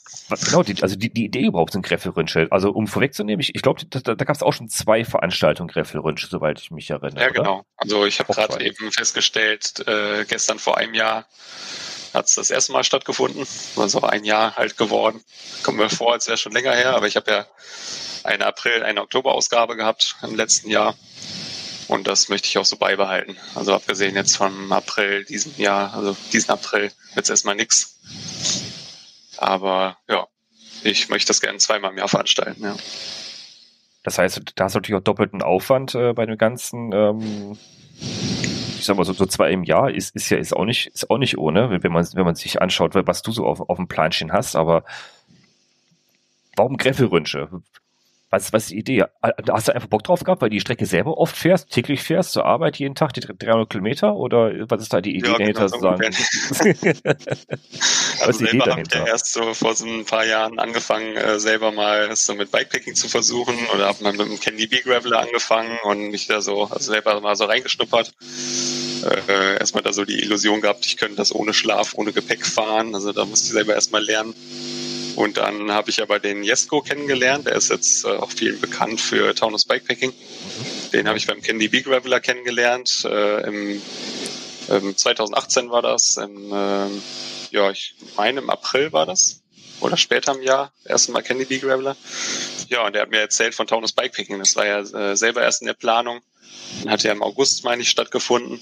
Genau, 0.45 0.62
die, 0.62 0.83
also 0.83 0.97
die, 0.97 1.11
die 1.11 1.25
Idee 1.25 1.47
überhaupt 1.47 1.73
sind 1.73 1.85
Greffelrünsche. 1.85 2.49
Also 2.51 2.71
um 2.71 2.87
vorwegzunehmen, 2.87 3.40
ich, 3.40 3.55
ich 3.55 3.62
glaube, 3.62 3.85
da, 3.87 4.14
da 4.14 4.25
gab 4.25 4.37
es 4.37 4.42
auch 4.42 4.53
schon 4.53 4.68
zwei 4.68 5.05
Veranstaltungen 5.05 5.68
Greffelrünsche, 5.68 6.29
soweit 6.29 6.61
ich 6.61 6.71
mich 6.71 6.90
erinnere. 6.90 7.21
Ja, 7.21 7.31
oder? 7.31 7.42
genau. 7.42 7.66
Also 7.77 8.07
ich 8.07 8.18
habe 8.18 8.33
gerade 8.33 8.64
eben 8.64 8.92
festgestellt, 8.92 9.87
äh, 9.87 10.25
gestern 10.27 10.59
vor 10.59 10.79
einem 10.79 10.95
Jahr 10.95 11.27
hat 12.14 12.27
es 12.27 12.35
das 12.35 12.51
erste 12.51 12.73
Mal 12.73 12.85
stattgefunden. 12.85 13.47
Also 13.77 14.03
ein 14.03 14.25
Jahr 14.25 14.57
halt 14.57 14.77
geworden. 14.77 15.23
Kommt 15.62 15.79
mir 15.79 15.88
vor, 15.88 16.12
als 16.12 16.29
wäre 16.29 16.37
schon 16.37 16.53
länger 16.53 16.73
her, 16.73 16.95
aber 16.95 17.07
ich 17.07 17.16
habe 17.16 17.31
ja 17.31 17.47
eine 18.24 18.46
April-, 18.46 18.82
eine 18.82 19.02
Oktober-Ausgabe 19.02 19.76
gehabt 19.76 20.16
im 20.22 20.35
letzten 20.35 20.70
Jahr. 20.70 20.94
Und 21.88 22.06
das 22.06 22.28
möchte 22.28 22.48
ich 22.48 22.58
auch 22.58 22.64
so 22.64 22.76
beibehalten. 22.76 23.37
Also 23.54 23.74
abgesehen 23.74 24.14
jetzt 24.14 24.37
vom 24.37 24.72
April 24.72 25.24
diesen 25.24 25.56
Jahr, 25.58 25.92
also 25.94 26.16
diesen 26.32 26.50
April 26.50 26.90
wird 27.14 27.24
es 27.24 27.30
erstmal 27.30 27.54
nichts. 27.54 27.98
Aber 29.37 29.98
ja, 30.08 30.26
ich 30.85 31.08
möchte 31.08 31.28
das 31.28 31.40
gerne 31.40 31.58
zweimal 31.58 31.90
im 31.90 31.98
Jahr 31.98 32.08
veranstalten, 32.08 32.62
ja. 32.62 32.76
Das 34.04 34.18
heißt, 34.18 34.40
da 34.56 34.64
hast 34.64 34.74
du 34.74 34.78
natürlich 34.78 35.00
auch 35.00 35.04
doppelten 35.04 35.42
Aufwand 35.42 35.94
äh, 35.94 36.12
bei 36.12 36.26
dem 36.26 36.37
ganzen, 36.37 36.92
ähm, 36.92 37.58
ich 38.78 38.85
sag 38.85 38.96
mal 38.96 39.04
so, 39.04 39.12
so 39.12 39.26
zwei 39.26 39.52
im 39.52 39.62
Jahr 39.62 39.92
ist, 39.92 40.14
ist 40.16 40.28
ja 40.28 40.38
ist 40.38 40.54
auch 40.56 40.64
nicht 40.64 40.88
ist 40.88 41.08
auch 41.08 41.18
nicht 41.18 41.38
ohne, 41.38 41.82
wenn 41.82 41.92
man 41.92 42.04
wenn 42.14 42.24
man 42.24 42.35
sich 42.35 42.61
anschaut, 42.61 42.94
was 42.94 43.22
du 43.22 43.30
so 43.30 43.46
auf, 43.46 43.61
auf 43.61 43.76
dem 43.76 43.87
Planchen 43.87 44.32
hast. 44.32 44.56
Aber 44.56 44.85
warum 46.56 46.76
Greffelrünsche? 46.76 47.48
Was, 48.33 48.51
was 48.51 48.62
ist 48.62 48.71
die 48.71 48.79
Idee? 48.79 49.05
Hast 49.51 49.68
du 49.68 49.75
einfach 49.75 49.88
Bock 49.88 50.05
drauf 50.05 50.25
gehabt, 50.25 50.40
weil 50.40 50.49
die 50.49 50.59
Strecke 50.59 50.87
selber 50.87 51.18
oft 51.18 51.37
fährst, 51.37 51.68
täglich 51.68 52.03
fährst, 52.03 52.33
zur 52.33 52.47
Arbeit 52.47 52.79
jeden 52.79 52.95
Tag, 52.95 53.12
die 53.12 53.21
300 53.21 53.68
Kilometer? 53.68 54.16
Oder 54.16 54.55
was 54.71 54.81
ist 54.81 54.90
da 54.90 55.03
die 55.03 55.16
Idee 55.16 55.33
ja, 55.33 55.37
dahinter 55.37 55.68
zu 55.68 55.79
sagen? 55.81 56.01
also 58.21 58.33
selber 58.33 58.64
habe 58.71 58.81
ich 58.81 58.95
ja 58.95 59.07
erst 59.07 59.35
so 59.35 59.53
vor 59.53 59.75
so 59.75 59.85
ein 59.85 60.07
paar 60.07 60.25
Jahren 60.25 60.59
angefangen, 60.59 61.14
äh, 61.14 61.38
selber 61.38 61.73
mal 61.73 62.16
so 62.16 62.35
mit 62.35 62.51
Bikepacking 62.51 62.95
zu 62.95 63.07
versuchen 63.07 63.55
oder 63.75 63.88
habe 63.88 64.03
mal 64.03 64.14
mit 64.14 64.27
dem 64.27 64.40
Candy 64.40 64.66
Bee 64.66 64.81
Graveler 64.81 65.21
angefangen 65.21 65.79
und 65.83 66.11
mich 66.11 66.27
da 66.27 66.40
so 66.40 66.64
also 66.64 66.90
selber 66.90 67.21
mal 67.21 67.37
so 67.37 67.45
reingeschnuppert. 67.45 68.14
Äh, 69.29 69.59
erstmal 69.59 69.83
da 69.83 69.92
so 69.92 70.07
die 70.07 70.23
Illusion 70.23 70.62
gehabt, 70.62 70.87
ich 70.87 70.97
könnte 70.97 71.16
das 71.16 71.35
ohne 71.35 71.53
Schlaf, 71.53 71.92
ohne 71.97 72.14
Gepäck 72.14 72.47
fahren. 72.47 72.95
Also 72.95 73.12
da 73.12 73.27
musste 73.27 73.49
ich 73.49 73.53
selber 73.53 73.75
erstmal 73.75 74.03
lernen. 74.03 74.33
Und 75.16 75.37
dann 75.37 75.70
habe 75.70 75.90
ich 75.90 76.01
aber 76.01 76.18
den 76.18 76.42
Jesko 76.42 76.81
kennengelernt. 76.81 77.46
Der 77.46 77.57
ist 77.57 77.70
jetzt 77.70 78.05
äh, 78.05 78.09
auch 78.09 78.31
vielen 78.31 78.61
bekannt 78.61 79.01
für 79.01 79.35
Taunus 79.35 79.64
Bikepacking. 79.64 80.12
Den 80.92 81.09
habe 81.09 81.18
ich 81.18 81.27
beim 81.27 81.42
Candy 81.42 81.68
Big 81.68 81.85
Graveler 81.85 82.20
kennengelernt. 82.20 83.05
Äh, 83.05 83.46
im, 83.46 83.83
ähm, 84.70 84.96
2018 84.96 85.70
war 85.70 85.83
das. 85.83 86.16
Im, 86.16 86.53
äh, 86.53 86.87
ja, 87.51 87.70
ich 87.70 87.94
meine 88.16 88.40
im 88.40 88.51
April 88.51 88.92
war 88.92 89.07
das. 89.07 89.42
Oder 89.81 89.96
später 89.96 90.35
im 90.35 90.42
Jahr. 90.42 90.72
Erste 90.85 91.12
Mal 91.12 91.22
Candy 91.22 91.44
Big 91.44 91.62
Graveler. 91.62 91.96
Ja, 92.68 92.87
und 92.87 92.94
der 92.94 93.03
hat 93.03 93.11
mir 93.11 93.20
erzählt 93.20 93.55
von 93.55 93.66
Taunus 93.66 93.92
Bikepacking. 93.92 94.38
Das 94.38 94.57
war 94.57 94.66
ja 94.66 94.81
äh, 94.81 95.16
selber 95.16 95.42
erst 95.42 95.61
in 95.61 95.66
der 95.66 95.75
Planung. 95.75 96.20
Hat 96.87 97.03
ja 97.03 97.12
im 97.12 97.22
August, 97.22 97.64
meine 97.64 97.83
ich, 97.83 97.90
stattgefunden. 97.90 98.61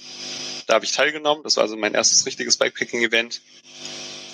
Da 0.67 0.75
habe 0.75 0.85
ich 0.85 0.93
teilgenommen. 0.93 1.45
Das 1.45 1.57
war 1.57 1.65
also 1.65 1.77
mein 1.77 1.95
erstes 1.95 2.27
richtiges 2.27 2.57
Bikepacking-Event 2.57 3.41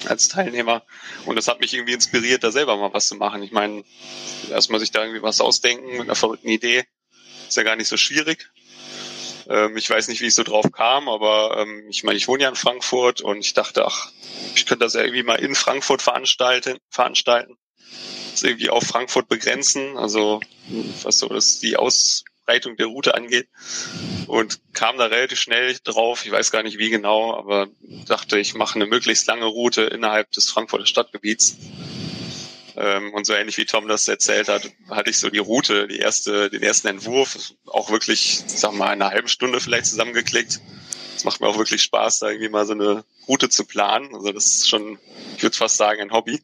als 0.07 0.29
Teilnehmer. 0.29 0.85
Und 1.25 1.37
das 1.37 1.49
hat 1.49 1.61
mich 1.61 1.75
irgendwie 1.75 1.95
inspiriert, 1.95 2.45
da 2.45 2.53
selber 2.53 2.77
mal 2.77 2.93
was 2.93 3.09
zu 3.09 3.17
machen. 3.17 3.43
Ich 3.43 3.53
meine, 3.53 3.85
erstmal 4.51 4.81
sich 4.81 4.91
da 4.91 5.03
irgendwie 5.03 5.23
was 5.23 5.41
ausdenken 5.41 5.93
mit 5.93 6.03
einer 6.03 6.15
verrückten 6.15 6.49
Idee, 6.49 6.85
ist 7.49 7.57
ja 7.57 7.63
gar 7.63 7.77
nicht 7.77 7.89
so 7.89 7.97
schwierig. 7.97 8.51
Ähm, 9.49 9.77
ich 9.77 9.89
weiß 9.89 10.09
nicht, 10.09 10.21
wie 10.21 10.27
ich 10.27 10.35
so 10.35 10.43
drauf 10.43 10.71
kam, 10.73 11.09
aber 11.09 11.59
ähm, 11.59 11.87
ich 11.89 12.05
meine, 12.05 12.17
ich 12.17 12.29
wohne 12.29 12.43
ja 12.43 12.49
in 12.49 12.57
Frankfurt 12.57 13.21
und 13.21 13.39
ich 13.39 13.55
dachte, 13.55 13.87
ach, 13.87 14.11
ich 14.55 14.67
könnte 14.67 14.85
das 14.85 14.95
ja 14.95 15.03
irgendwie 15.03 15.23
mal 15.23 15.37
in 15.37 15.55
Frankfurt 15.55 16.03
veranstalten, 16.03 16.79
veranstalten. 16.91 17.57
Das 18.33 18.43
irgendwie 18.43 18.71
auf 18.71 18.85
Frankfurt 18.85 19.29
begrenzen, 19.29 19.97
also 19.97 20.41
was 21.03 21.19
so 21.19 21.29
das 21.29 21.59
die 21.61 21.77
Ausbreitung 22.47 22.77
der 22.77 22.87
Route 22.87 23.15
angeht 23.15 23.49
und 24.29 24.61
kam 24.73 24.99
da 24.99 25.07
relativ 25.07 25.41
schnell 25.41 25.77
drauf, 25.83 26.25
ich 26.25 26.31
weiß 26.31 26.53
gar 26.53 26.63
nicht 26.63 26.79
wie 26.79 26.91
genau, 26.91 27.35
aber 27.35 27.69
dachte, 28.07 28.39
ich 28.39 28.55
mache 28.55 28.77
eine 28.77 28.87
möglichst 28.87 29.27
lange 29.27 29.47
Route 29.47 29.83
innerhalb 29.83 30.31
des 30.33 30.51
Frankfurter 30.51 30.87
Stadtgebiets. 30.87 31.57
Ähm, 32.77 33.13
und 33.15 33.25
so 33.27 33.33
ähnlich 33.33 33.57
wie 33.57 33.65
Tom 33.65 33.89
das 33.89 34.07
erzählt 34.07 34.49
hat, 34.49 34.71
hatte 34.91 35.11
ich 35.11 35.19
so 35.19 35.31
die 35.31 35.39
Route, 35.39 35.89
die 35.89 35.99
erste, 35.99 36.51
den 36.51 36.63
ersten 36.63 36.89
Entwurf, 36.89 37.37
auch 37.67 37.91
wirklich, 37.91 38.43
sag 38.47 38.75
mal, 38.75 38.93
in 38.93 39.03
einer 39.03 39.11
halben 39.11 39.29
Stunde 39.29 39.61
vielleicht 39.61 39.87
zusammengeklickt. 39.87 40.61
Es 41.17 41.25
macht 41.25 41.41
mir 41.41 41.49
auch 41.49 41.59
wirklich 41.59 41.83
Spaß, 41.83 42.19
da 42.19 42.29
irgendwie 42.29 42.51
mal 42.51 42.67
so 42.67 42.75
eine 42.75 43.05
Route 43.27 43.49
zu 43.49 43.65
planen. 43.65 44.15
Also 44.15 44.31
das 44.31 44.47
ist 44.47 44.69
schon, 44.69 44.99
ich 45.37 45.43
würde 45.43 45.57
fast 45.57 45.79
sagen, 45.79 46.03
ein 46.03 46.13
Hobby. 46.13 46.39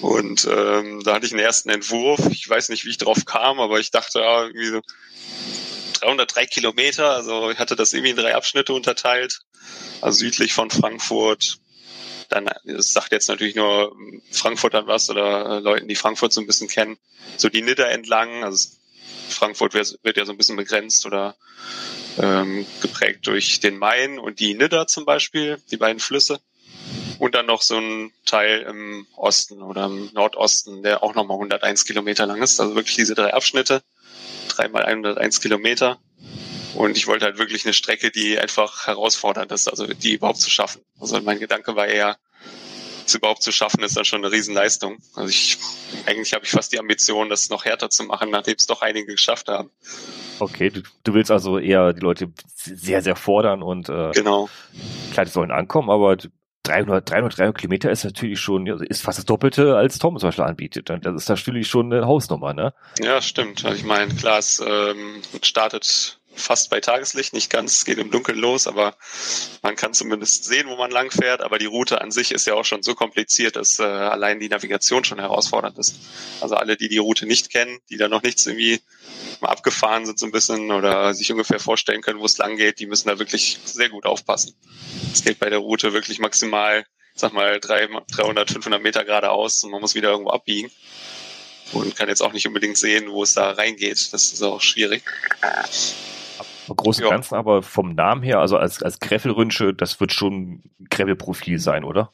Und 0.00 0.46
ähm, 0.50 1.02
da 1.02 1.14
hatte 1.14 1.26
ich 1.26 1.32
einen 1.32 1.42
ersten 1.42 1.70
Entwurf. 1.70 2.20
Ich 2.30 2.48
weiß 2.48 2.68
nicht, 2.68 2.84
wie 2.84 2.90
ich 2.90 2.98
drauf 2.98 3.24
kam, 3.24 3.60
aber 3.60 3.80
ich 3.80 3.90
dachte, 3.90 4.20
ja, 4.20 4.44
irgendwie 4.44 4.68
so, 4.68 4.80
303 6.00 6.46
Kilometer. 6.46 7.10
Also 7.10 7.50
ich 7.50 7.58
hatte 7.58 7.76
das 7.76 7.92
irgendwie 7.92 8.10
in 8.10 8.16
drei 8.16 8.34
Abschnitte 8.34 8.72
unterteilt. 8.72 9.40
Also 10.00 10.18
südlich 10.18 10.52
von 10.52 10.70
Frankfurt. 10.70 11.58
Dann, 12.28 12.48
das 12.64 12.92
sagt 12.92 13.12
jetzt 13.12 13.28
natürlich 13.28 13.54
nur 13.54 13.96
Frankfurt 14.30 14.74
an 14.74 14.86
was 14.86 15.08
oder 15.10 15.56
äh, 15.56 15.58
Leuten, 15.60 15.88
die 15.88 15.96
Frankfurt 15.96 16.32
so 16.32 16.40
ein 16.40 16.46
bisschen 16.46 16.68
kennen. 16.68 16.98
So 17.36 17.48
die 17.48 17.62
Nidder 17.62 17.90
entlang. 17.90 18.44
Also 18.44 18.68
Frankfurt 19.28 19.74
wird, 19.74 19.98
wird 20.02 20.16
ja 20.16 20.24
so 20.24 20.32
ein 20.32 20.38
bisschen 20.38 20.56
begrenzt 20.56 21.06
oder 21.06 21.36
ähm, 22.18 22.66
geprägt 22.80 23.26
durch 23.26 23.60
den 23.60 23.78
Main 23.78 24.18
und 24.18 24.40
die 24.40 24.54
Nidder 24.54 24.86
zum 24.86 25.04
Beispiel, 25.04 25.60
die 25.70 25.76
beiden 25.76 26.00
Flüsse. 26.00 26.40
Und 27.18 27.34
dann 27.34 27.46
noch 27.46 27.62
so 27.62 27.76
ein 27.76 28.12
Teil 28.26 28.62
im 28.62 29.06
Osten 29.16 29.62
oder 29.62 29.86
im 29.86 30.10
Nordosten, 30.12 30.82
der 30.82 31.02
auch 31.02 31.14
nochmal 31.14 31.36
101 31.36 31.84
Kilometer 31.84 32.26
lang 32.26 32.42
ist. 32.42 32.60
Also 32.60 32.74
wirklich 32.74 32.96
diese 32.96 33.14
drei 33.14 33.34
Abschnitte 33.34 33.82
dreimal 34.48 34.84
101 34.84 35.40
Kilometer. 35.40 35.98
Und 36.74 36.96
ich 36.96 37.06
wollte 37.06 37.24
halt 37.24 37.38
wirklich 37.38 37.64
eine 37.64 37.72
Strecke, 37.72 38.10
die 38.10 38.38
einfach 38.38 38.86
herausfordernd 38.86 39.50
ist, 39.52 39.68
also 39.68 39.86
die 39.86 40.14
überhaupt 40.14 40.40
zu 40.40 40.50
schaffen. 40.50 40.82
Also 41.00 41.20
mein 41.20 41.38
Gedanke 41.38 41.74
war 41.76 41.86
eher, 41.86 42.18
es 43.06 43.14
überhaupt 43.14 43.42
zu 43.42 43.52
schaffen, 43.52 43.82
ist 43.82 43.96
dann 43.96 44.04
schon 44.04 44.22
eine 44.24 44.32
Riesenleistung. 44.32 44.98
Also 45.14 45.30
ich, 45.30 45.58
eigentlich 46.06 46.34
habe 46.34 46.44
ich 46.44 46.50
fast 46.50 46.72
die 46.72 46.78
Ambition, 46.78 47.30
das 47.30 47.48
noch 47.48 47.64
härter 47.64 47.88
zu 47.90 48.04
machen, 48.04 48.30
nachdem 48.30 48.56
es 48.56 48.66
doch 48.66 48.82
einige 48.82 49.12
geschafft 49.12 49.48
haben. 49.48 49.70
Okay, 50.38 50.70
du, 50.70 50.82
du 51.04 51.14
willst 51.14 51.30
also 51.30 51.58
eher 51.58 51.92
die 51.94 52.00
Leute 52.00 52.32
sehr, 52.54 53.02
sehr 53.02 53.16
fordern 53.16 53.62
und 53.62 53.88
äh, 53.88 54.10
genau. 54.12 54.48
klar, 55.12 55.24
die 55.24 55.32
sollen 55.32 55.50
ankommen, 55.50 55.90
aber 55.90 56.16
300, 56.68 57.08
300, 57.10 57.38
300 57.38 57.58
Kilometer 57.58 57.90
ist 57.90 58.04
natürlich 58.04 58.40
schon, 58.40 58.66
ist 58.66 59.02
fast 59.02 59.18
das 59.18 59.24
Doppelte, 59.24 59.76
als 59.76 59.98
Tom 59.98 60.18
zum 60.18 60.28
Beispiel 60.28 60.44
anbietet. 60.44 60.90
Das 60.90 61.14
ist 61.14 61.28
natürlich 61.28 61.68
schon 61.68 61.92
eine 61.92 62.06
Hausnummer, 62.06 62.52
ne? 62.52 62.74
Ja, 63.00 63.20
stimmt. 63.22 63.64
Ich 63.64 63.84
meine, 63.84 64.14
klar, 64.14 64.38
es 64.38 64.62
ähm, 64.66 65.22
startet 65.42 66.17
fast 66.38 66.70
bei 66.70 66.80
Tageslicht, 66.80 67.32
nicht 67.32 67.50
ganz, 67.50 67.74
es 67.74 67.84
geht 67.84 67.98
im 67.98 68.10
Dunkeln 68.10 68.38
los, 68.38 68.66
aber 68.66 68.96
man 69.62 69.76
kann 69.76 69.92
zumindest 69.92 70.44
sehen, 70.44 70.68
wo 70.68 70.76
man 70.76 70.90
lang 70.90 71.10
fährt. 71.10 71.42
Aber 71.42 71.58
die 71.58 71.66
Route 71.66 72.00
an 72.00 72.10
sich 72.10 72.32
ist 72.32 72.46
ja 72.46 72.54
auch 72.54 72.64
schon 72.64 72.82
so 72.82 72.94
kompliziert, 72.94 73.56
dass 73.56 73.78
äh, 73.78 73.82
allein 73.82 74.40
die 74.40 74.48
Navigation 74.48 75.04
schon 75.04 75.18
herausfordernd 75.18 75.78
ist. 75.78 75.96
Also 76.40 76.56
alle, 76.56 76.76
die 76.76 76.88
die 76.88 76.98
Route 76.98 77.26
nicht 77.26 77.50
kennen, 77.50 77.78
die 77.90 77.96
da 77.96 78.08
noch 78.08 78.22
nichts 78.22 78.46
irgendwie 78.46 78.80
mal 79.40 79.50
abgefahren 79.50 80.06
sind 80.06 80.18
so 80.18 80.26
ein 80.26 80.32
bisschen 80.32 80.70
oder 80.70 81.14
sich 81.14 81.30
ungefähr 81.30 81.60
vorstellen 81.60 82.02
können, 82.02 82.20
wo 82.20 82.24
es 82.24 82.38
lang 82.38 82.56
geht, 82.56 82.80
die 82.80 82.86
müssen 82.86 83.08
da 83.08 83.18
wirklich 83.18 83.58
sehr 83.64 83.88
gut 83.88 84.06
aufpassen. 84.06 84.54
Es 85.12 85.22
geht 85.22 85.38
bei 85.38 85.50
der 85.50 85.58
Route 85.58 85.92
wirklich 85.92 86.18
maximal, 86.18 86.84
sag 87.14 87.32
mal, 87.32 87.60
300, 87.60 88.50
500 88.50 88.82
Meter 88.82 89.04
geradeaus 89.04 89.62
und 89.64 89.70
man 89.70 89.80
muss 89.80 89.94
wieder 89.94 90.10
irgendwo 90.10 90.30
abbiegen 90.30 90.70
und 91.72 91.96
kann 91.96 92.08
jetzt 92.08 92.22
auch 92.22 92.32
nicht 92.32 92.46
unbedingt 92.46 92.78
sehen, 92.78 93.10
wo 93.10 93.22
es 93.22 93.34
da 93.34 93.50
reingeht. 93.50 94.12
Das 94.12 94.32
ist 94.32 94.42
auch 94.42 94.60
schwierig. 94.60 95.02
Große 96.76 97.02
ja. 97.02 97.08
Ganzen, 97.08 97.34
aber 97.34 97.62
vom 97.62 97.94
Namen 97.94 98.22
her, 98.22 98.40
also 98.40 98.56
als, 98.56 98.82
als 98.82 99.00
Greffelrünsche, 99.00 99.74
das 99.74 100.00
wird 100.00 100.12
schon 100.12 100.62
Greffelprofil 100.90 101.58
sein, 101.58 101.84
oder? 101.84 102.10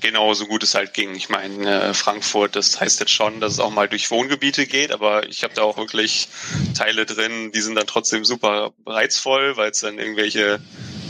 Genau, 0.00 0.32
so 0.34 0.46
gut 0.46 0.62
es 0.62 0.74
halt 0.74 0.94
ging. 0.94 1.14
Ich 1.14 1.28
meine, 1.28 1.88
äh, 1.88 1.94
Frankfurt, 1.94 2.54
das 2.54 2.80
heißt 2.80 3.00
jetzt 3.00 3.10
schon, 3.10 3.40
dass 3.40 3.54
es 3.54 3.60
auch 3.60 3.70
mal 3.70 3.88
durch 3.88 4.10
Wohngebiete 4.10 4.66
geht, 4.66 4.92
aber 4.92 5.28
ich 5.28 5.42
habe 5.42 5.54
da 5.54 5.62
auch 5.62 5.76
wirklich 5.76 6.28
Teile 6.76 7.04
drin, 7.04 7.50
die 7.52 7.60
sind 7.60 7.74
dann 7.74 7.86
trotzdem 7.86 8.24
super 8.24 8.72
reizvoll, 8.86 9.56
weil 9.56 9.70
es 9.70 9.80
dann 9.80 9.98
irgendwelche 9.98 10.60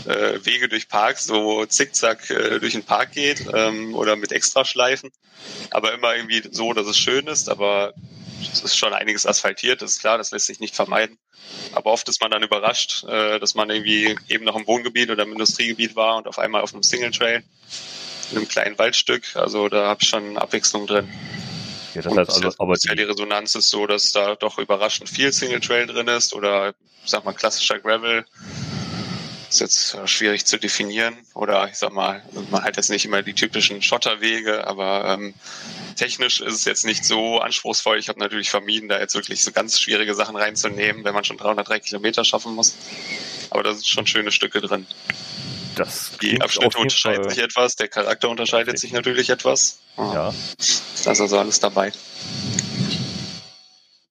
äh, 0.07 0.45
Wege 0.45 0.69
durch 0.69 0.89
Parks 0.89 1.27
so 1.27 1.67
zickzack 1.67 2.31
äh, 2.31 2.59
durch 2.61 2.73
den 2.73 2.83
Park 2.83 3.13
geht 3.13 3.45
ähm, 3.53 3.95
oder 3.95 4.17
mit 4.17 4.33
Extraschleifen. 4.33 5.11
Aber 5.71 5.93
immer 5.93 6.17
irgendwie 6.17 6.43
so, 6.51 6.73
dass 6.73 6.87
es 6.87 6.97
schön 6.97 7.27
ist, 7.27 7.49
aber 7.51 7.93
es 8.41 8.63
ist 8.63 8.77
schon 8.77 8.93
einiges 8.93 9.27
asphaltiert, 9.27 9.83
das 9.83 9.93
ist 9.93 10.01
klar, 10.01 10.19
das 10.19 10.31
lässt 10.31 10.47
sich 10.47 10.61
nicht 10.61 10.75
vermeiden. 10.75 11.19
Aber 11.73 11.93
oft 11.93 12.09
ist 12.09 12.21
man 12.21 12.31
dann 12.31 12.43
überrascht, 12.43 13.05
äh, 13.05 13.39
dass 13.39 13.55
man 13.55 13.71
irgendwie 13.71 14.17
eben 14.29 14.45
noch 14.45 14.57
im 14.57 14.67
Wohngebiet 14.67 15.11
oder 15.11 15.23
im 15.23 15.33
Industriegebiet 15.33 15.97
war 15.97 16.17
und 16.17 16.27
auf 16.27 16.39
einmal 16.39 16.63
auf 16.63 16.73
einem 16.73 16.83
Single 16.83 17.11
Trail, 17.11 17.43
in 18.31 18.37
einem 18.37 18.49
kleinen 18.49 18.79
Waldstück. 18.79 19.37
Also 19.37 19.69
da 19.69 19.89
habe 19.89 20.01
ich 20.03 20.09
schon 20.09 20.37
Abwechslung 20.37 20.87
drin. 20.87 21.09
Ja, 21.95 22.03
das 22.03 22.17
heißt 22.17 22.45
also, 22.45 22.55
aber 22.59 22.75
die, 22.75 22.95
die 22.95 23.03
Resonanz 23.03 23.55
ist 23.55 23.71
so, 23.71 23.87
dass 23.87 24.13
da 24.13 24.35
doch 24.35 24.59
überraschend 24.59 25.09
viel 25.09 25.33
Single 25.33 25.61
Trail 25.61 25.87
drin 25.87 26.09
ist 26.09 26.35
oder 26.35 26.75
ich 27.05 27.11
sag 27.11 27.25
mal 27.25 27.33
klassischer 27.33 27.79
Gravel. 27.79 28.27
Ist 29.49 29.61
jetzt 29.61 29.97
schwierig 30.05 30.45
zu 30.45 30.59
definieren 30.59 31.17
oder 31.35 31.69
ich 31.69 31.77
sag 31.77 31.93
mal, 31.93 32.23
man 32.51 32.63
hat 32.63 32.77
jetzt 32.77 32.91
nicht 32.91 33.07
immer 33.07 33.23
die 33.23 33.33
typischen 33.33 33.81
Schotterwege, 33.81 34.67
aber 34.67 35.07
ähm, 35.09 35.35
technisch 35.97 36.41
ist 36.41 36.55
es 36.55 36.65
jetzt 36.67 36.85
nicht 36.85 37.05
so 37.05 37.41
anspruchsvoll. 37.41 37.99
Ich 37.99 38.11
habe 38.11 38.19
natürlich 38.19 38.51
vermieden, 38.51 38.89
da 38.89 38.99
jetzt 39.01 39.15
wirklich 39.15 39.43
so 39.43 39.51
ganz 39.51 39.81
schwierige 39.81 40.15
Sachen 40.15 40.37
reinzunehmen, 40.37 41.05
wenn 41.05 41.15
man 41.15 41.25
schon 41.25 41.39
303 41.39 41.81
Kilometer 41.81 42.25
schaffen 42.25 42.55
muss. 42.55 42.77
Aber 43.51 43.63
da 43.63 43.73
sind 43.73 43.87
schon 43.87 44.07
schöne 44.07 44.33
Stücke 44.33 44.61
drin. 44.61 44.87
Das 45.77 46.13
die 46.21 46.41
Abschnitte 46.41 46.77
unterscheiden 46.79 47.29
sich 47.31 47.39
etwas, 47.39 47.77
der 47.77 47.89
Charakter 47.89 48.29
unterscheidet 48.29 48.71
okay. 48.71 48.79
sich 48.79 48.93
natürlich 48.93 49.31
etwas. 49.31 49.81
Ja. 49.97 50.35
Da 51.05 51.13
ist 51.13 51.21
also 51.21 51.39
alles 51.39 51.61
dabei. 51.61 51.93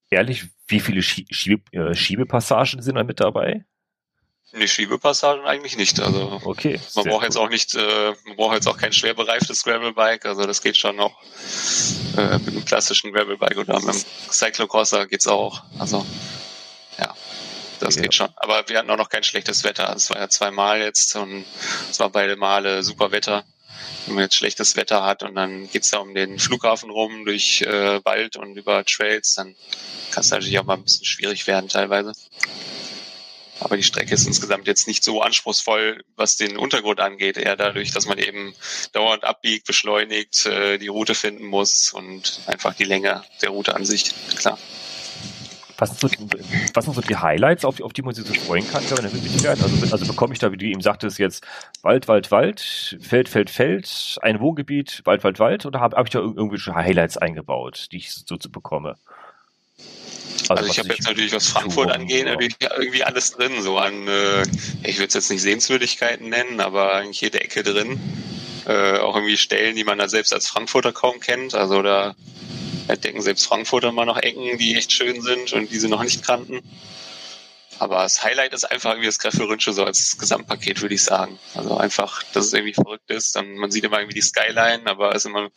Ehrlich, 0.10 0.46
wie 0.68 0.80
viele 0.80 1.02
Schiebe, 1.04 1.62
äh, 1.74 1.94
Schiebepassagen 1.94 2.82
sind 2.82 2.96
da 2.96 3.04
mit 3.04 3.20
dabei? 3.20 3.66
Nee, 4.54 4.68
Schiebepassagen 4.68 5.46
eigentlich 5.46 5.76
nicht. 5.76 6.00
Also 6.00 6.40
okay, 6.46 6.80
man 6.96 7.06
braucht 7.06 7.18
cool. 7.18 7.24
jetzt 7.26 7.38
auch 7.38 7.50
nicht, 7.50 7.76
äh, 7.76 8.14
man 8.26 8.38
braucht 8.38 8.56
jetzt 8.56 8.68
auch 8.68 8.78
kein 8.78 8.94
schwer 8.94 9.14
bereiftes 9.14 9.64
Gravelbike. 9.64 10.26
Also 10.26 10.46
das 10.46 10.62
geht 10.62 10.78
schon 10.78 10.96
noch 10.96 11.22
äh, 12.16 12.38
mit 12.40 12.50
einem 12.50 12.66
klassischen 12.66 13.12
Gravelbike 13.12 13.58
oder 13.58 13.80
mit 13.80 13.90
einem 13.90 14.04
Cyclocrosser 14.32 15.06
geht's 15.06 15.28
auch. 15.28 15.64
Also 15.78 16.06
ja, 16.98 17.14
das 17.80 17.96
ja. 17.96 18.04
geht 18.04 18.14
schon. 18.14 18.30
Aber 18.38 18.68
wir 18.70 18.78
hatten 18.78 18.90
auch 18.90 18.98
noch 18.98 19.10
kein 19.10 19.24
schlechtes 19.24 19.66
Wetter. 19.66 19.94
Es 19.94 20.10
war 20.10 20.18
ja 20.18 20.30
zweimal 20.30 20.80
jetzt 20.80 21.16
und 21.18 21.46
es 21.92 22.00
war 22.00 22.10
beide 22.10 22.38
Male 22.38 22.84
super 22.84 23.12
Wetter. 23.12 23.44
Wenn 24.06 24.16
man 24.16 24.24
jetzt 24.24 24.36
schlechtes 24.36 24.78
Wetter 24.78 25.04
hat 25.04 25.24
und 25.24 25.36
dann 25.36 25.70
geht's 25.70 25.92
da 25.92 25.98
um 25.98 26.16
den 26.16 26.40
Flughafen 26.40 26.90
rum 26.90 27.26
durch 27.26 27.64
äh, 27.64 28.04
Wald 28.06 28.38
und 28.38 28.56
über 28.56 28.86
Trails, 28.86 29.36
dann 29.36 29.56
kann 30.12 30.22
es 30.22 30.32
natürlich 30.32 30.58
auch 30.58 30.64
mal 30.64 30.76
ein 30.76 30.84
bisschen 30.84 31.06
schwierig 31.06 31.46
werden 31.48 31.68
teilweise. 31.68 32.14
Aber 33.60 33.76
die 33.76 33.84
Strecke 33.84 34.14
ist 34.14 34.28
insgesamt 34.28 34.68
jetzt 34.68 34.88
nicht 34.88 35.04
so 35.04 35.22
anspruchsvoll, 35.22 36.04
was 36.16 36.38
den 36.38 36.58
Untergrund 36.58 37.00
angeht. 37.00 37.38
Eher 37.38 37.56
dadurch, 37.56 37.92
dass 37.92 38.06
man 38.06 38.18
eben 38.18 38.54
dauernd 38.94 39.24
abbiegt, 39.24 39.66
beschleunigt, 39.66 40.46
äh, 40.46 40.78
die 40.78 40.88
Route 40.88 41.16
finden 41.16 41.46
muss 41.46 41.92
und 41.92 42.42
einfach 42.46 42.76
die 42.76 42.84
Länge 42.84 43.24
der 43.42 43.50
Route 43.50 43.76
an 43.76 43.86
sich, 43.86 44.14
klar. 44.36 44.58
Was 45.80 46.00
sind, 46.00 46.00
so, 46.00 46.28
was 46.74 46.86
sind 46.86 46.96
so 46.96 47.02
die 47.02 47.16
Highlights, 47.16 47.64
auf, 47.64 47.80
auf 47.82 47.94
die 47.94 48.02
man 48.02 48.16
sich 48.16 48.26
so 48.26 48.34
freuen 48.34 48.68
kann, 48.68 48.84
wenn 48.90 49.14
wirklich 49.14 49.40
fährt? 49.40 49.62
Also, 49.62 49.92
also 49.92 50.08
bekomme 50.08 50.34
ich 50.34 50.40
da, 50.40 50.52
wie 50.52 50.58
du 50.58 50.66
eben 50.66 50.82
sagtest, 50.82 51.20
jetzt 51.20 51.46
Wald, 51.84 52.08
Wald, 52.08 52.32
Wald, 52.32 52.98
Feld, 53.00 53.30
Feld, 53.30 53.52
Feld, 53.52 54.18
ein 54.24 54.40
Wohngebiet, 54.40 55.04
Wald, 55.06 55.24
Wald, 55.24 55.38
Wald 55.38 55.68
oder 55.68 55.80
habe 55.80 55.96
hab 55.96 56.08
ich 56.08 56.12
da 56.12 56.20
irgendwelche 56.20 56.74
Highlights 56.74 57.18
eingebaut, 57.18 57.90
die 57.92 57.98
ich 57.98 58.12
so 58.12 58.38
zu 58.38 58.52
bekomme? 58.52 58.98
Also, 60.50 60.54
also 60.54 60.72
ich 60.72 60.80
habe 60.80 60.90
jetzt 60.90 61.06
natürlich, 61.08 61.34
was 61.34 61.48
Frankfurt 61.48 61.92
angeht, 61.92 62.26
natürlich 62.26 62.56
irgendwie 62.60 63.04
alles 63.04 63.32
drin, 63.32 63.62
so 63.62 63.78
an, 63.78 64.08
äh, 64.08 64.44
ich 64.84 64.98
würde 64.98 65.08
es 65.08 65.14
jetzt 65.14 65.30
nicht 65.30 65.42
Sehenswürdigkeiten 65.42 66.30
nennen, 66.30 66.62
aber 66.62 66.94
eigentlich 66.94 67.22
jede 67.22 67.42
Ecke 67.42 67.64
drin. 67.64 68.00
Äh, 68.66 69.00
auch 69.00 69.16
irgendwie 69.16 69.38
Stellen, 69.38 69.76
die 69.76 69.84
man 69.84 69.98
da 69.98 70.10
selbst 70.10 70.34
als 70.34 70.48
Frankfurter 70.48 70.92
kaum 70.92 71.20
kennt. 71.20 71.56
Also 71.56 71.82
da 71.82 72.16
entdecken 72.88 73.22
selbst 73.22 73.46
Frankfurter 73.46 73.92
mal 73.92 74.06
noch 74.06 74.18
Ecken, 74.18 74.58
die 74.58 74.76
echt 74.76 74.92
schön 74.92 75.22
sind 75.22 75.54
und 75.54 75.72
die 75.72 75.80
sie 75.80 75.90
noch 75.90 76.04
nicht 76.04 76.26
kannten. 76.26 76.62
Aber 77.80 77.98
das 77.98 78.24
Highlight 78.24 78.54
ist 78.54 78.64
einfach 78.64 78.92
irgendwie 78.92 79.08
das 79.08 79.20
Greffelrünsche 79.20 79.72
so 79.72 79.84
als 79.84 80.18
Gesamtpaket, 80.18 80.82
würde 80.82 80.96
ich 80.96 81.04
sagen. 81.04 81.38
Also 81.54 81.78
einfach, 81.78 82.24
dass 82.34 82.48
es 82.48 82.54
irgendwie 82.54 82.74
verrückt 82.74 83.10
ist. 83.12 83.36
Dann, 83.36 83.56
man 83.56 83.72
sieht 83.72 83.84
immer 83.84 84.00
irgendwie 84.00 84.16
die 84.16 84.22
Skyline, 84.22 84.82
aber 84.86 85.14
ist 85.14 85.26
immer 85.26 85.50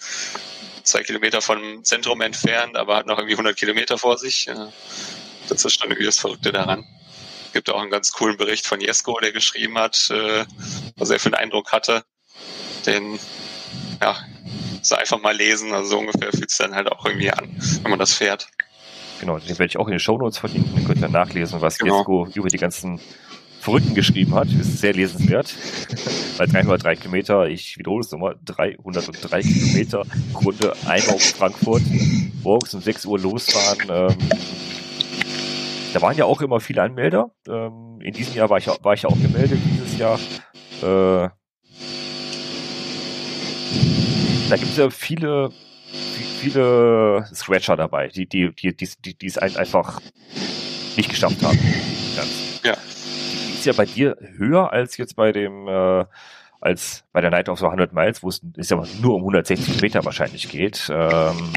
zwei 0.83 1.03
Kilometer 1.03 1.41
vom 1.41 1.85
Zentrum 1.85 2.21
entfernt, 2.21 2.77
aber 2.77 2.97
hat 2.97 3.07
noch 3.07 3.19
irgendwie 3.19 3.35
100 3.35 3.57
Kilometer 3.57 3.99
vor 3.99 4.19
sich. 4.19 4.49
Das 5.49 5.65
ist 5.65 5.83
dann 5.83 5.91
irgendwie 5.91 6.07
das 6.07 6.19
Verrückte 6.19 6.53
daran. 6.53 6.85
Es 7.47 7.53
gibt 7.53 7.71
auch 7.71 7.81
einen 7.81 7.91
ganz 7.91 8.13
coolen 8.13 8.37
Bericht 8.37 8.67
von 8.67 8.81
Jesko, 8.81 9.19
der 9.19 9.33
geschrieben 9.33 9.77
hat, 9.77 10.09
äh, 10.11 10.45
was 10.97 11.11
er 11.11 11.19
für 11.19 11.27
einen 11.27 11.35
Eindruck 11.35 11.73
hatte. 11.73 12.05
Den, 12.87 13.19
ja, 14.01 14.17
so 14.83 14.95
einfach 14.95 15.21
mal 15.21 15.37
lesen, 15.37 15.73
also 15.73 15.91
so 15.91 15.99
ungefähr 15.99 16.31
fühlt 16.31 16.51
es 16.51 16.59
dann 16.59 16.75
halt 16.75 16.91
auch 16.91 17.05
irgendwie 17.05 17.33
an, 17.33 17.51
wenn 17.83 17.91
man 17.91 17.99
das 17.99 18.15
fährt. 18.15 18.47
Genau, 19.19 19.39
den 19.39 19.49
werde 19.49 19.67
ich 19.67 19.77
auch 19.79 19.87
in 19.87 19.95
den 19.95 20.01
Shownotes 20.01 20.39
verlinken. 20.39 20.75
Dann 20.77 20.87
könnt 20.87 21.03
ihr 21.03 21.09
nachlesen, 21.09 21.61
was 21.61 21.79
genau. 21.79 21.99
Jesko 21.99 22.29
über 22.35 22.49
die 22.49 22.57
ganzen 22.57 23.01
Verrückten 23.61 23.95
geschrieben 23.95 24.35
hat. 24.35 24.49
Ist 24.49 24.79
sehr 24.79 24.95
lesenswert. 24.95 25.55
Bei 26.39 26.47
303 26.47 26.97
Kilometer, 26.97 27.47
ich 27.49 27.79
wiederhole 27.79 28.01
es 28.01 28.11
nochmal, 28.11 28.37
303 28.45 29.43
Kilometer, 29.43 30.03
Grunde 30.33 30.73
einmal 30.87 31.15
auf 31.15 31.23
Frankfurt, 31.23 31.83
morgens 32.43 32.75
um 32.75 32.81
6 32.81 33.05
Uhr 33.05 33.19
losfahren. 33.19 33.79
Ähm, 33.91 34.17
da 35.93 36.01
waren 36.01 36.17
ja 36.17 36.25
auch 36.25 36.41
immer 36.41 36.61
viele 36.61 36.83
Anmelder. 36.83 37.33
Ähm, 37.47 38.01
in 38.01 38.13
diesem 38.15 38.35
Jahr 38.35 38.49
war 38.49 38.59
ich, 38.59 38.67
war 38.67 38.95
ich 38.95 39.03
ja 39.03 39.11
auch 39.11 39.21
gemeldet, 39.21 39.59
dieses 39.75 39.99
Jahr. 39.99 40.19
Äh, 40.83 41.29
da 44.49 44.57
gibt 44.57 44.71
es 44.71 44.77
ja 44.79 44.89
viele, 44.89 45.51
viele 46.41 47.25
Scratcher 47.35 47.77
dabei, 47.77 48.09
die, 48.09 48.27
die, 48.27 48.53
die, 48.55 48.75
die, 48.75 48.89
die, 49.05 49.19
die 49.19 49.27
es 49.27 49.37
einfach 49.37 50.01
nicht 50.97 51.11
geschafft 51.11 51.43
haben. 51.43 51.59
Ganz. 52.17 52.50
Ja 53.61 53.61
ist 53.61 53.67
ja 53.67 53.73
bei 53.75 53.85
dir 53.85 54.17
höher 54.39 54.73
als 54.73 54.97
jetzt 54.97 55.17
bei 55.17 55.33
dem, 55.33 55.69
äh, 55.69 56.05
als 56.61 57.05
bei 57.13 57.21
der 57.21 57.31
Night 57.31 57.49
of 57.51 57.59
the 57.59 57.67
100 57.67 57.93
Miles, 57.93 58.23
wo 58.23 58.29
es 58.29 58.41
ist 58.57 58.71
ja 58.71 58.83
nur 59.03 59.17
um 59.17 59.23
160 59.23 59.83
Meter 59.83 60.05
wahrscheinlich 60.05 60.49
geht. 60.49 60.91
Ähm, 60.91 61.53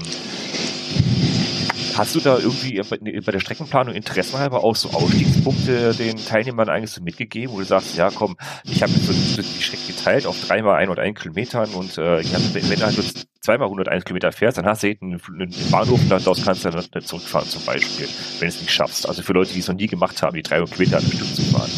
Hast 1.96 2.16
du 2.16 2.20
da 2.20 2.38
irgendwie 2.40 2.82
bei 2.82 3.32
der 3.32 3.40
Streckenplanung 3.40 3.94
interessenhalber 3.94 4.64
auch 4.64 4.76
so 4.76 4.90
Ausstiegspunkte 4.90 5.94
den 5.94 6.18
Teilnehmern 6.18 6.68
eigentlich 6.68 6.92
so 6.92 7.04
mitgegeben, 7.04 7.54
wo 7.54 7.60
du 7.60 7.66
sagst, 7.66 7.96
ja 7.96 8.10
komm, 8.10 8.36
ich 8.64 8.82
habe 8.82 8.92
jetzt 8.94 9.06
so 9.06 9.42
die 9.42 9.62
Strecke 9.62 9.94
geteilt 9.94 10.26
auf 10.26 10.40
dreimal 10.42 10.78
101 10.78 11.20
Kilometern 11.20 11.70
und 11.72 11.98
äh, 12.00 12.22
ich 12.22 12.34
hab, 12.34 12.42
wenn 12.54 12.68
du 12.68 12.84
halt 12.84 12.98
jetzt 12.98 13.28
zweimal 13.42 13.68
101 13.68 14.06
Kilometer 14.06 14.32
fährst, 14.32 14.58
dann 14.58 14.66
hast 14.66 14.82
du 14.82 14.88
hinten 14.88 15.14
einen 15.14 15.54
Bahnhof 15.70 16.02
und 16.02 16.10
daraus 16.10 16.44
kannst 16.44 16.66
du 16.66 16.72
dann 16.72 17.04
zurückfahren 17.04 17.48
zum 17.48 17.64
Beispiel, 17.64 18.08
wenn 18.40 18.48
du 18.50 18.56
es 18.56 18.62
nicht 18.62 18.72
schaffst. 18.72 19.08
Also 19.08 19.22
für 19.22 19.34
Leute, 19.34 19.54
die 19.54 19.60
es 19.60 19.68
noch 19.68 19.76
nie 19.76 19.88
gemacht 19.88 20.24
haben, 20.24 20.36
die 20.36 20.42
300 20.42 20.72
Kilometer 20.72 20.98
am 20.98 21.06
Stück 21.06 21.36
zu 21.36 21.44
fahren. 21.44 21.70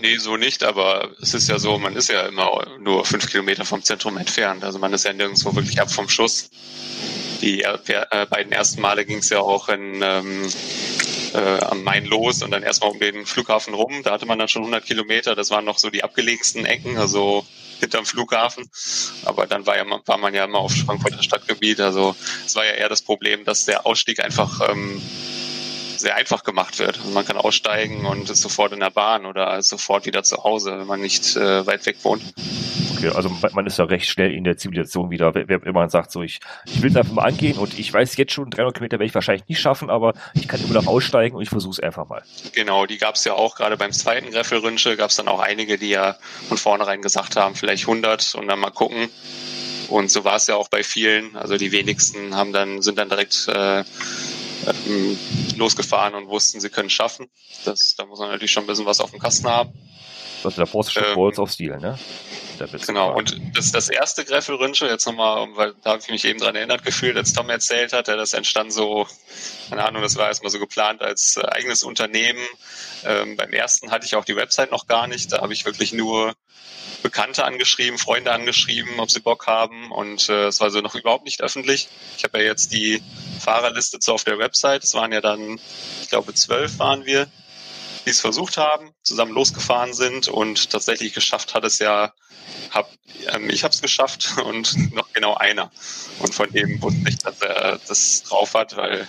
Nee, 0.00 0.16
so 0.18 0.36
nicht, 0.36 0.62
aber 0.62 1.10
es 1.20 1.34
ist 1.34 1.48
ja 1.48 1.58
so, 1.58 1.78
man 1.78 1.96
ist 1.96 2.08
ja 2.08 2.26
immer 2.26 2.66
nur 2.78 3.04
fünf 3.04 3.30
Kilometer 3.30 3.64
vom 3.64 3.82
Zentrum 3.82 4.16
entfernt. 4.16 4.64
Also 4.64 4.78
man 4.78 4.92
ist 4.92 5.04
ja 5.04 5.12
nirgendwo 5.12 5.54
wirklich 5.54 5.80
ab 5.80 5.90
vom 5.90 6.08
Schuss. 6.08 6.50
Die 7.40 7.62
äh, 7.62 8.26
beiden 8.28 8.52
ersten 8.52 8.80
Male 8.80 9.04
ging 9.04 9.18
es 9.18 9.30
ja 9.30 9.40
auch 9.40 9.68
in, 9.68 10.02
ähm, 10.02 10.48
äh, 11.34 11.60
am 11.60 11.82
Main 11.82 12.04
los 12.06 12.42
und 12.42 12.50
dann 12.50 12.62
erstmal 12.62 12.90
um 12.90 12.98
den 12.98 13.26
Flughafen 13.26 13.74
rum. 13.74 14.02
Da 14.02 14.12
hatte 14.12 14.26
man 14.26 14.38
dann 14.38 14.48
schon 14.48 14.62
100 14.62 14.84
Kilometer. 14.84 15.34
Das 15.34 15.50
waren 15.50 15.64
noch 15.64 15.78
so 15.78 15.90
die 15.90 16.02
abgelegensten 16.02 16.64
Ecken, 16.64 16.98
also 16.98 17.46
hinterm 17.80 18.06
Flughafen. 18.06 18.68
Aber 19.24 19.46
dann 19.46 19.66
war, 19.66 19.76
ja, 19.76 19.84
war 20.06 20.18
man 20.18 20.34
ja 20.34 20.44
immer 20.44 20.58
auf 20.58 20.72
Frankfurter 20.72 21.22
Stadtgebiet. 21.22 21.80
Also 21.80 22.16
es 22.44 22.56
war 22.56 22.64
ja 22.64 22.72
eher 22.72 22.88
das 22.88 23.02
Problem, 23.02 23.44
dass 23.44 23.64
der 23.64 23.86
Ausstieg 23.86 24.22
einfach 24.22 24.68
ähm, 24.70 25.00
sehr 26.00 26.16
einfach 26.16 26.44
gemacht 26.44 26.78
wird. 26.78 26.98
Also 26.98 27.10
man 27.10 27.24
kann 27.24 27.36
aussteigen 27.36 28.06
und 28.06 28.30
ist 28.30 28.40
sofort 28.40 28.72
in 28.72 28.80
der 28.80 28.90
Bahn 28.90 29.26
oder 29.26 29.60
sofort 29.62 30.06
wieder 30.06 30.22
zu 30.22 30.42
Hause, 30.44 30.78
wenn 30.78 30.86
man 30.86 31.00
nicht 31.00 31.36
äh, 31.36 31.66
weit 31.66 31.86
weg 31.86 31.96
wohnt. 32.02 32.22
Okay, 32.96 33.10
also 33.14 33.30
man 33.52 33.66
ist 33.66 33.78
ja 33.78 33.84
recht 33.84 34.06
schnell 34.06 34.34
in 34.34 34.42
der 34.42 34.56
Zivilisation 34.56 35.10
wieder, 35.10 35.32
wenn 35.34 35.72
man 35.72 35.88
sagt, 35.88 36.10
so 36.10 36.22
ich, 36.22 36.40
ich 36.66 36.82
will 36.82 36.90
es 36.90 36.96
einfach 36.96 37.12
mal 37.12 37.26
angehen 37.26 37.56
und 37.56 37.78
ich 37.78 37.92
weiß 37.92 38.16
jetzt 38.16 38.32
schon, 38.32 38.50
300 38.50 38.74
Kilometer 38.74 38.94
werde 38.94 39.06
ich 39.06 39.14
wahrscheinlich 39.14 39.46
nicht 39.48 39.60
schaffen, 39.60 39.88
aber 39.88 40.14
ich 40.34 40.48
kann 40.48 40.60
immer 40.60 40.74
noch 40.74 40.86
aussteigen 40.88 41.36
und 41.36 41.42
ich 41.42 41.48
versuche 41.48 41.72
es 41.72 41.80
einfach 41.80 42.08
mal. 42.08 42.22
Genau, 42.54 42.86
die 42.86 42.98
gab 42.98 43.14
es 43.14 43.24
ja 43.24 43.34
auch, 43.34 43.54
gerade 43.54 43.76
beim 43.76 43.92
zweiten 43.92 44.30
Greffelrünsche 44.32 44.96
gab 44.96 45.10
es 45.10 45.16
dann 45.16 45.28
auch 45.28 45.38
einige, 45.38 45.78
die 45.78 45.90
ja 45.90 46.16
von 46.48 46.58
vornherein 46.58 47.00
gesagt 47.00 47.36
haben, 47.36 47.54
vielleicht 47.54 47.84
100 47.84 48.34
und 48.34 48.48
dann 48.48 48.58
mal 48.58 48.70
gucken. 48.70 49.08
Und 49.88 50.10
so 50.10 50.24
war 50.24 50.36
es 50.36 50.46
ja 50.46 50.56
auch 50.56 50.68
bei 50.68 50.82
vielen. 50.82 51.34
Also 51.36 51.56
die 51.56 51.72
wenigsten 51.72 52.34
haben 52.34 52.52
dann, 52.52 52.82
sind 52.82 52.98
dann 52.98 53.08
direkt 53.08 53.48
äh, 53.48 53.84
ähm, 54.66 55.18
losgefahren 55.56 56.14
und 56.14 56.28
wussten, 56.28 56.60
sie 56.60 56.70
können 56.70 56.86
es 56.86 56.92
schaffen. 56.92 57.28
Das, 57.64 57.94
da 57.96 58.04
muss 58.06 58.18
man 58.18 58.30
natürlich 58.30 58.52
schon 58.52 58.64
ein 58.64 58.66
bisschen 58.66 58.86
was 58.86 59.00
auf 59.00 59.10
dem 59.10 59.18
Kasten 59.18 59.48
haben. 59.48 59.72
Also 60.44 60.62
da 60.62 60.70
brauchst 60.70 60.90
du 60.90 61.00
schon 61.00 61.04
ähm, 61.08 61.14
Balls 61.14 61.38
auf 61.38 61.50
Stil, 61.50 61.78
ne? 61.78 61.98
Genau, 62.86 63.14
und 63.14 63.40
das, 63.54 63.72
das 63.72 63.88
erste 63.88 64.24
Greffelrünsche, 64.24 64.86
jetzt 64.86 65.06
nochmal, 65.06 65.48
weil 65.54 65.74
da 65.82 65.90
habe 65.90 66.02
ich 66.02 66.10
mich 66.10 66.24
eben 66.24 66.38
dran 66.38 66.56
erinnert 66.56 66.84
gefühlt, 66.84 67.16
als 67.16 67.32
Tom 67.32 67.50
erzählt 67.50 67.92
hat, 67.92 68.08
das 68.08 68.32
entstand 68.32 68.72
so, 68.72 69.06
keine 69.68 69.84
Ahnung, 69.84 70.02
das 70.02 70.16
war 70.16 70.28
erstmal 70.28 70.50
so 70.50 70.58
geplant 70.58 71.02
als 71.02 71.36
äh, 71.36 71.46
eigenes 71.46 71.82
Unternehmen. 71.82 72.44
Ähm, 73.04 73.36
beim 73.36 73.52
ersten 73.52 73.90
hatte 73.90 74.06
ich 74.06 74.16
auch 74.16 74.24
die 74.24 74.36
Website 74.36 74.70
noch 74.70 74.86
gar 74.86 75.06
nicht, 75.06 75.32
da 75.32 75.40
habe 75.40 75.52
ich 75.52 75.64
wirklich 75.64 75.92
nur 75.92 76.34
Bekannte 77.02 77.44
angeschrieben, 77.44 77.98
Freunde 77.98 78.32
angeschrieben, 78.32 78.98
ob 78.98 79.10
sie 79.10 79.20
Bock 79.20 79.46
haben. 79.46 79.92
Und 79.92 80.28
äh, 80.28 80.46
es 80.46 80.60
war 80.60 80.70
so 80.70 80.80
noch 80.80 80.94
überhaupt 80.94 81.24
nicht 81.24 81.40
öffentlich. 81.40 81.88
Ich 82.16 82.24
habe 82.24 82.38
ja 82.38 82.44
jetzt 82.44 82.72
die 82.72 83.02
Fahrerliste 83.40 83.98
so 84.00 84.14
auf 84.14 84.24
der 84.24 84.38
Website, 84.38 84.82
es 84.82 84.94
waren 84.94 85.12
ja 85.12 85.20
dann, 85.20 85.60
ich 86.02 86.08
glaube, 86.08 86.34
zwölf 86.34 86.78
waren 86.78 87.06
wir, 87.06 87.28
die 88.04 88.10
es 88.10 88.20
versucht 88.20 88.56
haben, 88.56 88.90
zusammen 89.02 89.32
losgefahren 89.32 89.92
sind 89.92 90.28
und 90.28 90.70
tatsächlich 90.70 91.14
geschafft 91.14 91.54
hat 91.54 91.64
es 91.64 91.78
ja, 91.78 92.12
hab, 92.70 92.90
ähm, 93.32 93.50
ich 93.50 93.64
habe 93.64 93.74
es 93.74 93.80
geschafft 93.80 94.36
und 94.44 94.94
noch 94.94 95.12
genau 95.12 95.34
einer. 95.34 95.70
Und 96.20 96.34
von 96.34 96.50
dem 96.52 96.80
wusste 96.82 97.08
ich, 97.08 97.18
dass 97.18 97.40
er 97.40 97.78
das 97.86 98.22
drauf 98.22 98.54
hat, 98.54 98.76
weil 98.76 99.08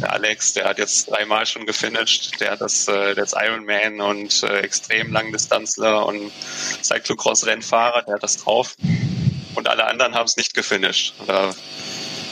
der 0.00 0.12
Alex, 0.12 0.54
der 0.54 0.64
hat 0.64 0.78
jetzt 0.78 1.10
dreimal 1.10 1.44
schon 1.46 1.66
gefinisht, 1.66 2.40
der 2.40 2.52
hat 2.52 2.60
das, 2.60 2.88
äh, 2.88 3.14
der 3.14 3.26
Ironman 3.34 4.00
und 4.00 4.42
äh, 4.42 4.60
extrem 4.60 5.12
Langdistanzler 5.12 6.06
und 6.06 6.32
Cyclocross-Rennfahrer, 6.82 8.02
der 8.02 8.14
hat 8.14 8.22
das 8.22 8.38
drauf. 8.38 8.74
Und 9.54 9.68
alle 9.68 9.84
anderen 9.86 10.14
haben 10.14 10.26
es 10.26 10.36
nicht 10.36 10.54
gefinisht. 10.54 11.14
Oder, 11.20 11.54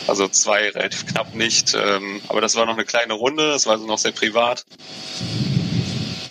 also 0.09 0.29
zwei 0.29 0.71
relativ 0.71 1.07
knapp 1.07 1.35
nicht. 1.35 1.75
Ähm, 1.75 2.21
aber 2.29 2.41
das 2.41 2.55
war 2.55 2.67
noch 2.67 2.75
eine 2.75 2.85
kleine 2.85 3.15
Runde, 3.15 3.51
das 3.51 3.67
war 3.67 3.75
also 3.75 3.87
noch 3.87 3.99
sehr 3.99 4.13
privat. 4.13 4.65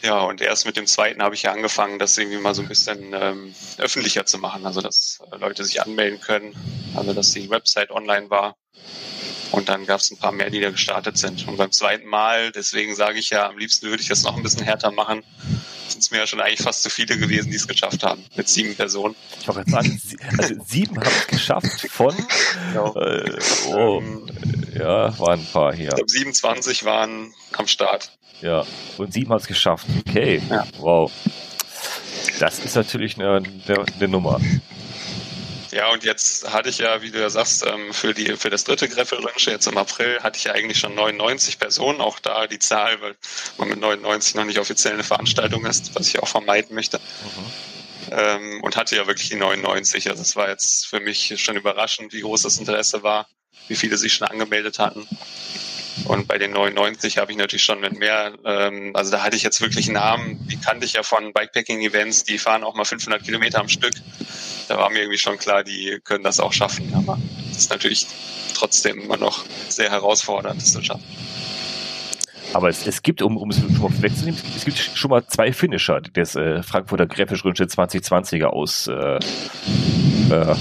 Ja, 0.03 0.21
und 0.21 0.41
erst 0.41 0.65
mit 0.65 0.77
dem 0.77 0.87
zweiten 0.87 1.21
habe 1.21 1.35
ich 1.35 1.43
ja 1.43 1.51
angefangen, 1.51 1.99
das 1.99 2.17
irgendwie 2.17 2.37
mal 2.37 2.55
so 2.55 2.61
ein 2.61 2.67
bisschen 2.67 3.13
ähm, 3.13 3.53
öffentlicher 3.77 4.25
zu 4.25 4.37
machen. 4.37 4.65
Also, 4.65 4.81
dass 4.81 5.19
Leute 5.39 5.63
sich 5.65 5.81
anmelden 5.81 6.21
können. 6.21 6.55
Also, 6.95 7.13
dass 7.13 7.31
die 7.31 7.49
Website 7.49 7.91
online 7.91 8.29
war. 8.29 8.55
Und 9.51 9.69
dann 9.69 9.85
gab 9.85 9.99
es 9.99 10.11
ein 10.11 10.17
paar 10.17 10.31
mehr, 10.31 10.49
die 10.49 10.59
da 10.59 10.69
gestartet 10.69 11.17
sind. 11.17 11.47
Und 11.47 11.57
beim 11.57 11.71
zweiten 11.71 12.07
Mal, 12.07 12.51
deswegen 12.51 12.95
sage 12.95 13.19
ich 13.19 13.29
ja, 13.31 13.47
am 13.47 13.57
liebsten 13.57 13.87
würde 13.87 14.01
ich 14.01 14.09
das 14.09 14.23
noch 14.23 14.35
ein 14.35 14.43
bisschen 14.43 14.63
härter 14.63 14.91
machen, 14.91 15.23
sind 15.91 16.01
es 16.01 16.11
mir 16.11 16.17
ja 16.19 16.27
schon 16.27 16.39
eigentlich 16.39 16.61
fast 16.61 16.83
zu 16.83 16.89
viele 16.89 17.17
gewesen, 17.17 17.49
die 17.49 17.57
es 17.57 17.67
geschafft 17.67 18.03
haben, 18.03 18.23
mit 18.35 18.47
sieben 18.47 18.75
Personen. 18.75 19.15
Ich 19.39 19.47
wollte 19.47 19.69
sagen, 19.69 20.01
also 20.37 20.55
sieben 20.65 20.97
haben 20.97 21.07
es 21.07 21.27
geschafft 21.27 21.87
von, 21.89 22.15
genau. 22.69 22.95
äh, 22.95 23.39
oh, 23.69 23.99
ähm, 24.01 24.25
ja, 24.73 25.17
waren 25.19 25.39
ein 25.39 25.47
paar 25.51 25.73
hier. 25.73 25.89
Ich 25.89 25.95
glaube, 25.95 26.09
27 26.09 26.85
waren 26.85 27.33
am 27.53 27.67
Start. 27.67 28.11
Ja, 28.41 28.65
und 28.97 29.13
sieben 29.13 29.31
haben 29.31 29.39
es 29.39 29.47
geschafft. 29.47 29.87
Okay, 30.07 30.41
ja. 30.49 30.65
wow. 30.79 31.11
Das 32.39 32.59
ist 32.59 32.75
natürlich 32.75 33.17
eine, 33.17 33.37
eine, 33.37 33.85
eine 33.99 34.07
Nummer. 34.07 34.39
Ja, 35.71 35.89
und 35.91 36.03
jetzt 36.03 36.51
hatte 36.51 36.69
ich 36.69 36.77
ja, 36.77 37.01
wie 37.01 37.11
du 37.11 37.19
ja 37.19 37.29
sagst, 37.29 37.65
ähm, 37.65 37.93
für, 37.93 38.13
die, 38.13 38.35
für 38.37 38.49
das 38.49 38.63
dritte 38.63 38.87
Greffelrünsche 38.87 39.51
jetzt 39.51 39.67
im 39.67 39.77
April 39.77 40.19
hatte 40.21 40.37
ich 40.37 40.45
ja 40.45 40.53
eigentlich 40.53 40.79
schon 40.79 40.95
99 40.95 41.59
Personen. 41.59 42.01
Auch 42.01 42.19
da 42.19 42.47
die 42.47 42.59
Zahl, 42.59 43.01
weil 43.01 43.15
man 43.57 43.69
mit 43.69 43.79
99 43.79 44.35
noch 44.35 44.45
nicht 44.45 44.59
offiziell 44.59 44.93
eine 44.93 45.03
Veranstaltung 45.03 45.65
ist, 45.65 45.95
was 45.95 46.07
ich 46.07 46.19
auch 46.19 46.27
vermeiden 46.27 46.75
möchte. 46.75 46.99
Mhm. 46.99 48.11
Ähm, 48.11 48.63
und 48.63 48.77
hatte 48.77 48.95
ja 48.95 49.07
wirklich 49.07 49.29
die 49.29 49.35
99. 49.35 50.09
Also 50.09 50.21
es 50.21 50.35
war 50.35 50.49
jetzt 50.49 50.87
für 50.87 50.99
mich 50.99 51.33
schon 51.41 51.57
überraschend, 51.57 52.13
wie 52.13 52.21
groß 52.21 52.43
das 52.43 52.57
Interesse 52.57 53.03
war, 53.03 53.27
wie 53.67 53.75
viele 53.75 53.97
sich 53.97 54.13
schon 54.13 54.27
angemeldet 54.27 54.79
hatten. 54.79 55.07
Und 56.05 56.27
bei 56.27 56.37
den 56.37 56.51
99 56.51 57.17
habe 57.17 57.31
ich 57.31 57.37
natürlich 57.37 57.63
schon 57.63 57.79
mit 57.79 57.97
mehr, 57.97 58.33
ähm, 58.45 58.91
also 58.93 59.11
da 59.11 59.23
hatte 59.23 59.35
ich 59.35 59.43
jetzt 59.43 59.61
wirklich 59.61 59.89
Namen, 59.89 60.47
die 60.47 60.57
kannte 60.57 60.85
ich 60.85 60.93
ja 60.93 61.03
von 61.03 61.33
Bikepacking-Events, 61.33 62.23
die 62.23 62.37
fahren 62.37 62.63
auch 62.63 62.75
mal 62.75 62.85
500 62.85 63.23
Kilometer 63.23 63.59
am 63.59 63.69
Stück. 63.69 63.93
Da 64.67 64.77
war 64.77 64.89
mir 64.89 64.99
irgendwie 64.99 65.17
schon 65.17 65.37
klar, 65.37 65.63
die 65.63 65.99
können 66.03 66.23
das 66.23 66.39
auch 66.39 66.53
schaffen. 66.53 66.93
Aber 66.95 67.17
das 67.49 67.57
ist 67.57 67.69
natürlich 67.69 68.07
trotzdem 68.53 68.99
immer 68.99 69.17
noch 69.17 69.45
sehr 69.69 69.89
herausfordernd, 69.89 70.61
das 70.61 70.73
zu 70.73 70.83
schaffen. 70.83 71.03
Aber 72.53 72.69
es, 72.69 72.87
es 72.87 73.03
gibt, 73.03 73.21
um, 73.21 73.37
um 73.37 73.49
es 73.49 73.57
schon 73.57 73.81
mal 73.81 74.01
wegzunehmen, 74.01 74.39
es 74.55 74.65
gibt 74.65 74.77
schon 74.77 75.11
mal 75.11 75.25
zwei 75.27 75.51
Finisher 75.51 76.01
des 76.01 76.35
äh, 76.35 76.63
Frankfurter 76.63 77.05
Graphisch-Rünsche 77.05 77.65
2020er 77.65 78.45
aus, 78.45 78.87
äh, 78.87 79.19
äh, 80.31 80.55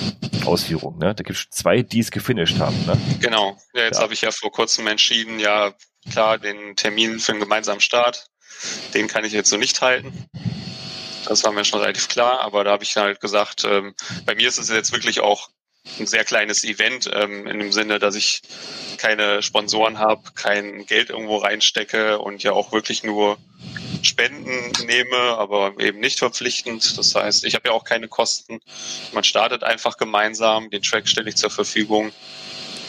Ausführung. 0.44 0.98
Ne? 0.98 1.14
Da 1.14 1.22
gibt 1.22 1.38
es 1.38 1.48
zwei, 1.50 1.82
die 1.82 2.00
es 2.00 2.10
gefinisht 2.10 2.58
haben. 2.58 2.76
Ne? 2.86 2.98
Genau. 3.20 3.56
Ja, 3.74 3.84
jetzt 3.84 3.96
ja. 3.96 4.02
habe 4.02 4.14
ich 4.14 4.20
ja 4.20 4.30
vor 4.30 4.50
kurzem 4.50 4.86
entschieden, 4.88 5.38
ja 5.38 5.72
klar, 6.10 6.38
den 6.38 6.76
Termin 6.76 7.18
für 7.18 7.32
einen 7.32 7.40
gemeinsamen 7.40 7.80
Start, 7.80 8.26
den 8.94 9.06
kann 9.06 9.24
ich 9.24 9.32
jetzt 9.32 9.50
so 9.50 9.56
nicht 9.56 9.80
halten. 9.80 10.28
Das 11.26 11.44
war 11.44 11.52
mir 11.52 11.64
schon 11.64 11.80
relativ 11.80 12.08
klar, 12.08 12.40
aber 12.40 12.64
da 12.64 12.72
habe 12.72 12.84
ich 12.84 12.96
halt 12.96 13.20
gesagt, 13.20 13.64
ähm, 13.64 13.94
bei 14.24 14.34
mir 14.34 14.48
ist 14.48 14.58
es 14.58 14.68
jetzt 14.68 14.92
wirklich 14.92 15.20
auch 15.20 15.50
ein 15.98 16.06
sehr 16.06 16.24
kleines 16.24 16.64
Event 16.64 17.08
ähm, 17.12 17.46
in 17.46 17.58
dem 17.58 17.72
Sinne, 17.72 17.98
dass 17.98 18.14
ich 18.14 18.42
keine 18.98 19.42
Sponsoren 19.42 19.98
habe, 19.98 20.22
kein 20.34 20.86
Geld 20.86 21.10
irgendwo 21.10 21.36
reinstecke 21.36 22.18
und 22.18 22.42
ja 22.42 22.52
auch 22.52 22.72
wirklich 22.72 23.02
nur 23.02 23.38
Spenden 24.02 24.72
nehme, 24.86 25.16
aber 25.16 25.74
eben 25.78 26.00
nicht 26.00 26.18
verpflichtend. 26.18 26.98
Das 26.98 27.14
heißt, 27.14 27.44
ich 27.44 27.54
habe 27.54 27.68
ja 27.68 27.74
auch 27.74 27.84
keine 27.84 28.08
Kosten. 28.08 28.60
Man 29.12 29.24
startet 29.24 29.62
einfach 29.64 29.96
gemeinsam, 29.96 30.70
den 30.70 30.82
Track 30.82 31.08
stelle 31.08 31.28
ich 31.28 31.36
zur 31.36 31.50
Verfügung. 31.50 32.12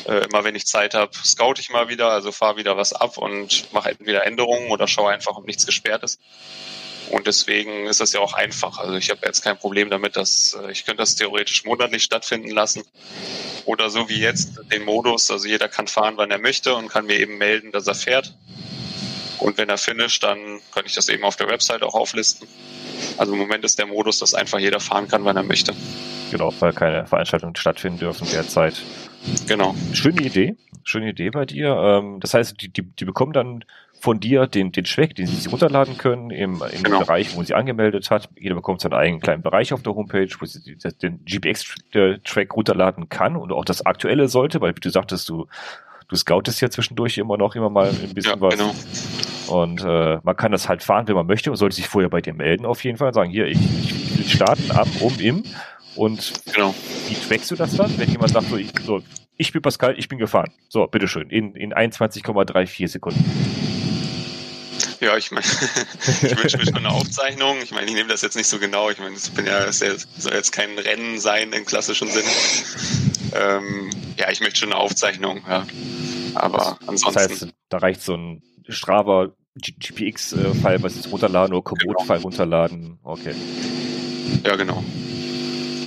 Äh, 0.05 0.25
immer 0.25 0.43
wenn 0.43 0.55
ich 0.55 0.65
Zeit 0.65 0.93
habe, 0.93 1.11
scout 1.23 1.55
ich 1.59 1.69
mal 1.69 1.89
wieder, 1.89 2.09
also 2.09 2.31
fahre 2.31 2.57
wieder 2.57 2.77
was 2.77 2.93
ab 2.93 3.17
und 3.17 3.71
mache 3.73 3.89
entweder 3.89 4.25
Änderungen 4.25 4.71
oder 4.71 4.87
schaue 4.87 5.11
einfach, 5.11 5.35
ob 5.35 5.45
nichts 5.45 5.65
gesperrt 5.65 6.03
ist. 6.03 6.19
Und 7.11 7.27
deswegen 7.27 7.87
ist 7.87 8.01
das 8.01 8.13
ja 8.13 8.19
auch 8.19 8.33
einfach. 8.33 8.77
Also 8.79 8.95
ich 8.95 9.09
habe 9.09 9.21
jetzt 9.25 9.41
kein 9.41 9.57
Problem 9.57 9.89
damit, 9.89 10.15
dass 10.15 10.57
äh, 10.61 10.71
ich 10.71 10.85
könnte 10.85 11.01
das 11.01 11.15
theoretisch 11.15 11.63
monatlich 11.65 12.03
stattfinden 12.03 12.51
lassen. 12.51 12.83
Oder 13.65 13.89
so 13.89 14.09
wie 14.09 14.19
jetzt 14.19 14.59
den 14.71 14.83
Modus, 14.83 15.29
also 15.29 15.47
jeder 15.47 15.67
kann 15.67 15.87
fahren, 15.87 16.13
wann 16.17 16.31
er 16.31 16.39
möchte 16.39 16.75
und 16.75 16.89
kann 16.89 17.05
mir 17.05 17.19
eben 17.19 17.37
melden, 17.37 17.71
dass 17.71 17.87
er 17.87 17.95
fährt. 17.95 18.33
Und 19.39 19.57
wenn 19.57 19.69
er 19.69 19.77
finisht, 19.77 20.23
dann 20.23 20.59
kann 20.73 20.85
ich 20.85 20.95
das 20.95 21.09
eben 21.09 21.23
auf 21.23 21.35
der 21.35 21.47
Website 21.47 21.83
auch 21.83 21.93
auflisten. 21.93 22.47
Also 23.17 23.33
im 23.33 23.39
Moment 23.39 23.63
ist 23.63 23.77
der 23.77 23.85
Modus, 23.85 24.19
dass 24.19 24.33
einfach 24.33 24.59
jeder 24.59 24.79
fahren 24.79 25.07
kann, 25.07 25.23
wann 25.25 25.37
er 25.37 25.43
möchte. 25.43 25.73
Genau, 26.31 26.53
weil 26.59 26.73
keine 26.73 27.05
Veranstaltungen 27.05 27.55
stattfinden 27.55 27.99
dürfen 27.99 28.27
derzeit. 28.31 28.81
Genau. 29.47 29.75
Schöne 29.93 30.21
Idee, 30.21 30.55
schöne 30.83 31.09
Idee 31.09 31.29
bei 31.29 31.45
dir. 31.45 31.69
Ähm, 31.69 32.19
das 32.19 32.33
heißt, 32.33 32.61
die, 32.61 32.69
die, 32.69 32.83
die 32.83 33.05
bekommen 33.05 33.33
dann 33.33 33.63
von 34.07 34.21
dir 34.21 34.47
den, 34.47 34.71
den 34.71 34.85
Track, 34.85 35.15
den 35.15 35.27
sie 35.27 35.35
sich 35.35 35.51
runterladen 35.51 35.97
können 35.97 36.31
im, 36.31 36.63
im 36.71 36.83
genau. 36.83 36.99
Bereich, 36.99 37.35
wo 37.35 37.43
sie 37.43 37.53
angemeldet 37.53 38.09
hat. 38.09 38.29
Jeder 38.39 38.55
bekommt 38.55 38.79
seinen 38.79 38.93
eigenen 38.93 39.19
kleinen 39.19 39.41
Bereich 39.43 39.73
auf 39.73 39.83
der 39.83 39.95
Homepage, 39.95 40.29
wo 40.39 40.45
sie 40.45 40.77
den 41.01 41.25
GPX-Track 41.25 42.55
runterladen 42.55 43.09
kann 43.09 43.35
und 43.35 43.51
auch 43.51 43.65
das 43.65 43.85
aktuelle 43.85 44.29
sollte, 44.29 44.61
weil 44.61 44.73
wie 44.73 44.79
du 44.79 44.89
sagtest, 44.89 45.27
du, 45.27 45.47
du 46.07 46.15
scoutest 46.15 46.61
ja 46.61 46.69
zwischendurch 46.69 47.17
immer 47.17 47.35
noch 47.35 47.53
immer 47.55 47.69
mal 47.69 47.89
ein 47.89 48.13
bisschen 48.13 48.35
ja, 48.35 48.39
was. 48.39 48.55
Genau. 48.55 49.61
Und 49.61 49.83
äh, 49.83 50.19
man 50.23 50.37
kann 50.37 50.53
das 50.53 50.69
halt 50.69 50.83
fahren, 50.83 51.05
wenn 51.09 51.15
man 51.15 51.27
möchte 51.27 51.51
und 51.51 51.57
sollte 51.57 51.75
sich 51.75 51.89
vorher 51.89 52.09
bei 52.09 52.21
dir 52.21 52.33
melden 52.33 52.65
auf 52.65 52.85
jeden 52.85 52.97
Fall 52.97 53.09
und 53.09 53.13
sagen, 53.13 53.29
hier, 53.29 53.47
ich, 53.47 53.59
ich 53.59 54.19
will 54.19 54.25
starten 54.25 54.71
ab, 54.71 54.87
um, 55.01 55.19
im. 55.19 55.43
Und 55.97 56.31
genau. 56.53 56.73
wie 57.09 57.15
trackst 57.15 57.51
du 57.51 57.55
das 57.55 57.75
dann, 57.75 57.91
wenn 57.97 58.09
jemand 58.09 58.31
sagt, 58.31 58.47
so, 58.47 58.55
ich, 58.55 58.71
so, 58.85 59.01
ich 59.35 59.51
bin 59.51 59.61
Pascal, 59.61 59.95
ich 59.97 60.07
bin 60.07 60.17
gefahren. 60.17 60.49
So, 60.69 60.87
bitteschön, 60.87 61.29
in, 61.29 61.55
in 61.55 61.73
21,34 61.73 62.87
Sekunden. 62.87 63.76
Ja, 65.01 65.15
ich 65.15 65.31
meine, 65.31 65.45
ich 66.23 66.37
wünsche 66.37 66.57
mir 66.57 66.65
schon 66.65 66.77
eine 66.77 66.89
Aufzeichnung. 66.89 67.57
Ich 67.61 67.71
meine, 67.71 67.85
ich 67.87 67.93
nehme 67.93 68.09
das 68.09 68.21
jetzt 68.21 68.35
nicht 68.35 68.47
so 68.47 68.59
genau. 68.59 68.89
Ich 68.89 68.99
meine, 68.99 69.15
es 69.15 69.29
bin 69.29 69.45
ja, 69.45 69.63
es 69.65 69.79
soll 69.79 70.33
jetzt 70.33 70.51
kein 70.51 70.77
Rennen 70.77 71.19
sein 71.19 71.53
im 71.53 71.65
klassischen 71.65 72.09
Sinn. 72.09 72.25
Ähm, 73.33 73.89
ja, 74.17 74.31
ich 74.31 74.39
möchte 74.39 74.61
schon 74.61 74.71
eine 74.71 74.79
Aufzeichnung, 74.79 75.41
ja. 75.49 75.67
Aber 76.35 76.79
ansonsten. 76.87 77.13
Das 77.13 77.29
heißt, 77.41 77.47
da 77.67 77.77
reicht 77.79 78.01
so 78.01 78.15
ein 78.15 78.41
Strava 78.69 79.33
GPX-File, 79.55 80.81
was 80.81 80.95
jetzt 80.95 81.11
runterladen 81.11 81.53
oder 81.53 81.63
Komoot-File 81.63 82.17
genau. 82.17 82.23
runterladen. 82.23 82.99
Okay. 83.03 83.35
Ja, 84.45 84.55
genau. 84.55 84.81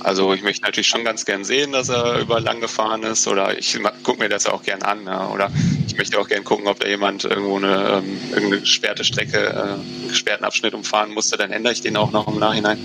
Also 0.03 0.33
ich 0.33 0.41
möchte 0.41 0.63
natürlich 0.63 0.87
schon 0.87 1.03
ganz 1.03 1.25
gern 1.25 1.43
sehen, 1.43 1.71
dass 1.71 1.89
er 1.89 2.19
über 2.19 2.39
lang 2.39 2.59
gefahren 2.59 3.03
ist 3.03 3.27
oder 3.27 3.57
ich 3.57 3.77
gucke 4.03 4.19
mir 4.19 4.29
das 4.29 4.47
auch 4.47 4.63
gern 4.63 4.81
an. 4.81 5.05
Ja. 5.05 5.29
Oder 5.29 5.51
ich 5.87 5.97
möchte 5.97 6.19
auch 6.19 6.27
gern 6.27 6.43
gucken, 6.43 6.67
ob 6.67 6.79
da 6.79 6.87
jemand 6.87 7.23
irgendwo 7.23 7.57
eine 7.57 8.01
ähm, 8.03 8.19
irgendeine 8.29 8.61
gesperrte 8.61 9.03
Strecke, 9.03 9.37
äh, 9.37 9.59
einen 9.59 10.07
gesperrten 10.09 10.45
Abschnitt 10.45 10.73
umfahren 10.73 11.13
musste, 11.13 11.37
dann 11.37 11.51
ändere 11.51 11.73
ich 11.73 11.81
den 11.81 11.97
auch 11.97 12.11
noch 12.11 12.27
im 12.27 12.39
Nachhinein. 12.39 12.79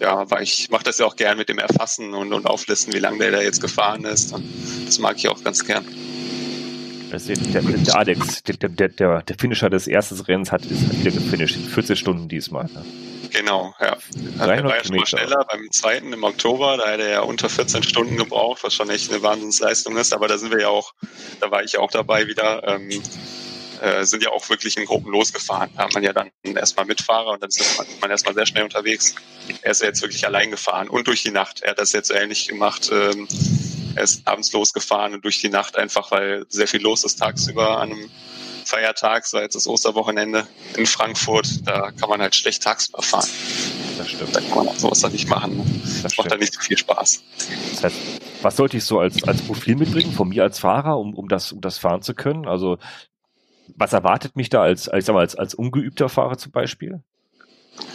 Ja, 0.00 0.16
aber 0.16 0.42
ich 0.42 0.70
mache 0.70 0.84
das 0.84 0.98
ja 0.98 1.06
auch 1.06 1.16
gern 1.16 1.38
mit 1.38 1.48
dem 1.48 1.58
Erfassen 1.58 2.14
und, 2.14 2.32
und 2.32 2.46
Auflisten, 2.46 2.92
wie 2.92 2.98
lange 2.98 3.18
der 3.18 3.30
da 3.30 3.40
jetzt 3.40 3.60
gefahren 3.60 4.04
ist. 4.04 4.32
Und 4.32 4.44
das 4.86 4.98
mag 4.98 5.16
ich 5.16 5.28
auch 5.28 5.42
ganz 5.42 5.64
gern. 5.64 5.84
Der, 7.10 7.62
der, 7.62 7.96
Alex, 7.96 8.42
der, 8.42 8.56
der, 8.56 8.88
der, 8.88 9.22
der 9.22 9.36
Finisher 9.38 9.70
des 9.70 9.86
ersten 9.86 10.20
Rennens 10.20 10.50
hat, 10.50 10.66
ist 10.66 10.98
wieder 10.98 11.12
gefinisht. 11.12 11.56
14 11.56 11.94
Stunden 11.94 12.28
diesmal. 12.28 12.64
Ne? 12.64 12.84
Genau, 13.34 13.74
ja. 13.80 13.96
Er 14.38 14.64
war 14.64 14.76
ja 14.76 14.84
schon 14.84 15.04
schneller 15.06 15.44
beim 15.50 15.68
zweiten 15.72 16.12
im 16.12 16.22
Oktober, 16.22 16.76
da 16.76 16.88
hätte 16.88 17.02
er 17.02 17.10
ja 17.10 17.20
unter 17.20 17.48
14 17.48 17.82
Stunden 17.82 18.16
gebraucht, 18.16 18.62
was 18.62 18.74
schon 18.74 18.88
echt 18.90 19.10
eine 19.10 19.22
Wahnsinnsleistung 19.22 19.96
ist. 19.96 20.14
Aber 20.14 20.28
da 20.28 20.38
sind 20.38 20.52
wir 20.52 20.60
ja 20.60 20.68
auch, 20.68 20.94
da 21.40 21.50
war 21.50 21.64
ich 21.64 21.76
auch 21.76 21.90
dabei 21.90 22.28
wieder, 22.28 22.62
ähm, 22.68 23.02
äh, 23.82 24.04
sind 24.04 24.22
ja 24.22 24.30
auch 24.30 24.48
wirklich 24.48 24.76
in 24.76 24.84
Gruppen 24.84 25.10
losgefahren. 25.10 25.68
Da 25.76 25.82
hat 25.84 25.94
man 25.94 26.04
ja 26.04 26.12
dann 26.12 26.30
erstmal 26.44 26.86
Mitfahrer 26.86 27.32
und 27.32 27.42
dann 27.42 27.48
ist 27.48 27.76
man, 27.76 27.86
man 28.00 28.10
erstmal 28.10 28.34
sehr 28.34 28.46
schnell 28.46 28.62
unterwegs. 28.62 29.16
Er 29.62 29.72
ist 29.72 29.80
ja 29.80 29.88
jetzt 29.88 30.00
wirklich 30.00 30.24
allein 30.24 30.52
gefahren 30.52 30.88
und 30.88 31.08
durch 31.08 31.24
die 31.24 31.32
Nacht. 31.32 31.60
Er 31.62 31.72
hat 31.72 31.80
das 31.80 31.92
jetzt 31.92 32.12
ähnlich 32.12 32.46
gemacht. 32.46 32.88
Ähm, 32.92 33.26
er 33.96 34.04
ist 34.04 34.26
abends 34.28 34.52
losgefahren 34.52 35.14
und 35.14 35.24
durch 35.24 35.40
die 35.40 35.48
Nacht 35.48 35.76
einfach, 35.76 36.12
weil 36.12 36.46
sehr 36.48 36.68
viel 36.68 36.82
los 36.82 37.02
ist 37.02 37.16
tagsüber 37.16 37.78
an 37.78 37.92
einem 37.92 38.10
Feiertag, 38.64 39.26
so 39.26 39.38
jetzt 39.38 39.54
das 39.54 39.66
Osterwochenende 39.66 40.46
in 40.76 40.86
Frankfurt, 40.86 41.66
da 41.66 41.90
kann 41.92 42.08
man 42.08 42.20
halt 42.20 42.34
schlecht 42.34 42.62
tagsüber 42.62 43.02
fahren. 43.02 43.28
Das 43.98 44.10
stimmt. 44.10 44.34
Da 44.34 44.40
kann 44.40 44.64
man 44.64 44.78
sowas 44.78 45.00
dann 45.00 45.12
nicht 45.12 45.28
machen. 45.28 45.56
Ne? 45.56 45.64
Das, 45.82 46.02
das 46.02 46.16
macht 46.16 46.30
dann 46.30 46.40
nicht 46.40 46.54
so 46.54 46.60
viel 46.60 46.76
Spaß. 46.78 47.22
Das 47.72 47.84
heißt, 47.84 47.96
was 48.42 48.56
sollte 48.56 48.76
ich 48.76 48.84
so 48.84 48.98
als, 48.98 49.22
als 49.24 49.42
Profil 49.42 49.76
mitbringen 49.76 50.12
von 50.12 50.28
mir 50.28 50.42
als 50.42 50.58
Fahrer, 50.58 50.98
um, 50.98 51.14
um, 51.14 51.28
das, 51.28 51.52
um 51.52 51.60
das 51.60 51.78
fahren 51.78 52.02
zu 52.02 52.14
können? 52.14 52.46
Also, 52.46 52.78
was 53.76 53.92
erwartet 53.92 54.36
mich 54.36 54.50
da 54.50 54.62
als, 54.62 54.84
sag 54.84 55.08
mal, 55.08 55.20
als, 55.20 55.34
als 55.34 55.54
ungeübter 55.54 56.08
Fahrer 56.08 56.36
zum 56.36 56.52
Beispiel? 56.52 57.02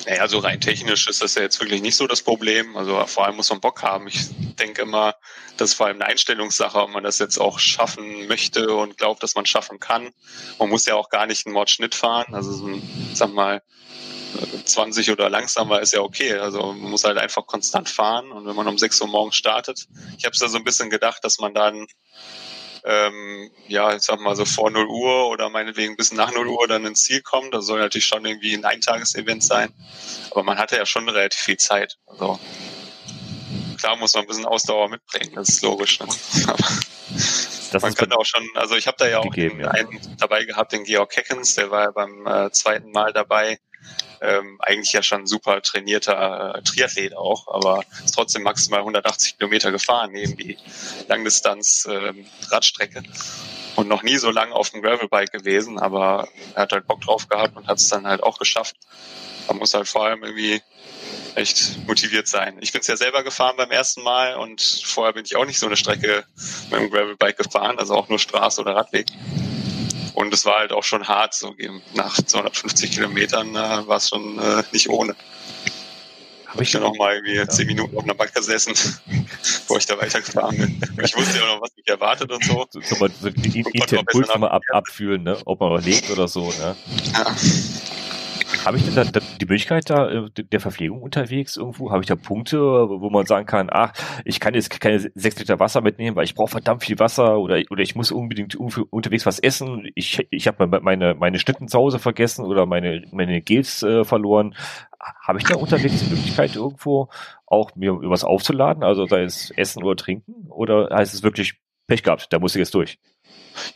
Naja, 0.05 0.27
so 0.27 0.39
rein 0.39 0.59
technisch 0.61 1.07
ist 1.07 1.21
das 1.21 1.35
ja 1.35 1.41
jetzt 1.41 1.59
wirklich 1.59 1.81
nicht 1.81 1.95
so 1.95 2.07
das 2.07 2.21
Problem. 2.21 2.75
Also 2.75 3.05
vor 3.05 3.25
allem 3.25 3.35
muss 3.35 3.49
man 3.49 3.59
Bock 3.59 3.83
haben. 3.83 4.07
Ich 4.07 4.27
denke 4.59 4.81
immer, 4.81 5.15
das 5.57 5.71
ist 5.71 5.75
vor 5.75 5.87
allem 5.87 5.97
eine 5.97 6.05
Einstellungssache, 6.05 6.79
ob 6.81 6.89
man 6.91 7.03
das 7.03 7.19
jetzt 7.19 7.37
auch 7.37 7.59
schaffen 7.59 8.27
möchte 8.27 8.73
und 8.73 8.97
glaubt, 8.97 9.21
dass 9.23 9.35
man 9.35 9.45
schaffen 9.45 9.79
kann. 9.79 10.09
Man 10.57 10.69
muss 10.69 10.85
ja 10.85 10.95
auch 10.95 11.09
gar 11.09 11.25
nicht 11.25 11.45
einen 11.45 11.53
Mordschnitt 11.53 11.95
fahren. 11.95 12.33
Also 12.33 12.51
so 12.51 12.67
ein, 12.67 13.11
sag 13.13 13.31
mal, 13.33 13.61
20 14.65 15.11
oder 15.11 15.29
langsamer 15.29 15.81
ist 15.81 15.93
ja 15.93 16.01
okay. 16.01 16.33
Also 16.33 16.73
man 16.73 16.91
muss 16.91 17.03
halt 17.03 17.17
einfach 17.17 17.45
konstant 17.45 17.89
fahren 17.89 18.31
und 18.31 18.45
wenn 18.45 18.55
man 18.55 18.67
um 18.67 18.77
6 18.77 19.01
Uhr 19.01 19.07
morgens 19.07 19.35
startet. 19.35 19.87
Ich 20.17 20.25
habe 20.25 20.33
es 20.33 20.39
da 20.39 20.47
so 20.47 20.57
ein 20.57 20.63
bisschen 20.63 20.89
gedacht, 20.89 21.23
dass 21.23 21.39
man 21.39 21.53
dann 21.53 21.87
ähm, 22.83 23.51
ja, 23.67 23.95
ich 23.95 24.01
sag 24.01 24.19
mal 24.19 24.35
so 24.35 24.45
vor 24.45 24.69
0 24.71 24.85
Uhr 24.85 25.29
oder 25.29 25.49
meinetwegen 25.49 25.95
bis 25.95 26.11
nach 26.11 26.33
0 26.33 26.47
Uhr 26.47 26.67
dann 26.67 26.85
ins 26.85 27.03
Ziel 27.03 27.21
kommt. 27.21 27.53
Das 27.53 27.65
soll 27.65 27.79
natürlich 27.79 28.05
schon 28.05 28.25
irgendwie 28.25 28.53
ein 28.53 28.65
Eintagesevent 28.65 29.43
sein. 29.43 29.73
Aber 30.31 30.43
man 30.43 30.57
hatte 30.57 30.77
ja 30.77 30.85
schon 30.85 31.07
relativ 31.07 31.39
viel 31.39 31.57
Zeit. 31.57 31.97
Also 32.07 32.39
klar 33.79 33.95
muss 33.95 34.13
man 34.13 34.23
ein 34.23 34.27
bisschen 34.27 34.45
Ausdauer 34.45 34.89
mitbringen, 34.89 35.33
das 35.35 35.49
ist 35.49 35.63
logisch. 35.63 35.99
Ne? 35.99 36.07
Aber 36.47 36.57
das 37.71 37.81
man 37.81 37.93
könnte 37.93 38.17
auch 38.17 38.25
schon, 38.25 38.47
also 38.55 38.75
ich 38.75 38.87
habe 38.87 38.97
da 38.97 39.07
ja 39.07 39.19
auch 39.19 39.23
gegeben, 39.23 39.59
ja. 39.59 39.69
einen 39.69 39.99
dabei 40.17 40.43
gehabt, 40.43 40.71
den 40.71 40.83
Georg 40.83 41.15
Heckens, 41.15 41.55
der 41.55 41.71
war 41.71 41.83
ja 41.83 41.91
beim 41.91 42.25
äh, 42.25 42.51
zweiten 42.51 42.91
Mal 42.91 43.13
dabei 43.13 43.59
ähm, 44.21 44.59
eigentlich 44.61 44.93
ja 44.93 45.03
schon 45.03 45.27
super 45.27 45.61
trainierter 45.61 46.55
äh, 46.55 46.61
Triathlet 46.63 47.15
auch, 47.15 47.47
aber 47.47 47.83
ist 48.03 48.15
trotzdem 48.15 48.43
maximal 48.43 48.79
180 48.79 49.37
Kilometer 49.37 49.71
gefahren, 49.71 50.11
neben 50.11 50.35
die 50.37 50.57
Langdistanz 51.07 51.87
ähm, 51.89 52.25
Radstrecke 52.49 53.03
und 53.75 53.87
noch 53.87 54.03
nie 54.03 54.17
so 54.17 54.29
lang 54.29 54.51
auf 54.51 54.71
dem 54.71 54.81
Gravelbike 54.81 55.31
gewesen, 55.31 55.79
aber 55.79 56.27
er 56.55 56.63
hat 56.63 56.71
halt 56.73 56.87
Bock 56.87 57.01
drauf 57.01 57.27
gehabt 57.27 57.55
und 57.55 57.67
hat 57.67 57.77
es 57.77 57.87
dann 57.87 58.05
halt 58.05 58.21
auch 58.23 58.37
geschafft. 58.37 58.75
Man 59.47 59.57
muss 59.57 59.73
halt 59.73 59.87
vor 59.87 60.05
allem 60.05 60.23
irgendwie 60.23 60.61
echt 61.35 61.87
motiviert 61.87 62.27
sein. 62.27 62.57
Ich 62.59 62.71
bin 62.71 62.81
es 62.81 62.87
ja 62.87 62.97
selber 62.97 63.23
gefahren 63.23 63.55
beim 63.57 63.71
ersten 63.71 64.03
Mal 64.03 64.35
und 64.35 64.61
vorher 64.61 65.13
bin 65.13 65.25
ich 65.25 65.35
auch 65.35 65.45
nicht 65.45 65.59
so 65.59 65.65
eine 65.65 65.77
Strecke 65.77 66.25
mit 66.69 66.79
dem 66.79 66.89
Gravelbike 66.89 67.37
gefahren, 67.37 67.79
also 67.79 67.95
auch 67.95 68.09
nur 68.09 68.19
Straße 68.19 68.59
oder 68.61 68.75
Radweg. 68.75 69.07
Und 70.19 70.33
es 70.33 70.43
war 70.43 70.59
halt 70.59 70.73
auch 70.73 70.83
schon 70.83 71.07
hart, 71.07 71.33
so 71.33 71.55
nach 71.93 72.21
250 72.21 72.91
Kilometern 72.91 73.55
äh, 73.55 73.87
war 73.87 73.95
es 73.95 74.09
schon 74.09 74.37
äh, 74.37 74.63
nicht 74.73 74.89
ohne. 74.89 75.15
Habe 76.45 76.63
ich 76.63 76.71
dann 76.73 76.81
noch 76.81 76.93
mal 76.97 77.13
irgendwie 77.13 77.35
ja. 77.35 77.47
zehn 77.47 77.67
Minuten 77.67 77.95
auf 77.95 78.03
einer 78.03 78.15
Bank 78.15 78.33
gesessen, 78.35 78.73
bevor 79.07 79.77
ich 79.77 79.85
da 79.85 79.97
weitergefahren 79.97 80.57
bin. 80.57 80.81
Ich 81.05 81.15
wusste 81.15 81.39
ja 81.39 81.45
noch, 81.45 81.61
was 81.61 81.73
mich 81.77 81.87
erwartet 81.87 82.29
und 82.33 82.43
so. 82.43 82.67
So, 82.69 82.81
so, 82.81 83.07
so 83.07 83.29
die, 83.29 83.63
die 83.63 84.03
Puls 84.11 84.27
mal 84.37 84.49
ab, 84.49 84.61
abfühlen, 84.73 85.23
ne? 85.23 85.37
ob 85.45 85.61
man 85.61 85.71
überlegt 85.71 86.09
oder 86.09 86.27
so. 86.27 86.49
Ne? 86.49 86.75
Ja. 87.13 87.35
Habe 88.69 88.77
ich 88.77 88.85
denn 88.85 88.93
da, 88.93 89.03
da, 89.03 89.19
die 89.19 89.45
Möglichkeit 89.45 89.89
da 89.89 90.11
äh, 90.11 90.29
der 90.29 90.59
Verpflegung 90.59 91.01
unterwegs 91.01 91.57
irgendwo? 91.57 91.89
Habe 91.89 92.03
ich 92.03 92.07
da 92.07 92.15
Punkte, 92.15 92.59
wo 92.59 93.09
man 93.09 93.25
sagen 93.25 93.47
kann, 93.47 93.67
ach, 93.71 93.93
ich 94.25 94.39
kann 94.39 94.53
jetzt 94.53 94.79
keine 94.79 94.99
sechs 94.99 95.39
Liter 95.39 95.59
Wasser 95.59 95.81
mitnehmen, 95.81 96.15
weil 96.15 96.25
ich 96.25 96.35
brauche 96.35 96.51
verdammt 96.51 96.83
viel 96.83 96.99
Wasser 96.99 97.39
oder, 97.39 97.59
oder 97.71 97.81
ich 97.81 97.95
muss 97.95 98.11
unbedingt 98.11 98.53
unterwegs 98.53 99.25
was 99.25 99.39
essen. 99.39 99.89
Ich, 99.95 100.23
ich 100.29 100.47
habe 100.47 100.67
meine, 100.81 101.15
meine 101.15 101.39
Schnitten 101.39 101.67
zu 101.67 101.79
Hause 101.79 101.97
vergessen 101.97 102.45
oder 102.45 102.67
meine, 102.67 103.07
meine 103.11 103.41
Gels 103.41 103.81
äh, 103.81 104.03
verloren. 104.03 104.53
Habe 104.99 105.39
ich 105.39 105.45
da 105.45 105.55
unterwegs 105.55 106.03
die 106.03 106.13
Möglichkeit 106.13 106.55
irgendwo 106.55 107.09
auch 107.47 107.75
mir 107.75 107.93
was 108.03 108.23
aufzuladen, 108.23 108.83
also 108.83 109.07
sei 109.07 109.23
es 109.23 109.49
Essen 109.49 109.81
oder 109.81 109.95
Trinken? 109.95 110.47
Oder 110.51 110.89
heißt 110.95 111.15
es 111.15 111.23
wirklich 111.23 111.55
Pech 111.89 112.03
gehabt, 112.03 112.27
da 112.29 112.39
muss 112.39 112.55
ich 112.55 112.59
jetzt 112.59 112.73
durch? 112.73 112.97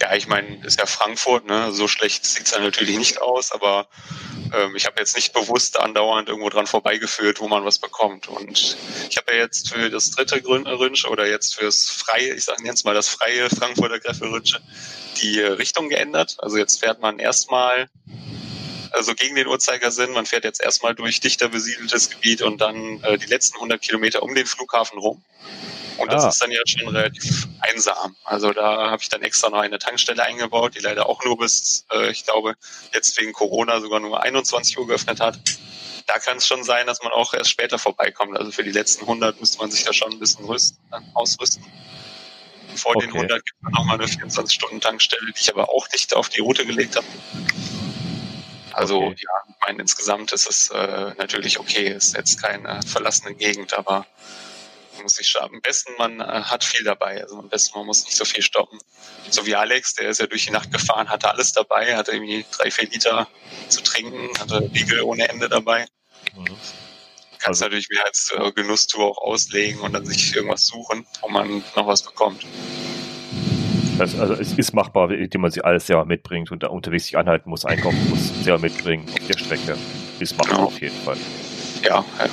Ja, 0.01 0.15
ich 0.15 0.27
meine, 0.27 0.63
ist 0.65 0.79
ja 0.79 0.85
Frankfurt, 0.85 1.45
ne? 1.45 1.71
So 1.73 1.87
schlecht 1.87 2.25
sieht's 2.25 2.51
ja 2.51 2.59
natürlich 2.59 2.97
nicht 2.97 3.21
aus, 3.21 3.51
aber 3.51 3.87
ähm, 4.53 4.75
ich 4.75 4.85
habe 4.85 4.99
jetzt 4.99 5.15
nicht 5.15 5.33
bewusst 5.33 5.79
andauernd 5.79 6.29
irgendwo 6.29 6.49
dran 6.49 6.67
vorbeigeführt, 6.67 7.41
wo 7.41 7.47
man 7.47 7.65
was 7.65 7.79
bekommt. 7.79 8.27
Und 8.27 8.77
ich 9.09 9.17
habe 9.17 9.33
ja 9.33 9.39
jetzt 9.39 9.73
für 9.73 9.89
das 9.89 10.11
dritte 10.11 10.41
Rünsch 10.45 11.05
oder 11.05 11.27
jetzt 11.27 11.55
fürs 11.55 11.89
freie, 11.89 12.33
ich 12.33 12.45
sage 12.45 12.63
jetzt 12.63 12.85
mal 12.85 12.93
das 12.93 13.09
freie 13.09 13.49
Frankfurter 13.49 13.99
Greffelrünsche, 13.99 14.61
die 15.21 15.39
Richtung 15.41 15.89
geändert. 15.89 16.37
Also 16.39 16.57
jetzt 16.57 16.79
fährt 16.79 17.01
man 17.01 17.19
erstmal 17.19 17.89
also 18.93 19.13
gegen 19.15 19.35
den 19.35 19.47
Uhrzeigersinn. 19.47 20.11
Man 20.11 20.25
fährt 20.25 20.43
jetzt 20.43 20.61
erstmal 20.61 20.95
durch 20.95 21.19
dichter 21.19 21.49
besiedeltes 21.49 22.09
Gebiet 22.09 22.41
und 22.41 22.59
dann 22.61 23.03
äh, 23.03 23.17
die 23.17 23.25
letzten 23.25 23.55
100 23.55 23.81
Kilometer 23.81 24.23
um 24.23 24.33
den 24.33 24.45
Flughafen 24.45 24.99
rum. 24.99 25.23
Und 25.97 26.11
das 26.11 26.23
ah. 26.23 26.29
ist 26.29 26.41
dann 26.41 26.51
ja 26.51 26.61
schon 26.65 26.87
relativ 26.87 27.47
einsam. 27.59 28.15
Also 28.23 28.51
da 28.51 28.89
habe 28.89 29.01
ich 29.01 29.09
dann 29.09 29.21
extra 29.21 29.49
noch 29.49 29.59
eine 29.59 29.79
Tankstelle 29.79 30.23
eingebaut, 30.23 30.75
die 30.75 30.79
leider 30.79 31.07
auch 31.07 31.23
nur 31.23 31.37
bis, 31.37 31.85
äh, 31.91 32.11
ich 32.11 32.25
glaube, 32.25 32.55
jetzt 32.93 33.19
wegen 33.19 33.33
Corona 33.33 33.79
sogar 33.79 33.99
nur 33.99 34.21
21 34.21 34.77
Uhr 34.77 34.87
geöffnet 34.87 35.19
hat. 35.19 35.39
Da 36.07 36.19
kann 36.19 36.37
es 36.37 36.47
schon 36.47 36.63
sein, 36.63 36.87
dass 36.87 37.01
man 37.01 37.13
auch 37.13 37.33
erst 37.33 37.51
später 37.51 37.79
vorbeikommt. 37.79 38.37
Also 38.37 38.51
für 38.51 38.63
die 38.63 38.71
letzten 38.71 39.03
100 39.03 39.39
müsste 39.39 39.59
man 39.59 39.71
sich 39.71 39.83
da 39.83 39.93
schon 39.93 40.11
ein 40.11 40.19
bisschen 40.19 40.45
rüsten, 40.45 40.77
ausrüsten. 41.13 41.63
Vor 42.75 42.95
okay. 42.95 43.05
den 43.05 43.15
100 43.15 43.45
gibt 43.45 43.57
es 43.63 43.71
nochmal 43.71 43.95
eine 43.95 44.07
24-Stunden-Tankstelle, 44.07 45.31
die 45.31 45.39
ich 45.39 45.49
aber 45.53 45.69
auch 45.69 45.87
nicht 45.93 46.15
auf 46.15 46.29
die 46.29 46.41
Route 46.41 46.65
gelegt 46.65 46.95
habe. 46.95 47.05
Also 48.73 49.01
okay. 49.01 49.15
ja, 49.21 49.29
ich 49.49 49.55
meine, 49.67 49.81
insgesamt 49.81 50.31
ist 50.31 50.49
es 50.49 50.69
äh, 50.69 51.13
natürlich 51.17 51.59
okay, 51.59 51.87
ist 51.87 52.15
jetzt 52.15 52.41
keine 52.41 52.81
verlassene 52.83 53.35
Gegend, 53.35 53.73
aber 53.73 54.05
muss 55.01 55.17
nicht 55.17 55.29
stoppen. 55.29 55.55
Am 55.55 55.61
besten, 55.61 55.93
man 55.97 56.19
äh, 56.19 56.43
hat 56.43 56.63
viel 56.63 56.83
dabei. 56.83 57.21
Also 57.21 57.37
am 57.37 57.49
besten, 57.49 57.77
man 57.77 57.85
muss 57.85 58.05
nicht 58.05 58.15
so 58.15 58.25
viel 58.25 58.41
stoppen. 58.41 58.79
So 59.29 59.45
wie 59.45 59.55
Alex, 59.55 59.95
der 59.95 60.09
ist 60.09 60.19
ja 60.19 60.27
durch 60.27 60.45
die 60.45 60.51
Nacht 60.51 60.71
gefahren, 60.71 61.09
hatte 61.09 61.29
alles 61.29 61.51
dabei, 61.51 61.95
hatte 61.95 62.11
irgendwie 62.11 62.45
drei, 62.51 62.71
vier 62.71 62.89
Liter 62.89 63.27
zu 63.69 63.81
trinken, 63.81 64.29
hatte 64.39 64.69
Riegel 64.73 65.01
ohne 65.01 65.27
Ende 65.29 65.49
dabei. 65.49 65.85
Mhm. 66.35 66.45
Kannst 67.39 67.61
also, 67.61 67.65
natürlich 67.65 67.89
mehr 67.89 68.05
als 68.05 68.31
äh, 68.35 68.51
Genusstour 68.53 69.11
auch 69.11 69.17
auslegen 69.17 69.81
und 69.81 69.93
dann 69.93 70.05
sich 70.05 70.35
irgendwas 70.35 70.65
suchen, 70.65 71.05
wo 71.21 71.27
man 71.29 71.63
noch 71.75 71.87
was 71.87 72.03
bekommt. 72.03 72.45
Das, 73.97 74.19
also 74.19 74.33
es 74.33 74.53
ist 74.53 74.73
machbar, 74.73 75.11
indem 75.11 75.41
man 75.41 75.51
sich 75.51 75.63
alles 75.63 75.87
selber 75.87 76.05
mitbringt 76.05 76.51
und 76.51 76.63
da 76.63 76.67
unterwegs 76.67 77.05
sich 77.05 77.17
anhalten 77.17 77.49
muss, 77.49 77.65
einkaufen 77.65 78.09
muss, 78.09 78.43
selber 78.43 78.59
mitbringen 78.59 79.05
auf 79.07 79.27
der 79.27 79.37
Strecke. 79.37 79.77
Ist 80.19 80.37
machbar 80.37 80.55
genau. 80.55 80.67
auf 80.67 80.81
jeden 80.81 80.95
Fall. 80.95 81.17
Ja, 81.83 82.03
ja. 82.19 82.25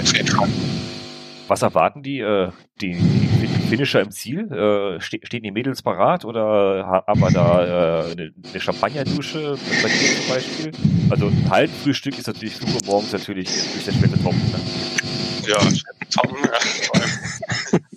Auf 0.00 0.16
jeden 0.16 0.28
Fall. 0.28 0.48
Was 1.48 1.62
erwarten 1.62 2.02
die, 2.02 2.20
äh, 2.20 2.50
die, 2.80 2.92
die 2.92 3.46
Finisher 3.68 4.02
im 4.02 4.10
Ziel? 4.10 4.52
Äh, 4.52 5.00
ste 5.00 5.18
stehen 5.22 5.42
die 5.42 5.50
Mädels 5.50 5.82
parat 5.82 6.26
oder 6.26 7.04
haben 7.06 7.20
wir 7.20 7.30
da 7.30 7.64
äh, 7.64 8.12
eine, 8.12 8.32
eine 8.50 8.60
Champagnerdusche 8.60 9.56
bei 9.82 9.88
dir 9.88 10.20
zum 10.20 10.28
Beispiel? 10.28 10.72
Also 11.08 11.26
ein 11.28 11.50
Halbfrühstück 11.50 12.18
ist 12.18 12.26
natürlich 12.26 12.54
5 12.54 12.74
Uhr 12.74 12.80
morgens 12.84 13.12
natürlich 13.12 13.48
durch 13.48 13.84
der 13.86 13.92
Schwette 13.92 14.22
top. 14.22 14.34
Ne? 14.34 14.60
Ja, 15.48 15.58
Tom, 16.10 16.36
ja, 16.44 17.78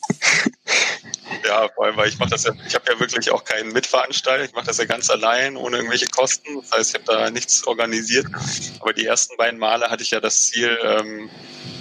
ja, 1.52 1.68
vor 1.68 1.86
allem, 1.86 1.98
weil 1.98 2.08
ich 2.08 2.18
mache 2.18 2.30
das 2.30 2.46
ja, 2.46 2.54
ich 2.66 2.76
habe 2.76 2.94
ja 2.94 3.00
wirklich 3.00 3.30
auch 3.30 3.44
keinen 3.44 3.74
Mitveranstalter, 3.74 4.46
ich 4.46 4.54
mache 4.54 4.68
das 4.68 4.78
ja 4.78 4.86
ganz 4.86 5.10
allein, 5.10 5.58
ohne 5.58 5.78
irgendwelche 5.78 6.08
Kosten. 6.08 6.62
Das 6.62 6.72
heißt, 6.72 6.90
ich 6.90 6.96
habe 6.96 7.06
da 7.06 7.30
nichts 7.30 7.68
organisiert. 7.68 8.28
Aber 8.80 8.94
die 8.94 9.06
ersten 9.06 9.36
beiden 9.36 9.60
Male 9.60 9.90
hatte 9.90 10.02
ich 10.02 10.12
ja 10.12 10.22
das 10.22 10.48
Ziel 10.48 10.78
ähm, 10.82 11.30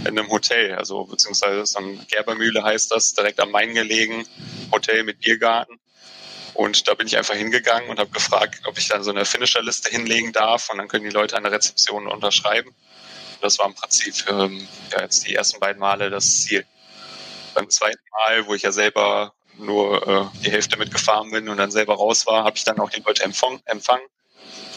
in 0.01 0.19
einem 0.19 0.29
Hotel, 0.29 0.75
also 0.75 1.05
beziehungsweise 1.05 1.65
so 1.67 1.79
ein 1.79 2.05
Gerbermühle 2.09 2.65
heißt 2.65 2.91
das, 2.91 3.13
direkt 3.13 3.39
am 3.39 3.53
Main 3.53 3.75
gelegen, 3.75 4.27
Hotel 4.73 5.05
mit 5.05 5.21
Biergarten. 5.21 5.79
Und 6.55 6.89
da 6.89 6.95
bin 6.95 7.07
ich 7.07 7.17
einfach 7.17 7.35
hingegangen 7.35 7.91
und 7.91 8.01
habe 8.01 8.11
gefragt, 8.11 8.63
ob 8.67 8.77
ich 8.77 8.89
dann 8.89 9.05
so 9.05 9.11
eine 9.11 9.25
Finisherliste 9.25 9.89
hinlegen 9.89 10.33
darf 10.33 10.69
und 10.71 10.79
dann 10.79 10.89
können 10.89 11.05
die 11.05 11.11
Leute 11.11 11.41
der 11.41 11.53
Rezeption 11.53 12.09
unterschreiben. 12.09 12.71
Und 12.71 13.43
das 13.45 13.59
war 13.61 13.67
im 13.67 13.75
Prinzip 13.75 14.29
ähm, 14.29 14.67
ja, 14.91 15.03
jetzt 15.03 15.27
die 15.29 15.35
ersten 15.37 15.61
beiden 15.61 15.79
Male 15.79 16.11
das 16.11 16.41
Ziel. 16.41 16.67
Beim 17.55 17.71
zweiten 17.71 18.03
Mal, 18.11 18.47
wo 18.47 18.55
ich 18.55 18.63
ja 18.63 18.73
selber 18.73 19.33
nur 19.61 20.07
äh, 20.07 20.39
die 20.45 20.51
Hälfte 20.51 20.79
mitgefahren 20.79 21.31
bin 21.31 21.49
und 21.49 21.57
dann 21.57 21.71
selber 21.71 21.95
raus 21.95 22.27
war, 22.27 22.45
habe 22.45 22.57
ich 22.57 22.65
dann 22.65 22.79
auch 22.81 22.91
die 22.91 23.01
Leute 23.01 23.23
empfang, 23.23 23.61
empfangen. 23.67 24.07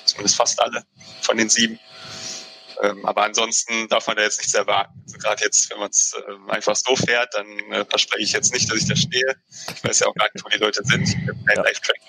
Zumindest 0.06 0.36
fast 0.36 0.62
alle 0.62 0.84
von 1.22 1.38
den 1.38 1.50
sieben. 1.50 1.80
Ähm, 2.82 3.06
aber 3.06 3.24
ansonsten 3.24 3.88
darf 3.88 4.08
man 4.08 4.18
da 4.18 4.24
jetzt 4.24 4.40
nichts 4.40 4.54
erwarten. 4.54 5.02
Also 5.06 5.18
gerade 5.18 5.44
jetzt, 5.44 5.70
wenn 5.70 5.80
man 5.80 5.90
es 5.90 6.14
äh, 6.14 6.52
einfach 6.52 6.76
so 6.76 6.96
fährt, 6.96 7.34
dann 7.34 7.48
äh, 7.72 7.86
verspreche 7.86 8.24
ich 8.24 8.34
jetzt 8.34 8.54
nicht, 8.54 8.70
dass 8.70 8.78
ich 8.78 8.88
da 8.88 8.96
stehe. 8.96 9.36
Ich 9.76 9.84
weiß 9.84 10.00
ja 10.00 10.08
auch 10.08 10.16
gar 10.16 10.28
nicht, 10.34 10.44
wo 10.44 10.50
die 10.50 10.58
Leute 10.58 10.82
sind. 10.84 11.08
Ich 11.08 11.16
habe 11.16 11.38
kein 11.46 11.58
ja. 11.58 11.64
Live-Track. 11.64 12.00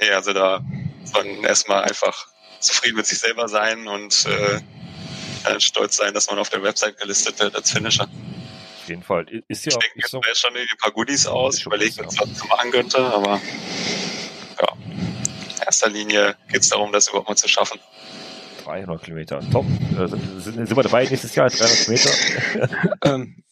Nee, 0.00 0.10
also 0.10 0.32
da 0.32 0.64
soll 1.04 1.24
man 1.24 1.44
erstmal 1.44 1.84
einfach 1.84 2.26
zufrieden 2.60 2.96
mit 2.96 3.06
sich 3.06 3.18
selber 3.18 3.48
sein 3.48 3.86
und 3.86 4.26
äh, 4.26 5.60
stolz 5.60 5.96
sein, 5.96 6.12
dass 6.12 6.28
man 6.28 6.38
auf 6.38 6.48
der 6.48 6.62
Website 6.62 6.98
gelistet 6.98 7.38
wird 7.38 7.54
als 7.54 7.70
Finisher 7.70 8.08
auf 8.86 8.90
jeden 8.90 9.02
Fall. 9.02 9.26
Ist 9.48 9.66
ja 9.66 9.72
ich 9.72 9.78
denke 9.78 9.98
jetzt 9.98 10.10
so 10.10 10.20
schon 10.22 10.56
ein 10.56 10.78
paar 10.80 10.92
Goodies 10.92 11.26
aus. 11.26 11.58
Ich 11.58 11.66
überlege, 11.66 12.06
was 12.06 12.14
ich 12.14 12.48
machen 12.48 12.70
könnte, 12.70 12.98
aber 12.98 13.40
ja. 14.60 14.72
In 14.86 15.62
erster 15.64 15.90
Linie 15.90 16.36
geht 16.48 16.60
es 16.60 16.68
darum, 16.68 16.92
das 16.92 17.08
überhaupt 17.08 17.28
mal 17.28 17.34
zu 17.34 17.48
schaffen. 17.48 17.80
300 18.62 19.02
Kilometer, 19.02 19.40
top. 19.50 19.66
Äh, 19.98 20.06
sind, 20.06 20.40
sind 20.40 20.76
wir 20.76 20.82
dabei 20.84 21.04
nächstes 21.04 21.34
Jahr, 21.34 21.48
300 21.48 21.78
Kilometer? 21.78 22.98
ähm, 23.04 23.42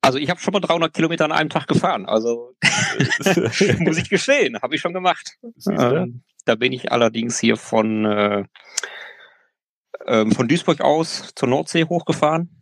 also 0.00 0.18
ich 0.18 0.28
habe 0.28 0.40
schon 0.40 0.52
mal 0.52 0.60
300 0.60 0.92
Kilometer 0.92 1.24
an 1.24 1.32
einem 1.32 1.50
Tag 1.50 1.68
gefahren. 1.68 2.06
Also 2.06 2.56
muss 3.78 3.96
ich 3.96 4.10
gestehen, 4.10 4.60
habe 4.60 4.74
ich 4.74 4.80
schon 4.80 4.92
gemacht. 4.92 5.36
Ähm, 5.68 6.24
da 6.46 6.56
bin 6.56 6.72
ich 6.72 6.90
allerdings 6.90 7.38
hier 7.38 7.56
von 7.56 8.04
äh, 8.04 8.44
ähm, 10.06 10.32
von 10.32 10.48
Duisburg 10.48 10.80
aus 10.80 11.32
zur 11.36 11.48
Nordsee 11.48 11.84
hochgefahren 11.84 12.53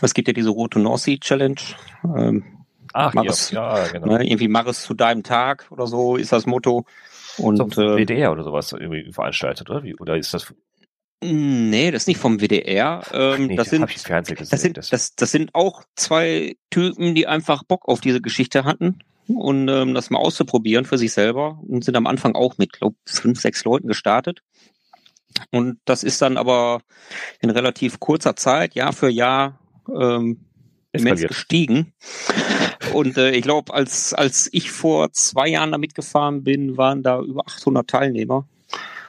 es 0.00 0.14
gibt 0.14 0.28
ja 0.28 0.34
diese 0.34 0.50
Route 0.50 0.78
North 0.78 1.00
Sea 1.00 1.16
Challenge. 1.18 1.60
Ähm, 2.04 2.44
Ach, 2.92 3.12
Maris, 3.12 3.50
ja, 3.50 3.88
genau. 3.88 4.06
Ne, 4.06 4.24
irgendwie 4.24 4.48
Maris 4.48 4.82
zu 4.82 4.94
deinem 4.94 5.24
Tag 5.24 5.66
oder 5.70 5.86
so 5.86 6.16
ist 6.16 6.32
das 6.32 6.46
Motto. 6.46 6.84
Und 7.38 7.74
so, 7.74 7.82
äh, 7.82 7.96
WDR 7.96 8.30
oder 8.30 8.44
sowas 8.44 8.72
irgendwie 8.72 9.10
veranstaltet, 9.12 9.68
oder? 9.68 9.82
Wie, 9.82 9.96
oder 9.96 10.16
ist 10.16 10.32
das? 10.32 10.54
Nee, 11.20 11.90
das 11.90 12.02
ist 12.02 12.06
nicht 12.08 12.20
vom 12.20 12.40
WDR. 12.40 13.02
Ähm, 13.12 13.46
nee, 13.46 13.56
das, 13.56 13.70
sind, 13.70 13.82
das, 13.82 14.60
sind, 14.60 14.76
das, 14.76 15.14
das 15.16 15.30
sind 15.30 15.54
auch 15.54 15.82
zwei 15.96 16.56
Typen, 16.70 17.14
die 17.14 17.26
einfach 17.26 17.64
Bock 17.64 17.88
auf 17.88 18.00
diese 18.00 18.20
Geschichte 18.20 18.64
hatten 18.64 19.00
und 19.26 19.68
ähm, 19.68 19.94
das 19.94 20.10
mal 20.10 20.18
auszuprobieren 20.18 20.84
für 20.84 20.98
sich 20.98 21.12
selber 21.12 21.58
und 21.66 21.84
sind 21.84 21.96
am 21.96 22.06
Anfang 22.06 22.34
auch 22.34 22.58
mit, 22.58 22.72
glaube 22.72 22.96
fünf, 23.06 23.40
sechs 23.40 23.64
Leuten 23.64 23.88
gestartet. 23.88 24.42
Und 25.50 25.78
das 25.84 26.04
ist 26.04 26.22
dann 26.22 26.36
aber 26.36 26.82
in 27.40 27.50
relativ 27.50 27.98
kurzer 28.00 28.36
Zeit, 28.36 28.74
Jahr 28.74 28.92
für 28.92 29.08
Jahr, 29.08 29.58
ähm, 29.88 30.38
immens 30.92 31.22
gestiegen. 31.22 31.92
Und 32.92 33.16
äh, 33.16 33.32
ich 33.32 33.42
glaube, 33.42 33.74
als, 33.74 34.14
als 34.14 34.48
ich 34.52 34.70
vor 34.70 35.12
zwei 35.12 35.48
Jahren 35.48 35.72
damit 35.72 35.94
gefahren 35.94 36.44
bin, 36.44 36.76
waren 36.76 37.02
da 37.02 37.20
über 37.20 37.46
800 37.46 37.88
Teilnehmer. 37.88 38.46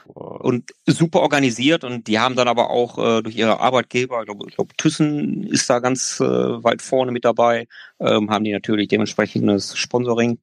Und 0.06 0.70
super 0.86 1.20
organisiert 1.20 1.82
und 1.82 2.06
die 2.06 2.20
haben 2.20 2.36
dann 2.36 2.46
aber 2.46 2.70
auch 2.70 2.96
äh, 2.96 3.22
durch 3.22 3.36
ihre 3.36 3.58
Arbeitgeber, 3.58 4.20
ich 4.20 4.26
glaube, 4.26 4.46
glaub, 4.46 4.78
Thyssen 4.78 5.42
ist 5.42 5.68
da 5.68 5.80
ganz 5.80 6.20
äh, 6.20 6.24
weit 6.24 6.80
vorne 6.80 7.10
mit 7.10 7.24
dabei, 7.24 7.66
ähm, 7.98 8.30
haben 8.30 8.44
die 8.44 8.52
natürlich 8.52 8.86
dementsprechendes 8.86 9.76
Sponsoring 9.76 10.38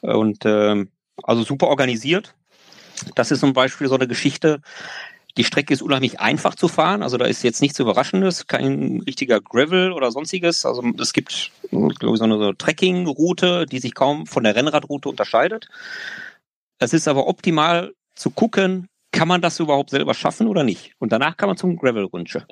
und 0.00 0.44
ähm, 0.44 0.88
also 1.22 1.44
super 1.44 1.68
organisiert. 1.68 2.34
Das 3.14 3.30
ist 3.30 3.40
zum 3.40 3.52
Beispiel 3.52 3.88
so 3.88 3.94
eine 3.94 4.08
Geschichte, 4.08 4.60
die 5.36 5.44
Strecke 5.44 5.72
ist 5.74 5.82
unheimlich 5.82 6.20
einfach 6.20 6.54
zu 6.54 6.68
fahren, 6.68 7.02
also 7.02 7.16
da 7.16 7.26
ist 7.26 7.42
jetzt 7.42 7.60
nichts 7.60 7.78
Überraschendes, 7.78 8.46
kein 8.46 9.02
richtiger 9.06 9.40
Gravel 9.40 9.92
oder 9.92 10.10
sonstiges. 10.10 10.64
Also 10.64 10.82
es 10.98 11.12
gibt, 11.12 11.50
glaube 11.70 12.14
ich, 12.14 12.18
so 12.18 12.24
eine 12.24 12.56
Trekking-Route, 12.56 13.66
die 13.66 13.78
sich 13.78 13.94
kaum 13.94 14.26
von 14.26 14.44
der 14.44 14.56
Rennradroute 14.56 15.08
unterscheidet. 15.08 15.68
Es 16.78 16.92
ist 16.92 17.08
aber 17.08 17.26
optimal 17.26 17.94
zu 18.14 18.30
gucken, 18.30 18.88
kann 19.12 19.28
man 19.28 19.40
das 19.40 19.58
überhaupt 19.60 19.90
selber 19.90 20.12
schaffen 20.12 20.46
oder 20.46 20.62
nicht? 20.62 20.92
Und 20.98 21.10
danach 21.10 21.38
kann 21.38 21.48
man 21.48 21.56
zum 21.56 21.76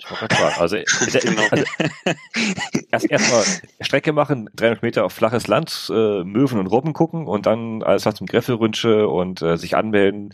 wollte 0.08 0.34
gerade 0.34 0.58
Also, 0.58 0.76
genau. 1.20 1.42
also 1.50 1.64
erst 2.90 3.10
erstmal 3.10 3.44
Strecke 3.80 4.12
machen, 4.12 4.48
300 4.56 4.82
Meter 4.82 5.04
auf 5.04 5.12
flaches 5.12 5.46
Land, 5.46 5.90
äh, 5.90 6.24
Möwen 6.24 6.58
und 6.58 6.66
Robben 6.66 6.94
gucken 6.94 7.26
und 7.26 7.44
dann 7.46 7.82
alles 7.82 8.06
was 8.06 8.14
zum 8.14 8.26
Gravel-Rünsche 8.26 9.08
und 9.08 9.42
äh, 9.42 9.58
sich 9.58 9.76
anmelden. 9.76 10.32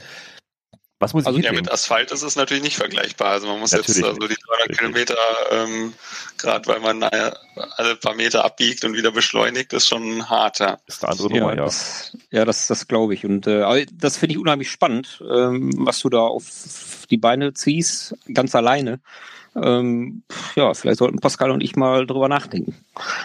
Was 1.00 1.14
muss 1.14 1.22
ich 1.22 1.28
also 1.28 1.40
ja, 1.40 1.52
mit 1.52 1.72
Asphalt 1.72 2.12
ist 2.12 2.22
es 2.22 2.36
natürlich 2.36 2.62
nicht 2.62 2.76
vergleichbar. 2.76 3.30
Also 3.30 3.46
man 3.46 3.58
muss 3.58 3.72
natürlich 3.72 3.96
jetzt 3.96 4.06
also 4.06 4.28
die 4.28 4.34
300 4.34 4.68
Richtig. 4.68 4.78
Kilometer, 4.78 5.16
ähm, 5.50 5.94
gerade 6.36 6.66
weil 6.66 6.80
man 6.80 7.00
äh, 7.00 7.32
alle 7.76 7.96
paar 7.96 8.14
Meter 8.14 8.44
abbiegt 8.44 8.84
und 8.84 8.92
wieder 8.92 9.10
beschleunigt, 9.10 9.72
ist 9.72 9.88
schon 9.88 10.28
hart. 10.28 10.58
Ja. 10.58 10.78
Ist 10.86 11.02
eine 11.02 11.12
andere 11.12 11.30
Nummer, 11.30 11.56
ja. 11.56 11.64
Das, 11.64 12.14
ja, 12.30 12.44
das, 12.44 12.66
das 12.66 12.86
glaube 12.86 13.14
ich. 13.14 13.24
Und 13.24 13.46
äh, 13.46 13.86
das 13.94 14.18
finde 14.18 14.34
ich 14.34 14.38
unheimlich 14.38 14.70
spannend, 14.70 15.22
ähm, 15.26 15.72
was 15.78 16.00
du 16.00 16.10
da 16.10 16.20
auf 16.20 16.44
die 17.08 17.16
Beine 17.16 17.54
ziehst, 17.54 18.14
ganz 18.34 18.54
alleine. 18.54 19.00
Ähm, 19.56 20.22
ja, 20.54 20.74
vielleicht 20.74 20.98
sollten 20.98 21.18
Pascal 21.18 21.50
und 21.50 21.62
ich 21.62 21.76
mal 21.76 22.06
drüber 22.06 22.28
nachdenken. 22.28 22.76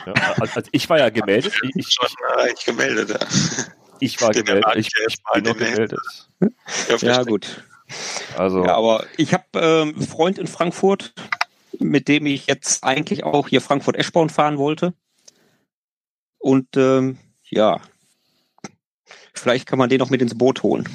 Ja, 0.05 0.13
also, 0.39 0.61
ich 0.71 0.89
war 0.89 0.97
ja 0.97 1.09
gemeldet. 1.09 1.53
Ich, 1.61 1.75
ich 1.75 1.93
schon 1.93 2.07
äh, 2.37 2.53
gemeldet, 2.65 3.09
ja. 3.09 3.19
Ich 3.99 4.21
war 4.21 4.31
gemeldet. 4.31 4.65
Ich, 4.75 4.89
ich 5.07 5.17
bin 5.33 5.43
noch 5.43 5.57
gemeldet. 5.57 5.99
Ja, 7.01 7.23
gut. 7.23 7.63
Also. 8.37 8.63
Ja, 8.63 8.75
aber 8.75 9.05
ich 9.17 9.33
habe 9.33 9.45
ähm, 9.55 9.95
einen 9.95 10.07
Freund 10.07 10.37
in 10.37 10.47
Frankfurt, 10.47 11.13
mit 11.79 12.07
dem 12.07 12.25
ich 12.25 12.47
jetzt 12.47 12.83
eigentlich 12.83 13.23
auch 13.23 13.47
hier 13.47 13.61
Frankfurt-Eschborn 13.61 14.29
fahren 14.29 14.57
wollte. 14.57 14.93
Und 16.37 16.77
ähm, 16.77 17.17
ja, 17.49 17.79
vielleicht 19.33 19.67
kann 19.67 19.79
man 19.79 19.89
den 19.89 19.99
noch 19.99 20.09
mit 20.09 20.21
ins 20.21 20.37
Boot 20.37 20.63
holen. 20.63 20.87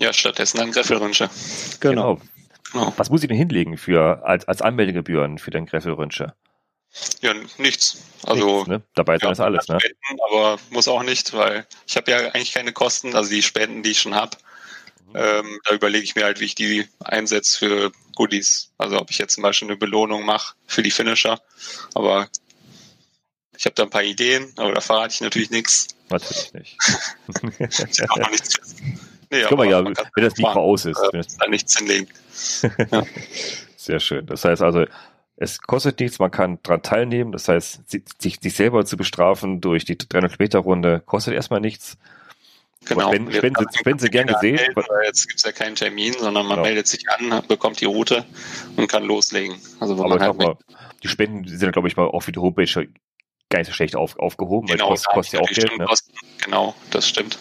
Ja, 0.00 0.12
stattdessen 0.12 0.60
ein 0.60 0.72
Greffelrünsche. 0.72 1.28
Genau. 1.80 2.20
genau. 2.72 2.92
Was 2.96 3.10
muss 3.10 3.22
ich 3.22 3.28
denn 3.28 3.36
hinlegen 3.36 3.76
für 3.76 4.24
als, 4.24 4.48
als 4.48 4.62
Anmeldegebühren 4.62 5.38
für 5.38 5.50
den 5.50 5.66
Greffelrünsche? 5.66 6.34
Ja, 7.20 7.34
nichts. 7.58 8.02
Also 8.24 8.56
nichts, 8.56 8.68
ne? 8.68 8.82
dabei 8.94 9.16
ist 9.16 9.22
ja, 9.22 9.28
alles, 9.28 9.68
ne? 9.68 9.78
Spenden, 9.80 10.22
aber 10.28 10.58
muss 10.70 10.88
auch 10.88 11.02
nicht, 11.02 11.32
weil 11.32 11.66
ich 11.86 11.96
habe 11.96 12.10
ja 12.10 12.18
eigentlich 12.18 12.52
keine 12.52 12.72
Kosten, 12.72 13.14
also 13.14 13.30
die 13.30 13.42
Spenden, 13.42 13.82
die 13.82 13.90
ich 13.90 14.00
schon 14.00 14.14
habe, 14.14 14.36
mhm. 15.06 15.16
ähm, 15.16 15.60
da 15.64 15.74
überlege 15.74 16.04
ich 16.04 16.14
mir 16.16 16.24
halt, 16.24 16.40
wie 16.40 16.46
ich 16.46 16.54
die 16.54 16.88
einsetze 17.00 17.58
für 17.58 17.92
Goodies. 18.16 18.72
Also 18.78 18.98
ob 19.00 19.10
ich 19.10 19.18
jetzt 19.18 19.34
zum 19.34 19.42
Beispiel 19.42 19.68
eine 19.68 19.76
Belohnung 19.76 20.24
mache 20.24 20.54
für 20.66 20.82
die 20.82 20.90
Finisher, 20.90 21.40
aber 21.94 22.28
ich 23.56 23.66
habe 23.66 23.74
da 23.74 23.84
ein 23.84 23.90
paar 23.90 24.02
Ideen, 24.02 24.52
aber 24.56 24.72
da 24.72 24.80
verrate 24.80 25.14
ich 25.14 25.20
natürlich 25.20 25.50
nichts. 25.50 25.88
Natürlich 26.08 26.52
nicht. 26.54 26.76
ich 27.58 28.00
habe 28.00 28.20
noch 28.20 28.30
nichts 28.30 28.54
fest. 28.56 28.78
Nee, 29.30 29.44
Guck 29.48 29.58
mal, 29.58 29.68
ja, 29.68 29.84
wenn 29.84 29.94
das 29.94 30.36
Mikro 30.36 30.60
aus 30.60 30.84
ist. 30.86 30.98
Äh, 31.12 31.22
da 31.38 31.46
nichts 31.46 31.78
hinlegen. 31.78 32.08
ja. 32.90 33.04
Sehr 33.76 34.00
schön. 34.00 34.26
Das 34.26 34.44
heißt 34.44 34.60
also, 34.60 34.86
es 35.40 35.58
kostet 35.62 35.98
nichts, 36.00 36.18
man 36.18 36.30
kann 36.30 36.58
daran 36.62 36.82
teilnehmen. 36.82 37.32
Das 37.32 37.48
heißt, 37.48 37.90
sich, 37.90 38.40
sich 38.40 38.54
selber 38.54 38.84
zu 38.84 38.98
bestrafen 38.98 39.62
durch 39.62 39.86
die 39.86 39.96
300 39.96 40.38
Meter 40.38 40.58
Runde 40.58 41.02
kostet 41.04 41.32
erstmal 41.32 41.60
nichts. 41.60 41.96
Genau. 42.84 43.08
Spenden, 43.08 43.32
spenden, 43.32 43.66
Sie, 43.70 43.78
spenden 43.78 43.98
Sie 44.00 44.10
gern 44.10 44.26
gesehen. 44.26 44.58
Jetzt 45.04 45.28
gibt 45.28 45.38
es 45.38 45.44
ja 45.44 45.52
keinen 45.52 45.76
Termin, 45.76 46.12
sondern 46.12 46.46
man 46.46 46.56
genau. 46.56 46.62
meldet 46.62 46.88
sich 46.88 47.08
an, 47.08 47.42
bekommt 47.48 47.80
die 47.80 47.86
Route 47.86 48.24
und 48.76 48.86
kann 48.86 49.04
loslegen. 49.04 49.56
Also 49.80 49.96
wo 49.96 50.04
Aber 50.04 50.16
man 50.16 50.20
halt 50.20 50.36
mal, 50.36 50.56
die 51.02 51.08
Spenden 51.08 51.48
sind, 51.48 51.72
glaube 51.72 51.88
ich, 51.88 51.96
mal 51.96 52.06
auch 52.06 52.20
für 52.20 52.32
die 52.32 52.38
Homepage 52.38 52.88
gar 53.48 53.58
nicht 53.58 53.68
so 53.68 53.72
schlecht 53.72 53.96
auf, 53.96 54.18
aufgehoben, 54.18 54.68
genau, 54.68 54.88
weil 54.88 54.94
das 54.94 55.04
kostet 55.04 55.34
ja 55.34 55.40
auch 55.40 55.50
Geld. 55.50 55.78
Ne? 55.78 55.86
Genau, 56.44 56.74
das 56.90 57.08
stimmt. 57.08 57.38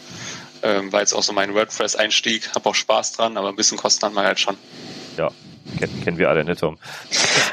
Ähm, 0.64 0.92
war 0.92 1.02
jetzt 1.02 1.14
auch 1.14 1.24
so 1.24 1.34
mein 1.34 1.54
WordPress-Einstieg, 1.54 2.56
habe 2.56 2.70
auch 2.70 2.76
Spaß 2.76 3.14
dran, 3.14 3.38
aber 3.38 3.50
ein 3.50 3.56
bisschen 3.56 3.78
Kosten 3.78 4.06
hat 4.06 4.14
man 4.14 4.26
halt 4.26 4.40
schon. 4.40 4.58
Ja, 5.18 5.32
kennen, 5.78 6.02
kennen 6.04 6.18
wir 6.18 6.30
alle, 6.30 6.44
ne, 6.44 6.56
Tom? 6.56 6.78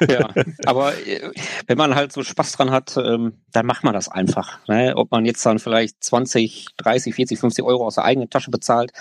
ja, 0.08 0.28
aber 0.64 0.96
äh, 1.06 1.30
wenn 1.66 1.78
man 1.78 1.94
halt 1.94 2.12
so 2.12 2.22
Spaß 2.22 2.52
dran 2.52 2.70
hat, 2.70 2.96
ähm, 2.96 3.34
dann 3.52 3.66
macht 3.66 3.84
man 3.84 3.94
das 3.94 4.08
einfach. 4.08 4.58
Ne? 4.68 4.94
Ob 4.96 5.10
man 5.10 5.24
jetzt 5.24 5.44
dann 5.44 5.58
vielleicht 5.58 6.02
20, 6.02 6.66
30, 6.76 7.14
40, 7.14 7.38
50 7.38 7.64
Euro 7.64 7.86
aus 7.86 7.96
der 7.96 8.04
eigenen 8.04 8.30
Tasche 8.30 8.50
bezahlt, 8.50 8.92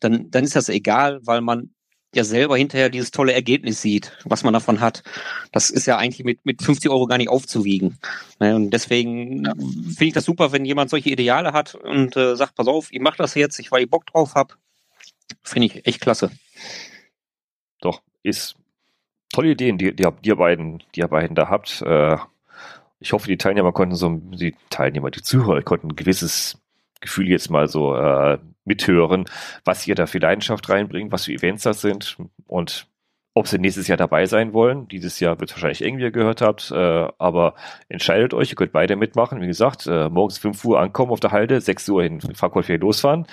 dann, 0.00 0.30
dann 0.30 0.44
ist 0.44 0.56
das 0.56 0.68
egal, 0.68 1.20
weil 1.24 1.40
man 1.40 1.70
ja 2.14 2.24
selber 2.24 2.56
hinterher 2.56 2.90
dieses 2.90 3.10
tolle 3.10 3.32
Ergebnis 3.32 3.80
sieht, 3.82 4.12
was 4.24 4.42
man 4.42 4.52
davon 4.52 4.80
hat. 4.80 5.02
Das 5.52 5.70
ist 5.70 5.86
ja 5.86 5.96
eigentlich 5.96 6.24
mit, 6.24 6.44
mit 6.44 6.62
50 6.62 6.90
Euro 6.90 7.06
gar 7.06 7.18
nicht 7.18 7.28
aufzuwiegen. 7.28 7.98
Ne? 8.40 8.56
Und 8.56 8.70
deswegen 8.70 9.44
finde 9.44 10.06
ich 10.06 10.12
das 10.12 10.24
super, 10.24 10.52
wenn 10.52 10.64
jemand 10.64 10.90
solche 10.90 11.10
Ideale 11.10 11.52
hat 11.52 11.74
und 11.74 12.16
äh, 12.16 12.36
sagt, 12.36 12.56
pass 12.56 12.66
auf, 12.66 12.88
ich 12.90 13.00
mache 13.00 13.18
das 13.18 13.34
jetzt, 13.34 13.58
ich 13.58 13.70
weil 13.70 13.84
ich 13.84 13.90
Bock 13.90 14.06
drauf 14.06 14.34
habe. 14.34 14.54
Finde 15.44 15.66
ich 15.66 15.86
echt 15.86 16.00
klasse. 16.00 16.30
Doch, 17.80 18.02
ist 18.22 18.56
tolle 19.32 19.50
Ideen, 19.50 19.78
die, 19.78 19.94
die, 19.94 20.06
die 20.22 20.28
ihr 20.28 20.36
beiden, 20.36 20.82
die 20.94 21.00
ihr 21.00 21.08
beiden 21.08 21.34
da 21.34 21.48
habt. 21.48 21.82
Äh, 21.82 22.16
ich 23.00 23.12
hoffe, 23.12 23.28
die 23.28 23.38
Teilnehmer 23.38 23.72
konnten 23.72 23.94
so, 23.94 24.10
die 24.10 24.54
Teilnehmer, 24.68 25.10
die 25.10 25.22
Zuhörer 25.22 25.62
konnten 25.62 25.88
ein 25.88 25.96
gewisses 25.96 26.60
Gefühl 27.00 27.28
jetzt 27.28 27.50
mal 27.50 27.66
so 27.66 27.96
äh, 27.96 28.38
mithören, 28.64 29.24
was 29.64 29.86
ihr 29.86 29.94
da 29.94 30.06
für 30.06 30.18
Leidenschaft 30.18 30.68
reinbringt, 30.68 31.12
was 31.12 31.24
für 31.24 31.32
Events 31.32 31.62
das 31.62 31.80
sind 31.80 32.18
und 32.46 32.86
ob 33.32 33.46
sie 33.46 33.58
nächstes 33.58 33.88
Jahr 33.88 33.96
dabei 33.96 34.26
sein 34.26 34.52
wollen. 34.52 34.88
Dieses 34.88 35.20
Jahr 35.20 35.38
wird 35.40 35.52
wahrscheinlich 35.52 35.82
eng, 35.82 35.98
wie 35.98 36.02
ihr 36.02 36.10
gehört 36.10 36.42
habt, 36.42 36.70
äh, 36.72 37.08
aber 37.18 37.54
entscheidet 37.88 38.34
euch, 38.34 38.50
ihr 38.50 38.56
könnt 38.56 38.72
beide 38.72 38.96
mitmachen. 38.96 39.40
Wie 39.40 39.46
gesagt, 39.46 39.86
äh, 39.86 40.08
morgens 40.08 40.38
5 40.38 40.64
Uhr 40.64 40.80
ankommen 40.80 41.12
auf 41.12 41.20
der 41.20 41.30
Halde, 41.30 41.60
6 41.60 41.88
Uhr 41.88 42.02
in 42.02 42.20
Frankfurt 42.20 42.68
losfahren. 42.68 43.26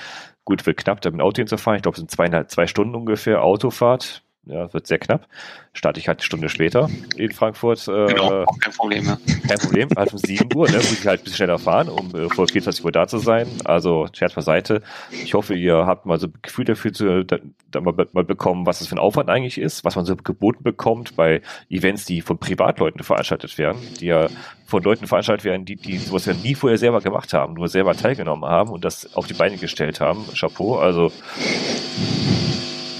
Gut, 0.46 0.66
wird 0.66 0.78
knapp, 0.78 1.02
da 1.02 1.10
mit 1.10 1.20
dem 1.20 1.26
Auto 1.26 1.38
hinzufahren. 1.38 1.78
Ich 1.78 1.82
glaube, 1.82 1.96
es 1.96 2.00
sind 2.00 2.12
zweieinhalb, 2.12 2.50
zwei 2.52 2.68
Stunden 2.68 2.96
ungefähr 2.96 3.44
Autofahrt. 3.44 4.24
Ja, 4.50 4.72
wird 4.74 4.88
sehr 4.88 4.98
knapp. 4.98 5.28
Starte 5.74 6.00
ich 6.00 6.08
halt 6.08 6.20
eine 6.20 6.26
Stunde 6.26 6.50
später 6.50 6.89
in 7.18 7.32
Frankfurt. 7.32 7.88
Äh, 7.88 8.08
genau, 8.08 8.45
kein 8.62 8.74
Problem. 8.74 9.06
Ja. 9.06 9.18
Kein 9.48 9.58
Problem, 9.60 9.89
halt 9.95 10.14
um 10.14 10.18
7 10.18 10.56
Uhr, 10.56 10.70
ne, 10.70 10.78
muss 10.78 10.91
ich 10.91 11.06
halt 11.06 11.22
ein 11.22 11.24
bisschen 11.24 11.38
schneller 11.38 11.60
fahren, 11.60 11.89
um 11.89 12.16
äh, 12.16 12.30
vor 12.30 12.48
24 12.48 12.84
Uhr 12.84 12.91
da 12.91 13.08
zu 13.08 13.18
sein. 13.18 13.48
Also 13.66 14.08
Scherz 14.14 14.34
beiseite. 14.34 14.82
Ich 15.12 15.34
hoffe, 15.34 15.54
ihr 15.54 15.86
habt 15.86 16.06
mal 16.06 16.20
so 16.20 16.28
ein 16.28 16.34
Gefühl 16.41 16.66
dafür 16.66 16.93
zu, 16.93 17.26
da, 17.26 17.38
da 17.72 17.82
mal, 17.82 17.93
mal 18.14 18.24
bekommen, 18.24 18.66
was 18.66 18.80
das 18.80 18.88
für 18.88 18.95
ein 18.95 19.00
Aufwand 19.00 19.30
eigentlich 19.30 19.58
ist, 19.58 19.84
was 19.84 19.95
man 19.95 20.06
so 20.06 20.16
geboten 20.16 20.64
bekommt 20.64 21.16
bei 21.16 21.41
Events, 21.70 22.06
die 22.06 22.22
von 22.22 22.38
Privatleuten 22.38 23.04
veranstaltet 23.04 23.58
werden, 23.58 23.80
die 24.00 24.08
ja 24.08 24.28
von 24.66 24.84
Leuten 24.84 25.08
veranstaltet 25.08 25.45
werden, 25.45 25.66
die, 25.66 25.76
die 25.76 25.98
sowas 25.98 26.26
ja 26.26 26.34
nie 26.34 26.56
vorher 26.56 26.78
selber 26.78 27.02
gemacht 27.02 27.34
haben, 27.34 27.54
nur 27.54 27.68
selber 27.68 27.95
teilgenommen 27.95 28.50
haben 28.50 28.70
und 28.70 28.86
das 28.86 29.16
auf 29.16 29.28
die 29.28 29.34
Beine 29.34 29.58
gestellt 29.58 30.02
haben. 30.02 30.26
Chapeau. 30.34 30.78
Also 30.78 31.12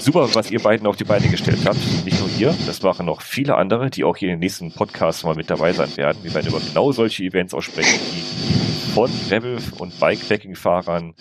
super, 0.08 0.34
was 0.34 0.50
ihr 0.50 0.60
beiden 0.60 0.86
auf 0.86 0.96
die 0.96 1.04
Beine 1.04 1.28
gestellt 1.28 1.66
habt. 1.66 1.76
Nicht 2.06 2.18
nur 2.18 2.30
ihr, 2.38 2.56
das 2.66 2.82
machen 2.82 3.04
noch 3.04 3.20
viele 3.20 3.56
andere, 3.56 3.90
die 3.90 4.04
auch 4.04 4.16
hier 4.16 4.28
in 4.28 4.36
den 4.36 4.40
nächsten 4.40 4.72
Podcasts 4.72 5.22
mal 5.22 5.34
mit 5.34 5.50
dabei 5.50 5.74
sein 5.74 5.94
werden. 5.98 6.16
Wir 6.22 6.32
werden 6.32 6.48
über 6.48 6.60
genau 6.60 6.92
solche 6.92 7.24
Events 7.24 7.52
auch 7.52 7.60
sprechen, 7.60 8.00
die 8.14 8.94
von 8.94 9.10
Rebel 9.30 9.58
und 9.78 10.00
Bikepacking-Fahrern 10.00 11.12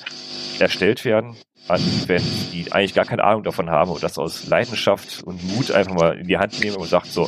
erstellt 0.59 1.03
werden 1.03 1.35
an 1.67 1.81
Events, 1.81 2.49
die 2.51 2.71
eigentlich 2.71 2.93
gar 2.93 3.03
keine 3.03 3.25
Ahnung 3.25 3.43
davon 3.43 3.69
haben 3.69 3.91
und 3.91 4.01
das 4.01 4.17
aus 4.17 4.47
Leidenschaft 4.47 5.21
und 5.21 5.43
Mut 5.53 5.69
einfach 5.69 5.93
mal 5.93 6.17
in 6.17 6.27
die 6.27 6.37
Hand 6.37 6.57
nehmen 6.61 6.77
und 6.77 6.87
sagt 6.87 7.07
so, 7.07 7.27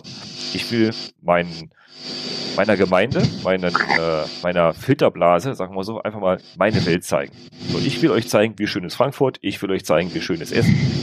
ich 0.53 0.72
will 0.72 0.91
meinen 1.22 1.72
meiner 2.55 2.78
Gemeinde, 2.78 3.22
meinen, 3.43 3.76
äh, 3.76 4.24
meiner 4.43 4.74
Filterblase, 4.74 5.55
sagen 5.55 5.76
wir 5.76 5.84
so, 5.84 6.01
einfach 6.01 6.22
mal 6.22 6.38
meine 6.57 6.86
Welt 6.86 7.03
zeigen. 7.03 7.34
So, 7.70 7.80
ich 7.80 8.01
will 8.01 8.12
euch 8.12 8.30
zeigen, 8.30 8.53
wie 8.57 8.68
schön 8.68 8.86
ist 8.86 8.95
Frankfurt, 8.95 9.39
ich 9.41 9.62
will 9.62 9.72
euch 9.72 9.84
zeigen, 9.84 10.14
wie 10.14 10.22
schön 10.22 10.39
ist 10.39 10.53
Essen. 10.53 10.99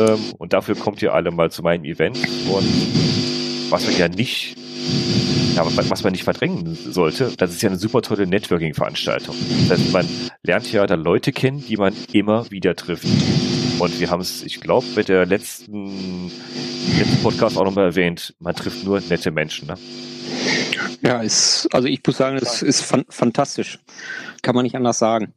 Ähm, 0.00 0.18
und 0.38 0.52
dafür 0.52 0.74
kommt 0.74 1.02
ihr 1.02 1.12
alle 1.12 1.30
mal 1.30 1.50
zu 1.50 1.62
meinem 1.62 1.84
Event. 1.84 2.16
Und 2.48 3.70
was 3.70 3.86
wir 3.86 3.94
ja 3.96 4.08
nicht, 4.08 4.56
ja, 5.54 5.64
was 5.64 6.02
man 6.02 6.12
nicht 6.12 6.24
verdrängen 6.24 6.74
sollte, 6.74 7.32
das 7.36 7.52
ist 7.52 7.62
ja 7.62 7.68
eine 7.68 7.78
super 7.78 8.00
tolle 8.02 8.26
Networking-Veranstaltung. 8.26 9.36
Das 9.68 9.78
heißt, 9.78 9.92
man 9.92 10.08
lernt 10.42 10.72
ja 10.72 10.86
da 10.86 10.94
Leute 10.94 11.32
kennen, 11.32 11.62
die 11.66 11.76
man 11.76 11.94
immer 12.12 12.50
wieder 12.50 12.74
trifft. 12.74 13.06
Und 13.78 14.00
wir 14.00 14.10
haben 14.10 14.20
es, 14.20 14.42
ich 14.42 14.60
glaube, 14.60 14.86
mit 14.96 15.08
der 15.08 15.26
letzten, 15.26 16.30
letzten 16.98 17.22
Podcast 17.22 17.56
auch 17.56 17.64
nochmal 17.64 17.86
erwähnt, 17.86 18.34
man 18.38 18.54
trifft 18.54 18.84
nur 18.84 19.00
nette 19.08 19.30
Menschen. 19.30 19.68
Ne? 19.68 19.74
Ja, 21.02 21.20
ist, 21.20 21.68
also 21.72 21.88
ich 21.88 22.00
muss 22.06 22.16
sagen, 22.16 22.36
es 22.36 22.62
ist 22.62 22.82
fan 22.82 23.04
fantastisch. 23.08 23.78
Kann 24.42 24.54
man 24.54 24.64
nicht 24.64 24.76
anders 24.76 24.98
sagen. 24.98 25.34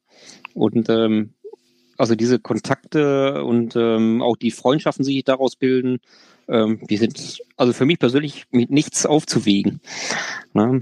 Und 0.53 0.89
ähm, 0.89 1.33
also 1.97 2.15
diese 2.15 2.39
Kontakte 2.39 3.43
und 3.43 3.75
ähm, 3.75 4.21
auch 4.21 4.37
die 4.37 4.51
Freundschaften, 4.51 5.05
die 5.05 5.13
sich 5.13 5.23
daraus 5.23 5.55
bilden, 5.55 5.99
ähm, 6.47 6.79
die 6.89 6.97
sind 6.97 7.39
also 7.57 7.73
für 7.73 7.85
mich 7.85 7.99
persönlich 7.99 8.45
mit 8.51 8.69
nichts 8.69 9.05
aufzuwiegen. 9.05 9.81
Ne? 10.53 10.81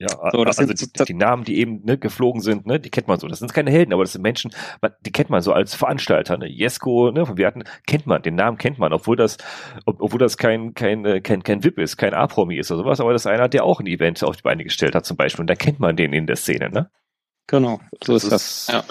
Ja, 0.00 0.08
so, 0.32 0.42
also 0.42 0.64
sind, 0.64 0.98
die, 0.98 1.04
die, 1.04 1.14
Namen, 1.14 1.44
die 1.44 1.58
eben 1.58 1.84
ne, 1.84 1.98
geflogen 1.98 2.40
sind, 2.40 2.64
ne, 2.64 2.80
die 2.80 2.88
kennt 2.88 3.06
man 3.06 3.20
so. 3.20 3.28
Das 3.28 3.38
sind 3.38 3.52
keine 3.52 3.70
Helden, 3.70 3.92
aber 3.92 4.02
das 4.02 4.12
sind 4.12 4.22
Menschen, 4.22 4.50
man, 4.80 4.92
die 5.04 5.12
kennt 5.12 5.28
man 5.28 5.42
so 5.42 5.52
als 5.52 5.74
Veranstalter. 5.74 6.38
Ne? 6.38 6.46
Jesko, 6.46 7.10
ne, 7.10 7.26
von 7.26 7.36
Werten 7.36 7.64
kennt 7.86 8.06
man, 8.06 8.22
den 8.22 8.34
Namen 8.34 8.56
kennt 8.56 8.78
man, 8.78 8.94
obwohl 8.94 9.16
das, 9.16 9.36
ob, 9.84 10.00
obwohl 10.00 10.18
das 10.18 10.38
kein 10.38 10.72
kein 10.72 11.04
äh, 11.04 11.20
kein 11.20 11.42
kein 11.42 11.62
VIP 11.62 11.78
ist, 11.80 11.98
kein 11.98 12.14
A-Promi 12.14 12.56
ist 12.56 12.70
oder 12.70 12.82
sowas, 12.82 13.00
aber 13.00 13.12
das 13.12 13.22
ist 13.22 13.26
einer, 13.26 13.50
der 13.50 13.64
auch 13.64 13.80
ein 13.80 13.86
Event 13.86 14.24
auf 14.24 14.36
die 14.36 14.42
Beine 14.42 14.64
gestellt 14.64 14.94
hat 14.94 15.04
zum 15.04 15.18
Beispiel, 15.18 15.42
und 15.42 15.50
da 15.50 15.54
kennt 15.54 15.80
man 15.80 15.96
den 15.96 16.14
in 16.14 16.26
der 16.26 16.36
Szene, 16.36 16.70
ne? 16.70 16.90
Genau, 17.46 17.80
so 18.02 18.14
das 18.14 18.24
ist 18.24 18.32
das. 18.32 18.68
Ja. 18.72 18.84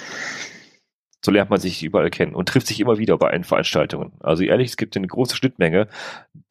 So 1.21 1.31
lernt 1.31 1.49
man 1.49 1.59
sich 1.59 1.83
überall 1.83 2.09
kennen 2.09 2.33
und 2.33 2.47
trifft 2.47 2.67
sich 2.67 2.79
immer 2.79 2.97
wieder 2.97 3.17
bei 3.17 3.29
allen 3.29 3.43
Veranstaltungen. 3.43 4.13
Also 4.19 4.43
ehrlich, 4.43 4.69
es 4.69 4.77
gibt 4.77 4.95
eine 4.95 5.07
große 5.07 5.35
Schnittmenge 5.35 5.87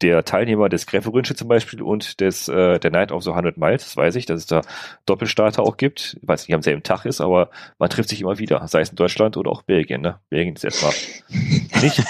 der 0.01 0.23
Teilnehmer 0.23 0.69
des 0.69 0.85
Gräferinsche 0.85 1.35
zum 1.35 1.47
Beispiel 1.47 1.81
und 1.81 2.21
des 2.21 2.47
äh, 2.47 2.79
der 2.79 2.91
Night 2.91 3.11
of 3.11 3.23
the 3.23 3.31
100 3.31 3.57
Miles, 3.57 3.83
das 3.83 3.97
weiß 3.97 4.15
ich, 4.15 4.25
dass 4.25 4.41
es 4.41 4.45
da 4.45 4.61
Doppelstarter 5.05 5.63
auch 5.63 5.77
gibt. 5.77 6.17
Ich 6.21 6.27
weiß 6.27 6.47
nicht, 6.47 6.55
am 6.55 6.61
selben 6.61 6.83
Tag 6.83 7.05
ist, 7.05 7.19
aber 7.19 7.49
man 7.79 7.89
trifft 7.89 8.09
sich 8.09 8.21
immer 8.21 8.39
wieder, 8.39 8.65
sei 8.67 8.81
es 8.81 8.89
in 8.89 8.95
Deutschland 8.95 9.37
oder 9.37 9.51
auch 9.51 9.63
Belgien. 9.63 10.01
Ne? 10.01 10.19
Belgien 10.29 10.55
ist 10.55 10.63
erstmal 10.63 10.93
nicht, 11.81 12.03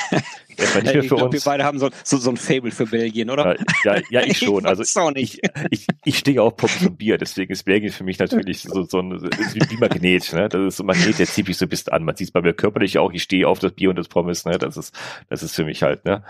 Erstmal 0.59 0.83
nicht 0.83 0.93
mehr 0.93 1.03
für 1.03 1.15
glaub, 1.15 1.33
uns. 1.33 1.45
Wir 1.45 1.51
beide 1.51 1.63
haben 1.63 1.79
so, 1.79 1.89
so, 2.03 2.17
so 2.17 2.29
ein 2.29 2.37
Fable 2.37 2.71
für 2.71 2.85
Belgien, 2.85 3.29
oder? 3.29 3.55
Ja, 3.83 4.01
ja 4.09 4.21
ich 4.25 4.37
schon. 4.37 4.65
Also 4.65 4.83
ich, 5.15 5.41
ich, 5.71 5.87
ich 6.05 6.17
stehe 6.17 6.41
auf 6.41 6.55
Pommes 6.55 6.85
und 6.85 6.97
Bier, 6.97 7.17
deswegen 7.17 7.51
ist 7.51 7.63
Belgien 7.63 7.91
für 7.91 8.03
mich 8.03 8.19
natürlich 8.19 8.61
so, 8.61 8.83
so 8.83 8.99
ein 8.99 9.11
wie 9.11 9.77
Magnet. 9.77 10.33
Ne? 10.33 10.49
Das 10.49 10.61
ist 10.61 10.77
so 10.77 10.83
ein 10.83 10.87
Magnet, 10.87 11.19
der 11.19 11.27
zieht 11.27 11.47
mich 11.47 11.57
so 11.57 11.65
ein 11.65 11.69
bisschen 11.69 11.93
an. 11.93 12.03
Man 12.03 12.15
sieht 12.15 12.27
es 12.27 12.31
bei 12.31 12.41
mir 12.41 12.53
körperlich 12.53 12.97
auch. 12.97 13.11
Ich 13.11 13.23
stehe 13.23 13.47
auf 13.47 13.59
das 13.59 13.73
Bier 13.73 13.89
und 13.89 13.97
das 13.97 14.07
Pommes. 14.07 14.45
Ne? 14.45 14.57
Das 14.57 14.77
ist, 14.77 14.93
das 15.29 15.43
ist 15.43 15.55
für 15.55 15.65
mich 15.65 15.83
halt 15.83 16.05
ne 16.05 16.23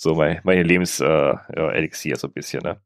so 0.00 0.14
mein, 0.14 0.40
meine 0.44 0.62
Lebenselixier 0.62 2.14
äh, 2.14 2.18
so 2.18 2.26
ein 2.28 2.32
bisschen. 2.32 2.62
Ne? 2.62 2.80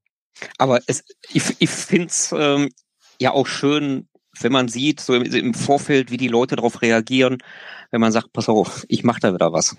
Aber 0.58 0.80
es, 0.86 1.04
ich, 1.32 1.42
ich 1.58 1.70
finde 1.70 2.06
es 2.06 2.34
ähm, 2.36 2.70
ja 3.20 3.30
auch 3.30 3.46
schön, 3.46 4.08
wenn 4.40 4.52
man 4.52 4.68
sieht, 4.68 5.00
so 5.00 5.14
im, 5.14 5.54
Vorfeld, 5.54 6.10
wie 6.10 6.16
die 6.16 6.28
Leute 6.28 6.56
darauf 6.56 6.82
reagieren, 6.82 7.38
wenn 7.90 8.00
man 8.00 8.12
sagt, 8.12 8.32
pass 8.32 8.48
auf, 8.48 8.84
ich 8.88 9.04
mache 9.04 9.20
da 9.20 9.34
wieder 9.34 9.52
was. 9.52 9.76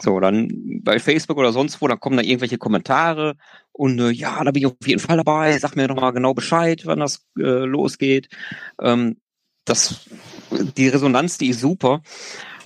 So, 0.00 0.20
dann 0.20 0.80
bei 0.82 0.98
Facebook 0.98 1.38
oder 1.38 1.52
sonst 1.52 1.80
wo, 1.80 1.88
dann 1.88 2.00
kommen 2.00 2.16
da 2.16 2.22
irgendwelche 2.22 2.58
Kommentare 2.58 3.36
und 3.72 3.98
äh, 3.98 4.10
ja, 4.10 4.42
da 4.44 4.50
bin 4.50 4.62
ich 4.62 4.66
auf 4.66 4.74
jeden 4.86 5.00
Fall 5.00 5.16
dabei, 5.16 5.58
sag 5.58 5.76
mir 5.76 5.88
doch 5.88 5.96
mal 5.96 6.12
genau 6.12 6.34
Bescheid, 6.34 6.82
wann 6.84 7.00
das 7.00 7.26
äh, 7.38 7.64
losgeht. 7.64 8.28
Ähm, 8.80 9.16
das, 9.64 10.08
die 10.50 10.88
Resonanz, 10.88 11.38
die 11.38 11.48
ist 11.48 11.60
super. 11.60 12.02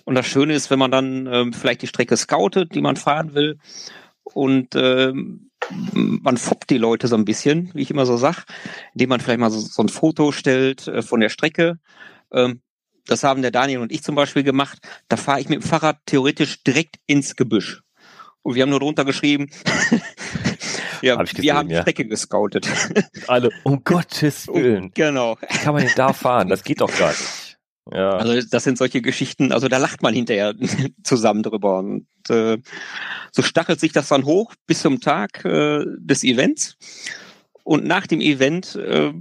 Und 0.05 0.15
das 0.15 0.27
Schöne 0.27 0.55
ist, 0.55 0.71
wenn 0.71 0.79
man 0.79 0.91
dann 0.91 1.27
ähm, 1.27 1.53
vielleicht 1.53 1.83
die 1.83 1.87
Strecke 1.87 2.17
scoutet, 2.17 2.75
die 2.75 2.81
man 2.81 2.97
fahren 2.97 3.35
will 3.35 3.59
und 4.25 4.75
ähm, 4.75 5.51
man 5.71 6.37
foppt 6.37 6.71
die 6.71 6.79
Leute 6.79 7.09
so 7.09 7.17
ein 7.17 7.25
bisschen, 7.25 7.71
wie 7.75 7.83
ich 7.83 7.91
immer 7.91 8.07
so 8.07 8.17
sag, 8.17 8.45
indem 8.95 9.11
man 9.11 9.21
vielleicht 9.21 9.41
mal 9.41 9.51
so, 9.51 9.59
so 9.59 9.83
ein 9.83 9.89
Foto 9.89 10.33
stellt 10.33 10.89
äh, 10.89 11.03
von 11.03 11.21
der 11.21 11.29
Strecke. 11.29 11.79
Ähm, 12.33 12.61
das 13.07 13.25
haben 13.25 13.43
der 13.43 13.51
Daniel 13.51 13.81
und 13.81 13.93
ich 13.93 14.03
zum 14.03 14.15
Beispiel 14.15 14.43
gemacht. 14.43 14.79
Da 15.09 15.17
fahre 15.17 15.41
ich 15.41 15.49
mit 15.49 15.63
dem 15.63 15.67
Fahrrad 15.67 15.99
theoretisch 16.07 16.63
direkt 16.63 16.97
ins 17.07 17.37
Gebüsch. 17.37 17.83
Und 18.43 18.55
wir 18.55 18.63
haben 18.63 18.71
nur 18.71 18.81
drunter 18.81 19.05
geschrieben, 19.05 19.51
ja, 21.03 21.17
hab 21.17 21.27
gesehen, 21.27 21.43
wir 21.43 21.55
haben 21.55 21.69
die 21.69 21.75
ja. 21.75 21.83
Strecke 21.83 22.07
gescoutet. 22.07 22.69
Alle, 23.29 23.51
um 23.65 23.83
Gottes 23.85 24.49
Willen. 24.49 24.91
genau. 24.95 25.37
Wie 25.41 25.59
kann 25.59 25.75
man 25.75 25.85
denn 25.85 25.93
da 25.97 26.13
fahren? 26.13 26.49
Das 26.49 26.65
geht 26.65 26.81
doch 26.81 26.97
gar 26.97 27.11
nicht. 27.11 27.23
Ja. 27.91 28.11
Also 28.11 28.41
das 28.49 28.65
sind 28.65 28.79
solche 28.79 29.03
Geschichten, 29.03 29.51
also 29.51 29.69
da 29.69 29.79
lacht 29.79 30.03
man 30.03 30.15
hinterher 30.15 30.55
zusammen 31.03 31.43
drüber. 31.43 31.79
Und 31.79 32.07
äh, 32.29 32.59
so 33.33 33.43
stachelt 33.43 33.81
sich 33.81 33.93
das 33.93 34.09
dann 34.09 34.25
hoch 34.25 34.55
bis 34.67 34.83
zum 34.83 35.01
Tag 35.01 35.45
äh, 35.45 35.85
des 35.99 36.23
Events. 36.23 36.77
Und 37.65 37.85
nach 37.85 38.09
dem 38.09 38.21
Event 38.21 38.75
äh, 38.75 39.13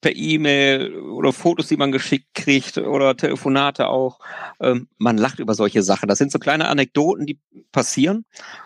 per 0.00 0.14
E-Mail 0.14 0.94
oder 0.96 1.32
Fotos, 1.32 1.68
die 1.68 1.78
man 1.78 1.90
geschickt 1.90 2.34
kriegt 2.34 2.76
oder 2.76 3.16
Telefonate 3.16 3.88
auch, 3.88 4.18
äh, 4.58 4.74
man 4.98 5.16
lacht 5.16 5.38
über 5.38 5.54
solche 5.54 5.82
Sachen. 5.82 6.08
Das 6.08 6.18
sind 6.18 6.30
so 6.30 6.38
kleine 6.38 6.68
Anekdoten, 6.68 7.24
die 7.24 7.40
passieren. 7.72 8.24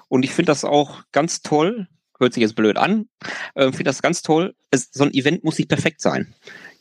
Und 0.09 0.24
ich 0.24 0.32
finde 0.32 0.51
das 0.51 0.64
auch 0.64 1.03
ganz 1.12 1.43
toll. 1.43 1.86
Hört 2.18 2.34
sich 2.34 2.43
jetzt 2.43 2.57
blöd 2.57 2.76
an. 2.76 3.09
Äh, 3.55 3.66
finde 3.66 3.84
das 3.84 4.03
ganz 4.03 4.22
toll. 4.22 4.55
Es, 4.70 4.90
so 4.93 5.05
ein 5.05 5.14
Event 5.14 5.45
muss 5.45 5.59
nicht 5.59 5.68
perfekt 5.68 6.01
sein. 6.01 6.34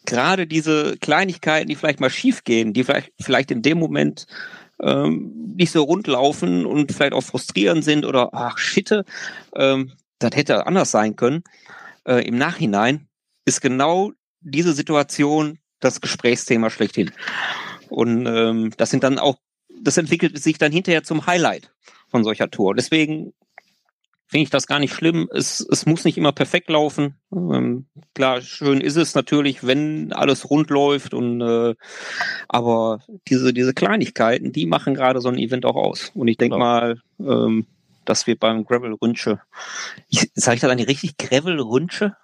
Gerade 0.06 0.48
diese 0.48 0.98
Kleinigkeiten, 0.98 1.68
die 1.68 1.76
vielleicht 1.76 2.00
mal 2.00 2.10
schief 2.10 2.44
gehen, 2.44 2.74
die 2.74 2.84
vielleicht, 2.84 3.12
vielleicht 3.20 3.52
in 3.52 3.62
dem 3.62 3.78
Moment 3.78 4.26
ähm, 4.82 5.54
nicht 5.56 5.72
so 5.72 5.84
rund 5.84 6.08
laufen 6.08 6.66
und 6.66 6.92
vielleicht 6.92 7.14
auch 7.14 7.24
frustrierend 7.24 7.84
sind 7.84 8.06
oder 8.06 8.30
ach 8.34 8.58
Schitte, 8.58 9.06
ähm, 9.56 9.94
das 10.20 10.36
hätte 10.36 10.66
anders 10.66 10.92
sein 10.92 11.16
können, 11.16 11.44
äh, 12.06 12.26
im 12.28 12.38
Nachhinein 12.38 13.08
ist 13.46 13.62
genau 13.62 14.12
diese 14.40 14.74
Situation 14.74 15.60
das 15.80 16.02
Gesprächsthema 16.02 16.70
schlechthin. 16.70 17.12
Und 17.90 18.26
ähm, 18.26 18.72
das 18.78 18.90
sind 18.90 19.04
dann 19.04 19.20
auch, 19.20 19.38
das 19.82 19.98
entwickelt 19.98 20.42
sich 20.42 20.58
dann 20.58 20.72
hinterher 20.72 21.04
zum 21.04 21.26
Highlight 21.26 21.74
von 22.10 22.24
solcher 22.24 22.50
Tour. 22.50 22.76
Deswegen 22.76 23.34
finde 24.32 24.44
ich 24.44 24.50
das 24.50 24.66
gar 24.66 24.80
nicht 24.80 24.94
schlimm. 24.94 25.30
Es, 25.34 25.60
es 25.60 25.86
muss 25.86 26.06
nicht 26.06 26.18
immer 26.18 26.32
perfekt 26.32 26.70
laufen. 26.70 27.16
Ähm, 27.34 27.86
klar, 28.16 28.40
schön 28.40 28.80
ist 28.80 28.96
es 28.96 29.14
natürlich, 29.14 29.68
wenn 29.68 30.14
alles 30.14 30.50
rund 30.50 30.70
läuft 30.70 31.14
und 31.14 31.42
äh, 31.42 31.76
aber 32.48 33.02
diese, 33.28 33.54
diese 33.54 33.74
Kleinigkeiten, 33.74 34.54
die 34.54 34.66
machen 34.66 34.94
gerade 34.94 35.20
so 35.20 35.28
ein 35.28 35.38
Event 35.38 35.66
auch 35.66 35.76
aus. 35.76 36.12
Und 36.16 36.30
ich 36.30 36.38
denke 36.38 36.56
genau. 36.56 36.66
mal, 36.66 37.02
ähm, 37.20 37.68
dass 38.06 38.26
wir 38.26 38.38
beim 38.38 38.64
Gravel 38.64 38.94
Rünsche, 38.94 39.42
sage 40.34 40.56
ich 40.56 40.62
da 40.62 40.70
dann 40.70 40.80
richtig 40.80 41.18
Gravel 41.18 41.60
Rünsche? 41.60 42.16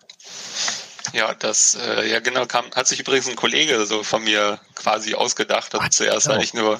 Ja, 1.13 1.33
das, 1.33 1.75
äh, 1.75 2.09
ja 2.09 2.19
genau, 2.19 2.45
kam, 2.45 2.65
hat 2.75 2.87
sich 2.87 2.99
übrigens 2.99 3.27
ein 3.27 3.35
Kollege 3.35 3.85
so 3.85 4.03
von 4.03 4.23
mir 4.23 4.59
quasi 4.75 5.15
ausgedacht. 5.15 5.73
Und 5.75 5.93
zuerst 5.93 6.27
hatte 6.27 6.43
ich 6.43 6.53
nur, 6.53 6.79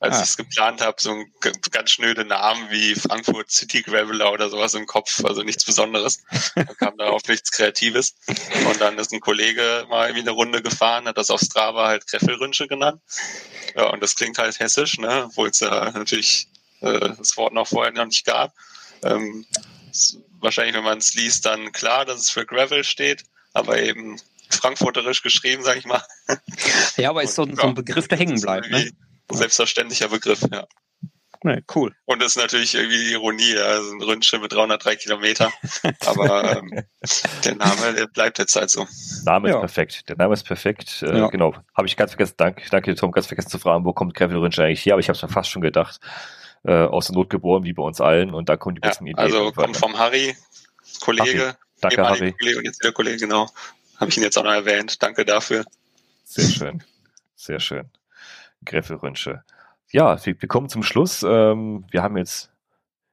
als 0.00 0.16
ah. 0.16 0.22
ich 0.22 0.28
es 0.30 0.36
geplant 0.36 0.80
habe, 0.80 0.96
so 1.00 1.10
ein 1.10 1.32
ganz 1.70 1.90
schnöde 1.90 2.24
Namen 2.24 2.70
wie 2.70 2.94
Frankfurt 2.94 3.50
City 3.50 3.82
Graveler 3.82 4.32
oder 4.32 4.48
sowas 4.48 4.74
im 4.74 4.86
Kopf, 4.86 5.24
also 5.24 5.42
nichts 5.42 5.64
Besonderes. 5.64 6.22
Da 6.54 6.64
kam 6.64 6.96
darauf 6.96 7.22
nichts 7.28 7.50
Kreatives. 7.50 8.14
Und 8.68 8.80
dann 8.80 8.98
ist 8.98 9.12
ein 9.12 9.20
Kollege 9.20 9.86
mal 9.88 10.08
irgendwie 10.08 10.22
eine 10.22 10.30
Runde 10.30 10.62
gefahren, 10.62 11.06
hat 11.06 11.18
das 11.18 11.30
auf 11.30 11.40
Strava 11.40 11.88
halt 11.88 12.06
Greffelrünsche 12.06 12.68
genannt. 12.68 13.00
Ja, 13.74 13.90
und 13.90 14.02
das 14.02 14.14
klingt 14.14 14.38
halt 14.38 14.58
hessisch, 14.58 14.98
ne, 14.98 15.26
obwohl 15.26 15.48
es 15.48 15.60
ja 15.60 15.90
natürlich 15.90 16.48
äh, 16.80 17.10
das 17.16 17.36
Wort 17.36 17.52
noch 17.52 17.68
vorher 17.68 17.92
noch 17.92 18.06
nicht 18.06 18.24
gab. 18.24 18.54
Ähm, 19.02 19.46
wahrscheinlich, 20.40 20.74
wenn 20.74 20.84
man 20.84 20.98
es 20.98 21.14
liest, 21.14 21.46
dann 21.46 21.72
klar, 21.72 22.04
dass 22.04 22.20
es 22.20 22.30
für 22.30 22.46
Gravel 22.46 22.84
steht 22.84 23.24
aber 23.56 23.80
eben 23.80 24.20
frankfurterisch 24.50 25.22
geschrieben, 25.22 25.62
sag 25.62 25.76
ich 25.76 25.86
mal. 25.86 26.02
Ja, 26.96 27.10
aber 27.10 27.22
ist 27.22 27.34
so, 27.34 27.46
so 27.46 27.62
ein 27.62 27.74
Begriff, 27.74 28.08
der 28.08 28.18
hängen 28.18 28.40
bleibt. 28.40 28.70
Ne? 28.70 28.90
Selbstverständlicher 29.30 30.08
Begriff, 30.08 30.42
ja. 30.52 30.66
Nee, 31.42 31.62
cool. 31.74 31.94
Und 32.06 32.20
das 32.22 32.30
ist 32.30 32.36
natürlich 32.38 32.74
irgendwie 32.74 32.98
die 32.98 33.12
Ironie, 33.12 33.54
ja, 33.54 33.64
also 33.66 33.92
ein 33.92 34.02
Ründsche 34.02 34.38
mit 34.38 34.52
303 34.52 34.96
Kilometer. 34.96 35.52
Aber 36.06 36.56
ähm, 36.56 36.82
der 37.44 37.54
Name, 37.54 37.94
der 37.94 38.06
bleibt 38.06 38.38
jetzt 38.38 38.56
halt 38.56 38.70
so. 38.70 38.86
Name 39.24 39.48
ja. 39.48 39.54
ist 39.54 39.60
perfekt. 39.60 40.08
Der 40.08 40.16
Name 40.16 40.34
ist 40.34 40.44
perfekt. 40.44 41.02
Äh, 41.02 41.18
ja. 41.18 41.28
Genau. 41.28 41.54
Habe 41.76 41.86
ich 41.86 41.96
ganz 41.96 42.12
vergessen. 42.12 42.34
Danke, 42.36 42.68
danke 42.70 42.94
Tom, 42.94 43.12
ganz 43.12 43.26
vergessen 43.26 43.50
zu 43.50 43.58
fragen, 43.58 43.84
wo 43.84 43.92
kommt 43.92 44.14
Kevin 44.14 44.38
Rünsche 44.38 44.64
eigentlich 44.64 44.84
her? 44.84 44.94
Aber 44.94 45.00
ich 45.00 45.08
habe 45.08 45.16
es 45.16 45.22
mir 45.22 45.28
fast 45.28 45.50
schon 45.50 45.62
gedacht. 45.62 46.00
Äh, 46.64 46.72
aus 46.72 47.06
der 47.06 47.14
Not 47.14 47.30
geboren, 47.30 47.62
wie 47.64 47.74
bei 47.74 47.82
uns 47.82 48.00
allen. 48.00 48.34
Und 48.34 48.48
da 48.48 48.56
kommen 48.56 48.74
die 48.74 48.80
besten 48.80 49.06
ja, 49.06 49.12
Ideen. 49.12 49.24
Also 49.24 49.52
kommt 49.52 49.76
vom 49.76 49.96
Harry, 49.98 50.34
Kollege, 51.00 51.40
Harry. 51.40 51.54
Danke, 51.80 52.02
Harry. 52.02 52.32
Kollege 52.32 52.58
und 52.58 52.64
jetzt 52.64 52.82
der 52.82 52.92
Kollege, 52.92 53.18
genau. 53.18 53.48
Habe 53.98 54.10
ich 54.10 54.16
ihn 54.16 54.22
jetzt 54.22 54.36
auch 54.38 54.44
noch 54.44 54.52
erwähnt. 54.52 55.02
Danke 55.02 55.24
dafür. 55.24 55.64
Sehr 56.24 56.44
schön. 56.44 56.82
Sehr 57.34 57.60
schön. 57.60 57.88
Gräfe 58.64 59.02
Rünsche. 59.02 59.42
Ja, 59.90 60.24
wir, 60.24 60.40
wir 60.40 60.48
kommen 60.48 60.68
zum 60.68 60.82
Schluss. 60.82 61.22
Ähm, 61.22 61.84
wir 61.90 62.02
haben 62.02 62.16
jetzt 62.16 62.50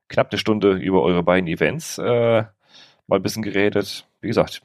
knapp 0.07 0.31
eine 0.31 0.39
Stunde 0.39 0.73
über 0.73 1.01
eure 1.03 1.23
beiden 1.23 1.47
Events 1.47 1.97
äh, 1.97 2.43
mal 3.07 3.15
ein 3.15 3.21
bisschen 3.21 3.43
geredet. 3.43 4.07
Wie 4.21 4.27
gesagt, 4.27 4.61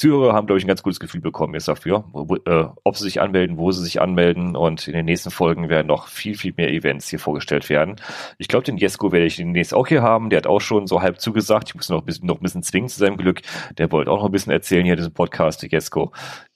Zuhörer 0.00 0.32
haben, 0.32 0.46
glaube 0.46 0.58
ich, 0.58 0.64
ein 0.64 0.68
ganz 0.68 0.82
gutes 0.82 0.98
Gefühl 0.98 1.20
bekommen 1.20 1.52
jetzt 1.52 1.68
dafür, 1.68 2.04
wo, 2.12 2.34
äh, 2.36 2.68
ob 2.84 2.96
sie 2.96 3.04
sich 3.04 3.20
anmelden, 3.20 3.58
wo 3.58 3.70
sie 3.70 3.82
sich 3.82 4.00
anmelden 4.00 4.56
und 4.56 4.88
in 4.88 4.94
den 4.94 5.04
nächsten 5.04 5.30
Folgen 5.30 5.68
werden 5.68 5.88
noch 5.88 6.08
viel, 6.08 6.38
viel 6.38 6.54
mehr 6.56 6.70
Events 6.70 7.10
hier 7.10 7.18
vorgestellt 7.18 7.68
werden. 7.68 7.96
Ich 8.38 8.48
glaube, 8.48 8.64
den 8.64 8.78
Jesko 8.78 9.12
werde 9.12 9.26
ich 9.26 9.36
demnächst 9.36 9.74
auch 9.74 9.86
hier 9.86 10.00
haben. 10.00 10.30
Der 10.30 10.38
hat 10.38 10.46
auch 10.46 10.60
schon 10.60 10.86
so 10.86 11.02
halb 11.02 11.20
zugesagt. 11.20 11.68
Ich 11.68 11.74
muss 11.74 11.90
noch 11.90 12.00
ein 12.00 12.06
bisschen, 12.06 12.26
noch 12.26 12.36
ein 12.36 12.42
bisschen 12.42 12.62
zwingen 12.62 12.88
zu 12.88 12.98
seinem 12.98 13.18
Glück. 13.18 13.42
Der 13.76 13.92
wollte 13.92 14.10
auch 14.10 14.20
noch 14.20 14.26
ein 14.26 14.32
bisschen 14.32 14.52
erzählen 14.52 14.84
hier 14.84 14.94
in 14.94 14.98
diesem 14.98 15.12
Podcast, 15.12 15.62
Jesko. 15.70 16.12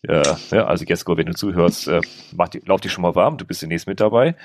Äh, 0.09 0.23
ja, 0.51 0.65
also 0.65 0.87
Jesko, 0.87 1.19
wenn 1.19 1.27
du 1.27 1.35
zuhörst, 1.35 1.87
äh, 1.89 2.01
mach 2.35 2.49
die, 2.49 2.63
lauf 2.65 2.81
dich 2.81 2.93
schon 2.93 3.03
mal 3.03 3.15
warm. 3.15 3.37
Du 3.37 3.45
bist 3.45 3.61
demnächst 3.61 3.87
mit 3.87 4.01
dabei 4.01 4.37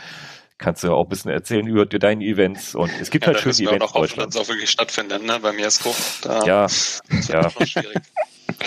kannst 0.60 0.84
du 0.84 0.94
auch 0.94 1.04
ein 1.04 1.10
bisschen 1.10 1.32
erzählen 1.32 1.66
über 1.66 1.86
deine 1.86 2.24
Events. 2.24 2.76
Und 2.76 2.92
es 3.02 3.10
gibt 3.10 3.26
ja, 3.26 3.34
halt 3.34 3.40
schöne 3.40 3.56
Events. 3.56 3.86
Auch 3.86 3.96
noch 3.96 4.02
hoffen, 4.02 4.20
dass 4.20 4.36
es 4.36 4.38
auch 4.38 4.48
wirklich 4.48 4.70
stattfinden, 4.70 5.26
ne? 5.26 5.40
Beim 5.42 5.58
Jesko. 5.58 5.96
Da 6.22 6.46
ja, 6.46 6.68
ja. 7.28 7.50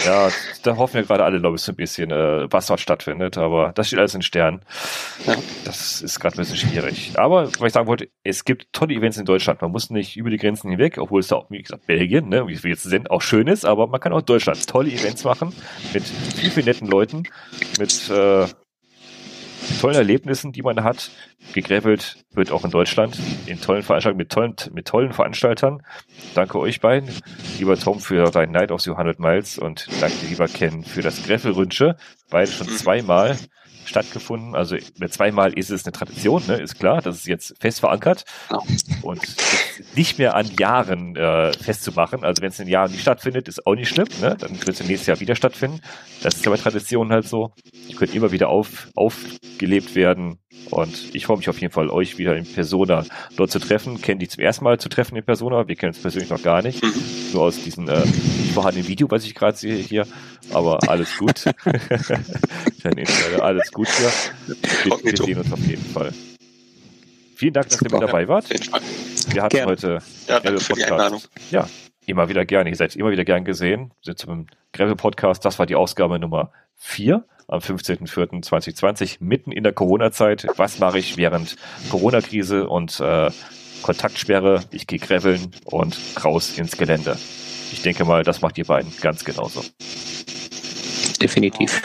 Ja, 0.05 0.31
da 0.63 0.77
hoffen 0.77 0.95
wir 0.95 1.03
gerade 1.03 1.25
alle, 1.25 1.41
glaube 1.41 1.57
ich, 1.57 1.63
so 1.63 1.73
ein 1.73 1.77
bisschen, 1.77 2.11
äh, 2.11 2.47
was 2.51 2.67
dort 2.67 2.81
stattfindet, 2.81 3.37
aber 3.37 3.73
das 3.75 3.89
steht 3.89 3.99
alles 3.99 4.15
in 4.15 4.23
Sternen. 4.23 4.63
Ja. 5.27 5.37
Das 5.65 6.01
ist 6.03 6.19
gerade 6.19 6.37
ein 6.37 6.39
bisschen 6.39 6.57
schwierig. 6.57 7.13
Aber, 7.17 7.47
was 7.47 7.67
ich 7.67 7.73
sagen 7.73 7.87
wollte, 7.87 8.09
es 8.25 8.45
gibt 8.45 8.73
tolle 8.73 8.95
Events 8.95 9.19
in 9.19 9.25
Deutschland. 9.25 9.61
Man 9.61 9.71
muss 9.71 9.91
nicht 9.91 10.17
über 10.17 10.31
die 10.31 10.39
Grenzen 10.39 10.71
hinweg, 10.71 10.99
obwohl 10.99 11.21
es 11.21 11.29
da 11.29 11.37
auch, 11.37 11.51
wie 11.51 11.61
gesagt, 11.61 11.87
Belgien, 11.87 12.29
ne, 12.29 12.47
wie 12.47 12.63
wir 12.63 12.71
jetzt 12.71 12.85
sind, 12.85 13.11
auch 13.11 13.23
schön 13.23 13.49
ist, 13.49 13.65
aber 13.65 13.87
man 13.87 14.01
kann 14.01 14.13
auch 14.13 14.21
in 14.21 14.27
Deutschland 14.27 14.67
tolle 14.67 14.91
Events 14.91 15.25
machen 15.25 15.53
mit 15.93 16.05
viel, 16.05 16.51
viel 16.51 16.65
netten 16.65 16.89
Leuten, 16.89 17.25
mit 17.79 18.09
äh, 18.11 18.47
tollen 19.81 19.97
Erlebnissen, 19.97 20.53
die 20.53 20.63
man 20.63 20.85
hat. 20.85 21.11
Gegrävelt 21.53 22.25
wird 22.33 22.51
auch 22.51 22.65
in 22.65 22.71
Deutschland 22.71 23.19
in 23.47 23.61
tollen 23.61 23.83
Veranstaltungen 23.83 24.19
mit 24.19 24.31
tollen, 24.31 24.55
mit 24.73 24.87
tollen 24.87 25.13
Veranstaltern. 25.13 25.83
Danke 26.35 26.59
euch 26.59 26.81
beiden, 26.81 27.11
lieber 27.59 27.79
Tom 27.79 28.01
für 28.01 28.31
dein 28.31 28.51
Night 28.51 28.71
of 28.71 28.81
the 28.81 28.91
100 28.91 29.19
Miles 29.19 29.59
und 29.59 29.89
danke 30.01 30.27
lieber 30.27 30.49
Ken 30.49 30.83
für 30.85 31.03
das 31.03 31.23
Greffelrünsche. 31.25 31.97
Beide 32.31 32.51
schon 32.51 32.69
zweimal 32.69 33.37
stattgefunden. 33.85 34.55
Also 34.55 34.77
zweimal 35.09 35.53
ist 35.53 35.71
es 35.71 35.85
eine 35.85 35.93
Tradition, 35.93 36.43
ne? 36.47 36.55
ist 36.55 36.79
klar, 36.79 37.03
das 37.03 37.17
ist 37.17 37.27
jetzt 37.27 37.55
fest 37.61 37.81
verankert 37.81 38.25
und 39.03 39.21
nicht 39.95 40.19
mehr 40.19 40.35
an 40.35 40.51
Jahren 40.59 41.17
äh, 41.17 41.53
festzumachen. 41.53 42.25
Also 42.25 42.43
wenn 42.43 42.51
es 42.51 42.61
in 42.61 42.69
Jahren 42.69 42.91
nicht 42.91 43.03
stattfindet, 43.03 43.49
ist 43.49 43.67
auch 43.67 43.75
nicht 43.75 43.89
schlimm, 43.89 44.09
ne? 44.21 44.37
dann 44.39 44.53
wird 44.53 44.69
es 44.69 44.87
nächstes 44.87 45.07
Jahr 45.07 45.21
wieder 45.21 45.37
stattfinden. 45.37 45.81
Das 46.23 46.35
ist 46.35 46.47
aber 46.47 46.59
Tradition 46.59 47.11
halt 47.11 47.27
so. 47.27 47.53
Die 47.89 47.95
können 47.95 48.13
immer 48.13 48.33
wieder 48.33 48.49
auf, 48.49 48.89
aufgelebt 48.95 49.95
werden 49.95 50.39
und 50.71 51.15
ich 51.15 51.27
freue 51.27 51.39
mich 51.39 51.49
auf 51.49 51.61
jeden 51.61 51.73
Fall, 51.73 51.89
euch 51.89 52.19
wieder 52.19 52.37
in 52.37 52.45
Persona 52.45 53.05
dort 53.37 53.51
zu 53.51 53.59
treffen. 53.59 54.01
Kennen 54.01 54.21
die 54.21 54.29
zum 54.29 54.43
ersten 54.43 54.65
Mal 54.65 54.79
zu 54.79 54.89
treffen 54.89 55.17
in 55.17 55.25
Persona. 55.25 55.67
Wir 55.69 55.77
kennen 55.77 55.93
uns 55.93 56.01
persönlich 56.01 56.31
noch 56.31 56.43
gar 56.43 56.63
nicht. 56.63 56.83
Mhm. 56.83 56.93
Nur 57.33 57.43
aus 57.43 57.63
diesem 57.63 57.89
äh, 57.89 58.01
vorhandenen 58.55 58.89
Video, 58.89 59.11
was 59.11 59.25
ich 59.25 59.35
gerade 59.35 59.57
sehe 59.57 59.77
hier. 59.77 60.07
Aber 60.51 60.79
alles 60.89 61.17
gut. 61.17 61.45
alles 63.41 63.73
gut 63.73 63.89
hier. 63.89 64.13
Wir, 64.85 65.05
wir 65.05 65.17
sehen 65.17 65.39
uns 65.39 65.53
auf 65.53 65.67
jeden 65.67 65.85
Fall. 65.85 66.13
Vielen 67.37 67.55
Dank, 67.55 67.69
dass 67.69 67.79
Super, 67.79 67.97
ihr 67.97 68.01
mit 68.01 68.09
dabei 68.09 68.29
wart. 68.29 68.51
Wir 68.51 69.43
hatten 69.43 69.57
gerne. 69.57 69.71
heute 69.71 69.99
ja, 70.29 70.41
danke 70.41 70.61
für 70.61 70.75
die 70.75 70.85
Einladung. 70.85 71.23
Ja, 71.51 71.69
immer 72.07 72.29
wieder 72.29 72.45
gerne. 72.45 72.71
Ihr 72.71 72.77
seid 72.77 72.95
immer 72.97 73.11
wieder 73.11 73.25
gern 73.25 73.45
gesehen. 73.45 73.93
Wir 74.03 74.15
sind 74.15 74.19
zum 74.19 74.47
Gravel 74.73 74.97
Podcast. 74.97 75.45
Das 75.45 75.59
war 75.59 75.67
die 75.67 75.75
Ausgabe 75.75 76.19
Nummer 76.19 76.53
vier 76.77 77.25
am 77.49 77.61
15.04.2020, 77.61 79.19
mitten 79.21 79.53
in 79.53 79.63
der 79.63 79.73
Corona-Zeit. 79.73 80.47
Was 80.57 80.79
mache 80.79 80.99
ich 80.99 81.17
während 81.17 81.57
Corona-Krise 81.91 82.69
und 82.69 83.01
äh, 83.01 83.31
Kontaktsperre? 83.83 84.63
Ich 84.71 84.87
gehe 84.87 84.99
graveln 84.99 85.51
und 85.65 85.99
raus 86.25 86.57
ins 86.57 86.77
Gelände. 86.77 87.17
Ich 87.73 87.83
denke 87.83 88.05
mal, 88.05 88.23
das 88.23 88.43
macht 88.43 88.59
ihr 88.59 88.67
beiden 88.67 88.93
ganz 89.01 89.25
genauso. 89.25 89.63
Definitiv. 91.21 91.83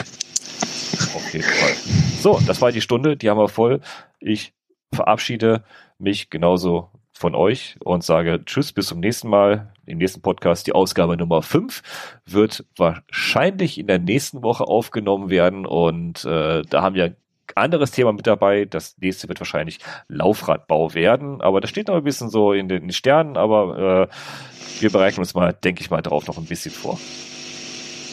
Auf 1.14 1.32
jeden 1.32 1.44
Fall. 1.44 1.74
So, 2.20 2.40
das 2.46 2.60
war 2.60 2.72
die 2.72 2.80
Stunde, 2.80 3.16
die 3.16 3.30
haben 3.30 3.38
wir 3.38 3.48
voll. 3.48 3.80
Ich 4.20 4.52
verabschiede 4.92 5.64
mich 5.98 6.30
genauso 6.30 6.90
von 7.12 7.34
euch 7.34 7.76
und 7.82 8.04
sage 8.04 8.44
Tschüss, 8.44 8.72
bis 8.72 8.86
zum 8.86 9.00
nächsten 9.00 9.28
Mal. 9.28 9.72
Im 9.86 9.98
nächsten 9.98 10.20
Podcast, 10.20 10.66
die 10.66 10.72
Ausgabe 10.72 11.16
Nummer 11.16 11.42
5, 11.42 11.82
wird 12.26 12.64
wahrscheinlich 12.76 13.78
in 13.78 13.86
der 13.86 13.98
nächsten 13.98 14.42
Woche 14.42 14.64
aufgenommen 14.64 15.30
werden 15.30 15.66
und 15.66 16.24
äh, 16.24 16.62
da 16.62 16.82
haben 16.82 16.94
wir 16.94 17.16
anderes 17.56 17.90
Thema 17.90 18.12
mit 18.12 18.26
dabei. 18.26 18.64
Das 18.64 18.96
nächste 18.98 19.28
wird 19.28 19.40
wahrscheinlich 19.40 19.78
Laufradbau 20.08 20.94
werden, 20.94 21.40
aber 21.40 21.60
das 21.60 21.70
steht 21.70 21.88
noch 21.88 21.96
ein 21.96 22.04
bisschen 22.04 22.30
so 22.30 22.52
in 22.52 22.68
den 22.68 22.92
Sternen, 22.92 23.36
aber 23.36 24.08
äh, 24.10 24.80
wir 24.80 24.90
bereiten 24.90 25.20
uns 25.20 25.34
mal, 25.34 25.52
denke 25.52 25.82
ich 25.82 25.90
mal, 25.90 26.02
darauf 26.02 26.26
noch 26.26 26.38
ein 26.38 26.44
bisschen 26.44 26.72
vor. 26.72 26.98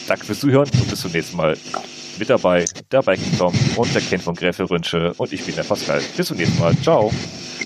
Danke 0.08 0.26
fürs 0.26 0.40
Zuhören 0.40 0.70
und 0.70 0.90
bis 0.90 1.02
zum 1.02 1.12
nächsten 1.12 1.38
Mal. 1.38 1.58
Mit 2.18 2.30
dabei 2.30 2.66
der 2.92 3.02
Biking 3.02 3.38
Tom 3.38 3.54
und 3.76 3.94
der 3.94 4.02
Ken 4.02 4.22
von 4.22 4.36
Gräfe 4.36 4.70
Rünsche 4.70 5.14
und 5.18 5.34
ich 5.34 5.44
bin 5.44 5.56
der 5.56 5.64
Pascal. 5.64 6.02
Bis 6.16 6.28
zum 6.28 6.38
nächsten 6.38 6.60
Mal. 6.60 6.76
Ciao. 6.78 7.12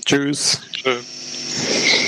Tschüss. 0.04 0.60
Tschüss. 0.72 1.98